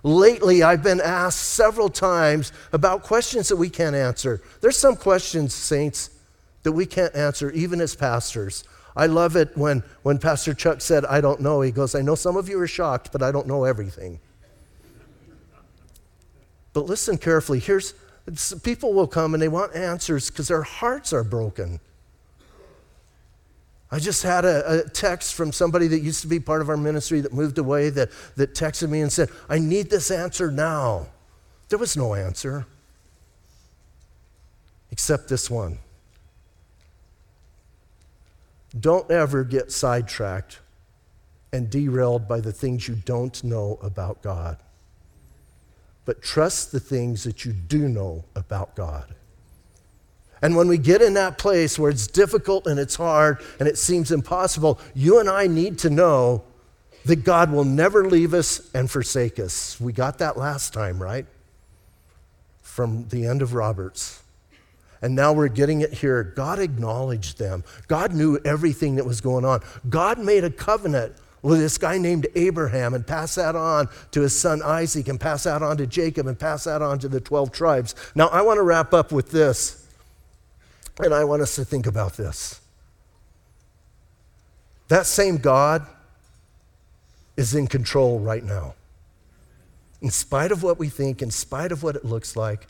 Lately, 0.05 0.61
I've 0.61 0.83
been 0.83 1.01
asked 1.01 1.41
several 1.41 1.89
times 1.89 2.51
about 2.71 3.01
questions 3.01 3.47
that 3.49 3.55
we 3.55 3.71
can't 3.71 3.95
answer. 3.95 4.39
There's 4.61 4.77
some 4.77 4.95
questions, 4.95 5.51
saints, 5.51 6.11
that 6.61 6.73
we 6.73 6.85
can't 6.85 7.15
answer, 7.15 7.49
even 7.49 7.81
as 7.81 7.95
pastors. 7.95 8.65
I 8.95 9.07
love 9.07 9.35
it 9.35 9.57
when, 9.57 9.81
when 10.03 10.19
Pastor 10.19 10.53
Chuck 10.53 10.81
said, 10.81 11.05
I 11.05 11.21
don't 11.21 11.41
know. 11.41 11.61
He 11.61 11.71
goes, 11.71 11.95
I 11.95 12.03
know 12.03 12.13
some 12.13 12.37
of 12.37 12.47
you 12.47 12.59
are 12.59 12.67
shocked, 12.67 13.11
but 13.11 13.23
I 13.23 13.31
don't 13.31 13.47
know 13.47 13.63
everything. 13.63 14.19
But 16.73 16.85
listen 16.85 17.17
carefully. 17.17 17.57
Here's 17.57 17.95
people 18.61 18.93
will 18.93 19.07
come 19.07 19.33
and 19.33 19.41
they 19.41 19.47
want 19.47 19.75
answers 19.75 20.29
because 20.29 20.49
their 20.49 20.61
hearts 20.61 21.13
are 21.13 21.23
broken. 21.23 21.79
I 23.95 23.99
just 23.99 24.23
had 24.23 24.43
a, 24.43 24.79
a, 24.79 24.89
text 24.89 25.35
from 25.35 25.53
somebody 25.53 25.87
that 25.87 26.01
used 26.01 26.19
to 26.23 26.27
be 26.27 26.37
part 26.37 26.61
of 26.61 26.67
our 26.67 26.75
ministry 26.75 27.21
that 27.21 27.31
moved 27.31 27.57
away 27.57 27.89
that, 27.91 28.09
that 28.35 28.53
texted 28.53 28.89
me 28.89 28.99
and 28.99 29.09
said, 29.09 29.29
I 29.47 29.57
need 29.57 29.89
this 29.89 30.11
answer 30.11 30.51
now. 30.51 31.07
There 31.69 31.79
was 31.79 31.95
no 31.95 32.13
answer 32.13 32.65
except 34.91 35.29
this 35.29 35.49
one. 35.49 35.77
Don't 38.77 39.09
ever 39.09 39.45
get 39.45 39.71
sidetracked 39.71 40.59
and 41.53 41.69
derailed 41.69 42.27
by 42.27 42.41
the 42.41 42.51
things 42.51 42.89
you 42.89 42.95
don't 42.95 43.41
know 43.45 43.79
about 43.81 44.21
God, 44.21 44.57
but 46.03 46.21
trust 46.21 46.73
the 46.73 46.81
things 46.81 47.23
that 47.23 47.45
you 47.45 47.53
do 47.53 47.87
know 47.87 48.25
about 48.35 48.75
God. 48.75 49.15
And 50.45 50.55
when 50.55 50.67
we 50.67 50.77
get 50.77 51.01
in 51.01 51.15
that 51.15 51.39
place 51.39 51.79
where 51.79 51.89
it's 51.89 52.05
difficult 52.05 52.67
and 52.67 52.79
it's 52.79 52.93
hard 52.93 53.41
and 53.59 53.67
it 53.67 53.79
seems 53.79 54.11
impossible, 54.11 54.79
you 54.93 55.19
and 55.19 55.27
I 55.27 55.47
need 55.47 55.79
to 55.79 55.89
know 55.89 56.43
that 57.05 57.23
God 57.23 57.51
will 57.51 57.63
never 57.63 58.07
leave 58.07 58.35
us 58.35 58.69
and 58.75 58.87
forsake 58.87 59.39
us. 59.39 59.81
We 59.81 59.91
got 59.91 60.19
that 60.19 60.37
last 60.37 60.71
time, 60.71 61.01
right? 61.01 61.25
From 62.61 63.07
the 63.07 63.25
end 63.25 63.41
of 63.41 63.55
Roberts. 63.55 64.21
And 65.01 65.15
now 65.15 65.33
we're 65.33 65.47
getting 65.47 65.81
it 65.81 65.93
here. 65.93 66.21
God 66.21 66.59
acknowledged 66.59 67.39
them. 67.39 67.63
God 67.87 68.13
knew 68.13 68.37
everything 68.45 68.97
that 68.97 69.05
was 69.07 69.21
going 69.21 69.45
on. 69.45 69.61
God 69.89 70.19
made 70.19 70.43
a 70.43 70.51
covenant 70.51 71.15
with 71.41 71.57
this 71.57 71.79
guy 71.79 71.97
named 71.97 72.27
Abraham 72.35 72.93
and 72.93 73.07
pass 73.07 73.33
that 73.33 73.55
on 73.55 73.89
to 74.11 74.21
his 74.21 74.39
son 74.39 74.61
Isaac 74.61 75.07
and 75.07 75.19
pass 75.19 75.45
that 75.45 75.63
on 75.63 75.77
to 75.77 75.87
Jacob 75.87 76.27
and 76.27 76.37
pass 76.37 76.65
that 76.65 76.83
on 76.83 76.99
to 76.99 77.07
the 77.07 77.19
12 77.19 77.51
tribes. 77.51 77.95
Now, 78.13 78.27
I 78.27 78.43
want 78.43 78.59
to 78.59 78.63
wrap 78.63 78.93
up 78.93 79.11
with 79.11 79.31
this, 79.31 79.81
and 80.99 81.13
I 81.13 81.23
want 81.23 81.41
us 81.41 81.55
to 81.55 81.65
think 81.65 81.87
about 81.87 82.17
this. 82.17 82.61
That 84.87 85.05
same 85.05 85.37
God 85.37 85.85
is 87.35 87.55
in 87.55 87.67
control 87.67 88.19
right 88.19 88.43
now. 88.43 88.75
In 90.01 90.09
spite 90.09 90.51
of 90.51 90.63
what 90.63 90.77
we 90.77 90.89
think, 90.89 91.21
in 91.21 91.31
spite 91.31 91.71
of 91.71 91.83
what 91.83 91.95
it 91.95 92.05
looks 92.05 92.35
like. 92.35 92.67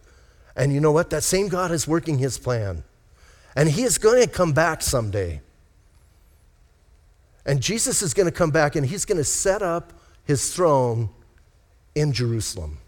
And 0.55 0.73
you 0.73 0.79
know 0.79 0.91
what? 0.91 1.09
That 1.09 1.23
same 1.23 1.49
God 1.49 1.71
is 1.71 1.87
working 1.87 2.17
his 2.17 2.37
plan. 2.37 2.83
And 3.55 3.69
he 3.69 3.83
is 3.83 3.97
going 3.97 4.23
to 4.23 4.29
come 4.29 4.53
back 4.53 4.81
someday. 4.81 5.41
And 7.45 7.61
Jesus 7.61 8.01
is 8.01 8.13
going 8.13 8.25
to 8.25 8.31
come 8.31 8.51
back 8.51 8.75
and 8.75 8.85
he's 8.85 9.05
going 9.05 9.17
to 9.17 9.23
set 9.23 9.61
up 9.61 9.93
his 10.23 10.53
throne 10.53 11.09
in 11.93 12.11
Jerusalem. 12.11 12.79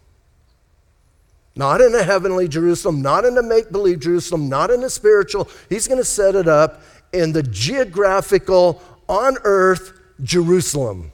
Not 1.58 1.80
in 1.80 1.92
a 1.92 2.04
heavenly 2.04 2.46
Jerusalem, 2.46 3.02
not 3.02 3.24
in 3.24 3.36
a 3.36 3.42
make 3.42 3.72
believe 3.72 3.98
Jerusalem, 3.98 4.48
not 4.48 4.70
in 4.70 4.84
a 4.84 4.88
spiritual. 4.88 5.48
He's 5.68 5.88
going 5.88 5.98
to 5.98 6.04
set 6.04 6.36
it 6.36 6.46
up 6.46 6.82
in 7.12 7.32
the 7.32 7.42
geographical, 7.42 8.80
on 9.08 9.38
earth 9.42 9.92
Jerusalem. 10.22 11.10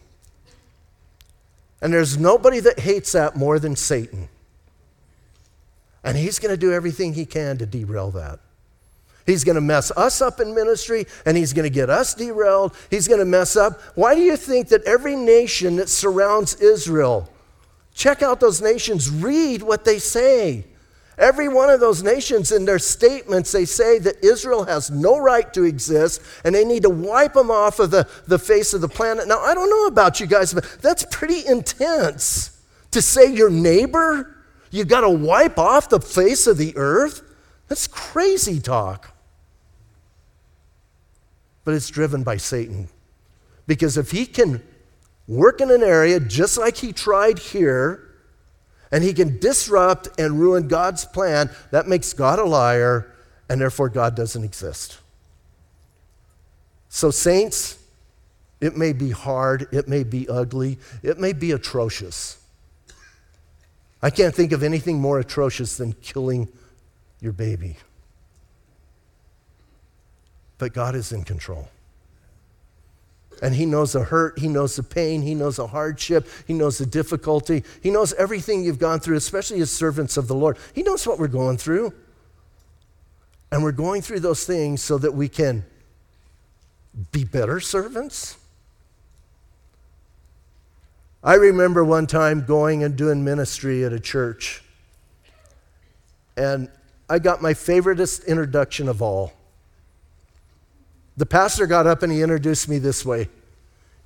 And 1.80 1.94
there's 1.94 2.18
nobody 2.18 2.60
that 2.60 2.78
hates 2.78 3.12
that 3.12 3.36
more 3.36 3.58
than 3.58 3.74
Satan. 3.74 4.28
And 6.04 6.14
he's 6.18 6.38
going 6.38 6.52
to 6.52 6.58
do 6.58 6.74
everything 6.74 7.14
he 7.14 7.24
can 7.24 7.56
to 7.56 7.64
derail 7.64 8.10
that. 8.10 8.38
He's 9.24 9.44
going 9.44 9.54
to 9.54 9.62
mess 9.62 9.90
us 9.92 10.20
up 10.20 10.40
in 10.40 10.54
ministry 10.54 11.06
and 11.24 11.38
he's 11.38 11.54
going 11.54 11.64
to 11.64 11.74
get 11.74 11.88
us 11.88 12.12
derailed. 12.14 12.76
He's 12.90 13.08
going 13.08 13.20
to 13.20 13.24
mess 13.24 13.56
up. 13.56 13.80
Why 13.94 14.14
do 14.14 14.20
you 14.20 14.36
think 14.36 14.68
that 14.68 14.84
every 14.84 15.16
nation 15.16 15.76
that 15.76 15.88
surrounds 15.88 16.56
Israel, 16.56 17.30
check 17.94 18.22
out 18.22 18.40
those 18.40 18.60
nations, 18.60 19.10
read 19.10 19.62
what 19.62 19.84
they 19.84 19.98
say. 19.98 20.66
Every 21.16 21.46
one 21.46 21.70
of 21.70 21.78
those 21.78 22.02
nations, 22.02 22.50
in 22.50 22.64
their 22.64 22.80
statements, 22.80 23.52
they 23.52 23.64
say 23.64 24.00
that 24.00 24.24
Israel 24.24 24.64
has 24.64 24.90
no 24.90 25.16
right 25.18 25.52
to 25.54 25.62
exist 25.62 26.20
and 26.44 26.54
they 26.54 26.64
need 26.64 26.82
to 26.82 26.90
wipe 26.90 27.34
them 27.34 27.52
off 27.52 27.78
of 27.78 27.92
the, 27.92 28.08
the 28.26 28.38
face 28.38 28.74
of 28.74 28.80
the 28.80 28.88
planet. 28.88 29.28
Now, 29.28 29.38
I 29.38 29.54
don't 29.54 29.70
know 29.70 29.86
about 29.86 30.18
you 30.18 30.26
guys, 30.26 30.52
but 30.52 30.64
that's 30.82 31.06
pretty 31.12 31.46
intense 31.46 32.60
to 32.90 33.00
say 33.00 33.32
your 33.32 33.50
neighbor, 33.50 34.36
you 34.72 34.84
got 34.84 35.02
to 35.02 35.10
wipe 35.10 35.56
off 35.56 35.88
the 35.88 36.00
face 36.00 36.48
of 36.48 36.58
the 36.58 36.76
earth. 36.76 37.22
That's 37.68 37.86
crazy 37.86 38.58
talk. 38.60 39.14
But 41.64 41.74
it's 41.74 41.88
driven 41.88 42.24
by 42.24 42.38
Satan. 42.38 42.88
Because 43.68 43.96
if 43.96 44.10
he 44.10 44.26
can 44.26 44.62
work 45.26 45.60
in 45.60 45.70
an 45.70 45.82
area 45.82 46.20
just 46.20 46.58
like 46.58 46.76
he 46.76 46.92
tried 46.92 47.38
here, 47.38 48.10
and 48.90 49.02
he 49.02 49.12
can 49.12 49.38
disrupt 49.38 50.08
and 50.20 50.38
ruin 50.38 50.68
God's 50.68 51.04
plan, 51.04 51.50
that 51.70 51.88
makes 51.88 52.12
God 52.12 52.38
a 52.38 52.44
liar, 52.44 53.12
and 53.48 53.60
therefore 53.60 53.88
God 53.88 54.14
doesn't 54.14 54.44
exist. 54.44 54.98
So, 56.88 57.10
saints, 57.10 57.78
it 58.60 58.76
may 58.76 58.92
be 58.92 59.10
hard, 59.10 59.66
it 59.72 59.88
may 59.88 60.04
be 60.04 60.28
ugly, 60.28 60.78
it 61.02 61.18
may 61.18 61.32
be 61.32 61.50
atrocious. 61.52 62.38
I 64.00 64.10
can't 64.10 64.34
think 64.34 64.52
of 64.52 64.62
anything 64.62 65.00
more 65.00 65.18
atrocious 65.18 65.76
than 65.76 65.94
killing 65.94 66.48
your 67.20 67.32
baby. 67.32 67.76
But 70.58 70.72
God 70.72 70.94
is 70.94 71.10
in 71.10 71.24
control. 71.24 71.68
And 73.44 73.54
He 73.54 73.66
knows 73.66 73.92
the 73.92 74.04
hurt, 74.04 74.38
He 74.38 74.48
knows 74.48 74.74
the 74.74 74.82
pain, 74.82 75.20
He 75.20 75.34
knows 75.34 75.56
the 75.56 75.66
hardship, 75.66 76.26
He 76.46 76.54
knows 76.54 76.78
the 76.78 76.86
difficulty, 76.86 77.62
He 77.82 77.90
knows 77.90 78.14
everything 78.14 78.64
you've 78.64 78.78
gone 78.78 79.00
through, 79.00 79.16
especially 79.16 79.60
as 79.60 79.70
servants 79.70 80.16
of 80.16 80.28
the 80.28 80.34
Lord. 80.34 80.56
He 80.74 80.82
knows 80.82 81.06
what 81.06 81.18
we're 81.18 81.28
going 81.28 81.58
through. 81.58 81.92
And 83.52 83.62
we're 83.62 83.72
going 83.72 84.00
through 84.00 84.20
those 84.20 84.46
things 84.46 84.80
so 84.82 84.96
that 84.96 85.12
we 85.12 85.28
can 85.28 85.66
be 87.12 87.24
better 87.24 87.60
servants. 87.60 88.38
I 91.22 91.34
remember 91.34 91.84
one 91.84 92.06
time 92.06 92.46
going 92.46 92.82
and 92.82 92.96
doing 92.96 93.24
ministry 93.24 93.84
at 93.84 93.92
a 93.92 94.00
church, 94.00 94.64
and 96.34 96.70
I 97.10 97.18
got 97.18 97.42
my 97.42 97.52
favoriteest 97.52 98.26
introduction 98.26 98.88
of 98.88 99.02
all. 99.02 99.34
The 101.16 101.26
pastor 101.26 101.66
got 101.66 101.86
up 101.86 102.02
and 102.02 102.12
he 102.12 102.22
introduced 102.22 102.68
me 102.68 102.78
this 102.78 103.04
way. 103.04 103.28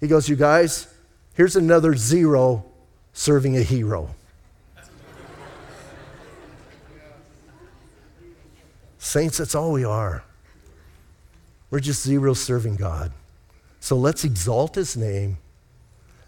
He 0.00 0.08
goes, 0.08 0.28
You 0.28 0.36
guys, 0.36 0.92
here's 1.34 1.56
another 1.56 1.96
zero 1.96 2.64
serving 3.12 3.56
a 3.56 3.62
hero. 3.62 4.14
Saints, 8.98 9.38
that's 9.38 9.54
all 9.54 9.72
we 9.72 9.84
are. 9.84 10.22
We're 11.70 11.80
just 11.80 12.02
zero 12.02 12.34
serving 12.34 12.76
God. 12.76 13.12
So 13.80 13.96
let's 13.96 14.24
exalt 14.24 14.74
his 14.74 14.96
name 14.96 15.38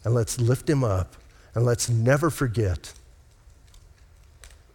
and 0.04 0.14
let's 0.14 0.40
lift 0.40 0.68
him 0.68 0.82
up 0.82 1.16
and 1.54 1.66
let's 1.66 1.88
never 1.90 2.30
forget 2.30 2.94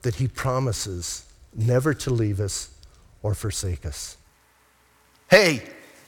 that 0.03 0.16
he 0.16 0.28
promises 0.28 1.26
never 1.53 1.93
to 1.95 2.12
leave 2.12 2.39
us 2.39 2.70
or 3.24 3.34
forsake 3.34 3.86
us. 3.86 4.18
Hey, 5.30 5.64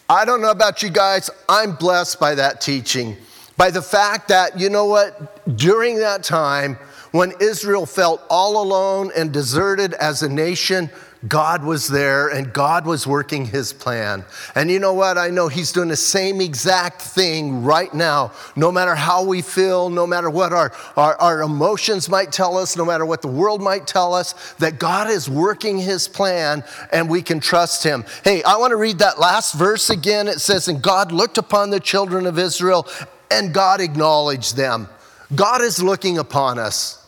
I 0.10 0.24
don't 0.24 0.42
know 0.42 0.52
about 0.52 0.82
you 0.82 0.90
guys, 0.90 1.30
I'm 1.50 1.76
blessed 1.76 2.20
by 2.20 2.36
that 2.36 2.62
teaching, 2.62 3.18
by 3.58 3.72
the 3.72 3.82
fact 3.82 4.30
that, 4.30 4.58
you 4.58 4.70
know 4.70 4.86
what, 4.86 5.58
during 5.58 5.98
that 6.00 6.24
time 6.24 6.78
when 7.18 7.34
Israel 7.40 7.88
felt 7.88 8.22
all 8.30 8.62
alone 8.62 9.10
and 9.18 9.32
deserted 9.32 9.96
as 9.96 10.22
a 10.22 10.30
nation, 10.30 10.88
God 11.28 11.64
was 11.64 11.88
there 11.88 12.28
and 12.28 12.54
God 12.54 12.86
was 12.86 13.08
working 13.08 13.48
his 13.48 13.74
plan. 13.74 14.24
And 14.54 14.70
you 14.70 14.78
know 14.78 14.94
what? 14.94 15.18
I 15.18 15.30
know 15.32 15.48
he's 15.48 15.72
doing 15.72 15.88
the 15.88 15.96
same 15.96 16.42
exact 16.42 17.02
thing 17.02 17.64
right 17.64 17.92
now. 17.92 18.34
No 18.56 18.72
matter 18.72 18.94
how 18.94 19.26
we 19.26 19.42
feel, 19.42 19.90
no 19.90 20.06
matter 20.06 20.30
what 20.30 20.54
our, 20.54 20.72
our, 20.96 21.16
our, 21.16 21.42
emotions 21.42 22.08
might 22.08 22.32
tell 22.32 22.56
us, 22.56 22.78
no 22.78 22.86
matter 22.86 23.04
what 23.04 23.24
the 23.24 23.30
world 23.30 23.64
might 23.64 23.88
tell 23.88 24.14
us, 24.14 24.54
that 24.60 24.78
God 24.78 25.10
is 25.10 25.28
working 25.28 25.80
his 25.80 26.08
plan 26.08 26.64
and 26.92 27.10
we 27.10 27.24
can 27.24 27.40
trust 27.40 27.84
him. 27.84 28.06
Hey, 28.24 28.44
I 28.44 28.58
want 28.58 28.70
to 28.70 28.78
read 28.78 29.00
that 29.00 29.18
last 29.18 29.56
verse 29.56 29.90
again. 29.90 30.28
It 30.28 30.40
says, 30.40 30.68
And 30.68 30.84
God 30.84 31.12
looked 31.12 31.40
upon 31.40 31.72
the 31.72 31.80
children 31.80 32.28
of 32.28 32.38
Israel 32.38 32.88
and 33.32 33.56
God 33.56 33.82
acknowledged 33.82 34.56
them. 34.56 34.88
God 35.36 35.64
is 35.64 35.82
looking 35.82 36.20
upon 36.20 36.60
us. 36.60 37.07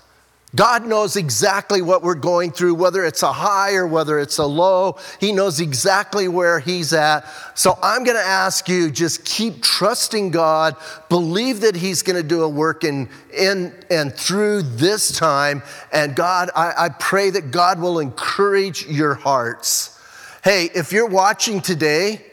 God 0.56 0.84
knows 0.84 1.16
exactly 1.16 1.84
what 1.84 2.02
we're 2.02 2.16
going 2.16 2.52
through, 2.52 2.74
whether 2.74 3.06
it's 3.06 3.22
a 3.22 3.32
high 3.32 3.76
or 3.76 3.86
whether 3.86 4.18
it's 4.18 4.40
a 4.40 4.46
low. 4.46 4.98
He 5.20 5.32
knows 5.32 5.60
exactly 5.60 6.28
where 6.28 6.60
He's 6.60 6.92
at. 6.92 7.26
So 7.54 7.78
I'm 7.84 8.04
going 8.04 8.18
to 8.18 8.24
ask 8.24 8.68
you 8.68 8.90
just 8.90 9.26
keep 9.26 9.62
trusting 9.62 10.32
God, 10.32 10.76
believe 11.08 11.62
that 11.62 11.76
He's 11.76 12.02
going 12.02 12.16
to 12.16 12.28
do 12.28 12.42
a 12.42 12.50
work 12.50 12.84
in, 12.84 13.10
in 13.32 13.76
and 13.92 14.12
through 14.12 14.64
this 14.64 15.16
time. 15.16 15.62
And 15.94 16.16
God, 16.16 16.50
I, 16.56 16.74
I 16.86 16.90
pray 16.90 17.30
that 17.30 17.52
God 17.52 17.80
will 17.80 18.00
encourage 18.00 18.88
your 18.88 19.14
hearts. 19.14 20.00
Hey, 20.44 20.70
if 20.74 20.92
you're 20.92 21.08
watching 21.08 21.62
today, 21.62 22.26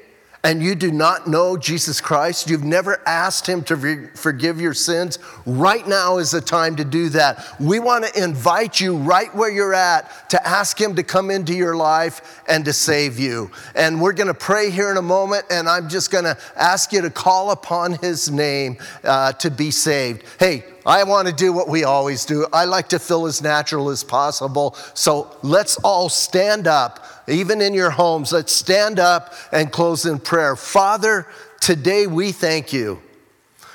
and 0.47 0.63
you 0.63 0.77
do 0.77 0.93
not 0.93 1.27
know 1.27 1.57
Jesus 1.57 2.01
Christ, 2.01 2.49
you've 2.49 2.63
never 2.63 3.03
asked 3.05 3.49
Him 3.49 3.65
to 3.65 4.09
forgive 4.15 4.61
your 4.61 4.75
sins, 4.75 5.19
right 5.45 5.85
now 5.89 6.19
is 6.19 6.31
the 6.31 6.41
time 6.41 6.77
to 6.77 6.85
do 6.85 7.09
that. 7.09 7.45
We 7.59 7.81
want 7.81 8.05
to 8.05 8.23
invite 8.23 8.79
you 8.79 8.97
right 8.97 9.35
where 9.35 9.51
you're 9.51 9.75
at 9.75 10.31
to 10.31 10.47
ask 10.47 10.81
Him 10.81 10.95
to 10.95 11.03
come 11.03 11.33
into 11.33 11.53
your 11.53 11.75
life 11.75 12.45
and 12.47 12.65
to 12.65 12.73
save 12.73 13.19
you. 13.19 13.51
And 13.75 14.01
we're 14.01 14.13
going 14.13 14.29
to 14.29 14.35
pray 14.35 14.71
here 14.71 14.93
in 14.93 14.99
a 14.99 15.03
moment, 15.03 15.47
and 15.51 15.69
I'm 15.69 15.89
just 15.89 16.13
going 16.13 16.23
to 16.23 16.39
ask 16.55 16.93
you 16.93 17.03
to 17.03 17.11
call 17.11 17.51
upon 17.51 17.95
His 17.95 18.31
name 18.31 18.77
uh, 19.03 19.33
to 19.33 19.51
be 19.51 19.73
saved. 19.73 20.23
Hey, 20.39 20.63
I 20.87 21.03
want 21.03 21.27
to 21.27 21.35
do 21.35 21.53
what 21.53 21.69
we 21.69 21.83
always 21.83 22.25
do. 22.25 22.47
I 22.53 22.67
like 22.67 22.91
to 22.91 23.01
feel 23.01 23.27
as 23.27 23.43
natural 23.43 23.91
as 23.91 24.05
possible. 24.05 24.77
So 24.95 25.37
let's 25.43 25.77
all 25.79 26.09
stand 26.09 26.69
up 26.69 27.05
even 27.29 27.61
in 27.61 27.75
your 27.75 27.91
homes, 27.91 28.33
let's 28.33 28.53
stand 28.53 28.99
up 28.99 29.35
and 29.53 29.73
close 29.73 30.07
in 30.07 30.19
prayer. 30.19 30.57
Father, 30.57 31.27
today 31.61 32.07
we 32.07 32.33
thank 32.33 32.73
you. 32.73 33.01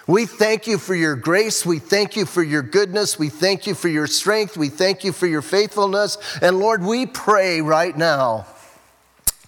We 0.08 0.26
thank 0.26 0.68
you 0.68 0.78
for 0.78 0.96
your 0.96 1.16
grace. 1.16 1.66
We 1.66 1.80
thank 1.80 2.16
you 2.16 2.26
for 2.26 2.44
your 2.44 2.64
goodness. 2.64 3.20
We 3.20 3.30
thank 3.30 3.68
you 3.68 3.76
for 3.76 3.88
your 3.88 4.08
strength. 4.08 4.58
We 4.58 4.70
thank 4.70 5.04
you 5.04 5.12
for 5.12 5.28
your 5.28 5.42
faithfulness. 5.42 6.18
And 6.42 6.60
Lord, 6.60 6.84
we 6.84 7.06
pray 7.06 7.62
right 7.62 7.96
now, 7.96 8.48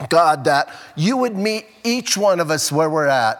God, 0.10 0.46
that 0.46 0.70
you 0.96 1.18
would 1.18 1.36
meet 1.36 1.66
each 1.84 2.16
one 2.16 2.40
of 2.40 2.52
us 2.52 2.72
where 2.72 2.90
we're 2.90 3.08
at. 3.08 3.40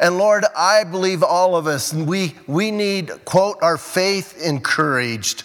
And 0.00 0.18
Lord, 0.18 0.44
I 0.56 0.84
believe 0.84 1.22
all 1.22 1.56
of 1.56 1.66
us, 1.66 1.94
we, 1.94 2.34
we 2.46 2.70
need, 2.70 3.24
quote, 3.24 3.58
our 3.62 3.78
faith 3.78 4.38
encouraged. 4.42 5.44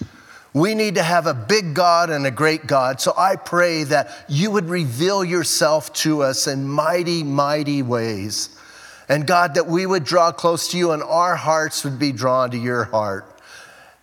We 0.59 0.75
need 0.75 0.95
to 0.95 1.03
have 1.03 1.25
a 1.25 1.33
big 1.33 1.73
God 1.73 2.09
and 2.09 2.25
a 2.25 2.31
great 2.31 2.67
God. 2.67 2.99
So 2.99 3.13
I 3.17 3.37
pray 3.37 3.85
that 3.85 4.11
you 4.27 4.51
would 4.51 4.65
reveal 4.65 5.23
yourself 5.23 5.93
to 5.93 6.21
us 6.21 6.47
in 6.47 6.67
mighty, 6.67 7.23
mighty 7.23 7.81
ways. 7.81 8.59
And 9.07 9.25
God, 9.25 9.53
that 9.55 9.67
we 9.67 9.85
would 9.85 10.03
draw 10.03 10.33
close 10.33 10.67
to 10.71 10.77
you 10.77 10.91
and 10.91 11.01
our 11.01 11.37
hearts 11.37 11.85
would 11.85 11.97
be 11.97 12.11
drawn 12.11 12.51
to 12.51 12.57
your 12.57 12.83
heart. 12.83 13.39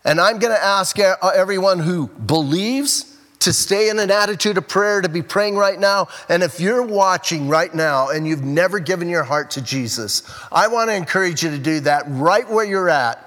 And 0.02 0.18
I'm 0.18 0.38
going 0.38 0.54
to 0.54 0.64
ask 0.64 0.98
uh, 0.98 1.16
everyone 1.34 1.78
who 1.78 2.08
believes 2.08 3.18
to 3.40 3.52
stay 3.52 3.90
in 3.90 3.98
an 3.98 4.10
attitude 4.10 4.56
of 4.56 4.66
prayer, 4.66 5.02
to 5.02 5.10
be 5.10 5.20
praying 5.20 5.56
right 5.56 5.78
now. 5.78 6.08
And 6.30 6.42
if 6.42 6.58
you're 6.58 6.82
watching 6.82 7.48
right 7.48 7.72
now 7.74 8.08
and 8.08 8.26
you've 8.26 8.44
never 8.44 8.80
given 8.80 9.10
your 9.10 9.24
heart 9.24 9.50
to 9.52 9.62
Jesus, 9.62 10.22
I 10.50 10.68
want 10.68 10.88
to 10.88 10.94
encourage 10.94 11.42
you 11.42 11.50
to 11.50 11.58
do 11.58 11.80
that 11.80 12.04
right 12.08 12.48
where 12.48 12.64
you're 12.64 12.88
at. 12.88 13.22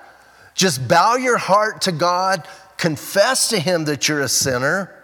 Just 0.56 0.88
bow 0.88 1.16
your 1.16 1.38
heart 1.38 1.82
to 1.84 1.92
God, 1.92 2.48
confess 2.80 3.50
to 3.50 3.60
Him 3.60 3.86
that 3.86 4.08
you're 4.08 4.22
a 4.22 4.28
sinner. 4.28 4.96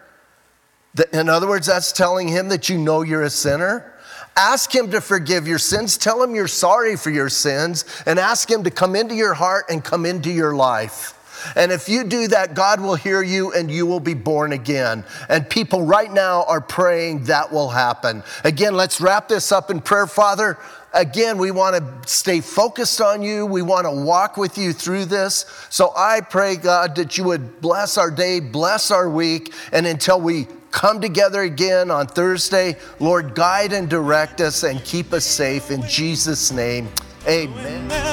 In 1.13 1.30
other 1.30 1.47
words, 1.47 1.67
that's 1.67 1.91
telling 1.91 2.30
Him 2.30 2.49
that 2.49 2.69
you 2.69 2.78
know 2.80 3.03
you're 3.03 3.21
a 3.21 3.30
sinner. 3.30 3.93
Ask 4.36 4.73
Him 4.73 4.89
to 4.91 5.01
forgive 5.01 5.47
your 5.47 5.59
sins. 5.59 5.97
Tell 5.97 6.23
Him 6.23 6.34
you're 6.34 6.47
sorry 6.47 6.95
for 6.95 7.11
your 7.11 7.30
sins, 7.30 7.86
and 8.05 8.17
ask 8.17 8.49
Him 8.49 8.63
to 8.63 8.71
come 8.71 8.95
into 8.95 9.13
your 9.13 9.34
heart 9.34 9.65
and 9.69 9.84
come 9.84 10.05
into 10.05 10.32
your 10.32 10.55
life. 10.55 11.11
And 11.55 11.71
if 11.71 11.89
you 11.89 12.03
do 12.03 12.27
that, 12.29 12.53
God 12.53 12.81
will 12.81 12.95
hear 12.95 13.21
you 13.21 13.51
and 13.53 13.69
you 13.71 13.86
will 13.86 13.99
be 13.99 14.13
born 14.13 14.51
again. 14.51 15.03
And 15.29 15.49
people 15.49 15.83
right 15.83 16.11
now 16.11 16.43
are 16.43 16.61
praying 16.61 17.25
that 17.25 17.51
will 17.51 17.69
happen. 17.69 18.23
Again, 18.43 18.75
let's 18.75 19.01
wrap 19.01 19.27
this 19.27 19.51
up 19.51 19.69
in 19.69 19.81
prayer, 19.81 20.07
Father. 20.07 20.57
Again, 20.93 21.38
we 21.38 21.51
want 21.51 21.75
to 21.75 22.09
stay 22.09 22.39
focused 22.39 23.01
on 23.01 23.21
you. 23.21 23.45
We 23.45 23.61
want 23.61 23.86
to 23.86 23.91
walk 23.91 24.38
with 24.38 24.57
you 24.57 24.71
through 24.71 25.05
this. 25.05 25.45
So 25.69 25.91
I 25.95 26.21
pray, 26.21 26.55
God, 26.55 26.95
that 26.95 27.17
you 27.17 27.25
would 27.25 27.59
bless 27.59 27.97
our 27.97 28.09
day, 28.09 28.39
bless 28.39 28.91
our 28.91 29.09
week, 29.09 29.53
and 29.73 29.86
until 29.86 30.21
we 30.21 30.47
come 30.71 31.01
together 31.01 31.41
again 31.41 31.91
on 31.91 32.07
Thursday, 32.07 32.77
Lord, 32.99 33.36
guide 33.36 33.73
and 33.73 33.89
direct 33.89 34.41
us 34.41 34.63
and 34.63 34.83
keep 34.83 35.13
us 35.13 35.25
safe 35.25 35.71
in 35.71 35.81
Jesus' 35.88 36.51
name. 36.51 36.89
Amen. 37.27 38.05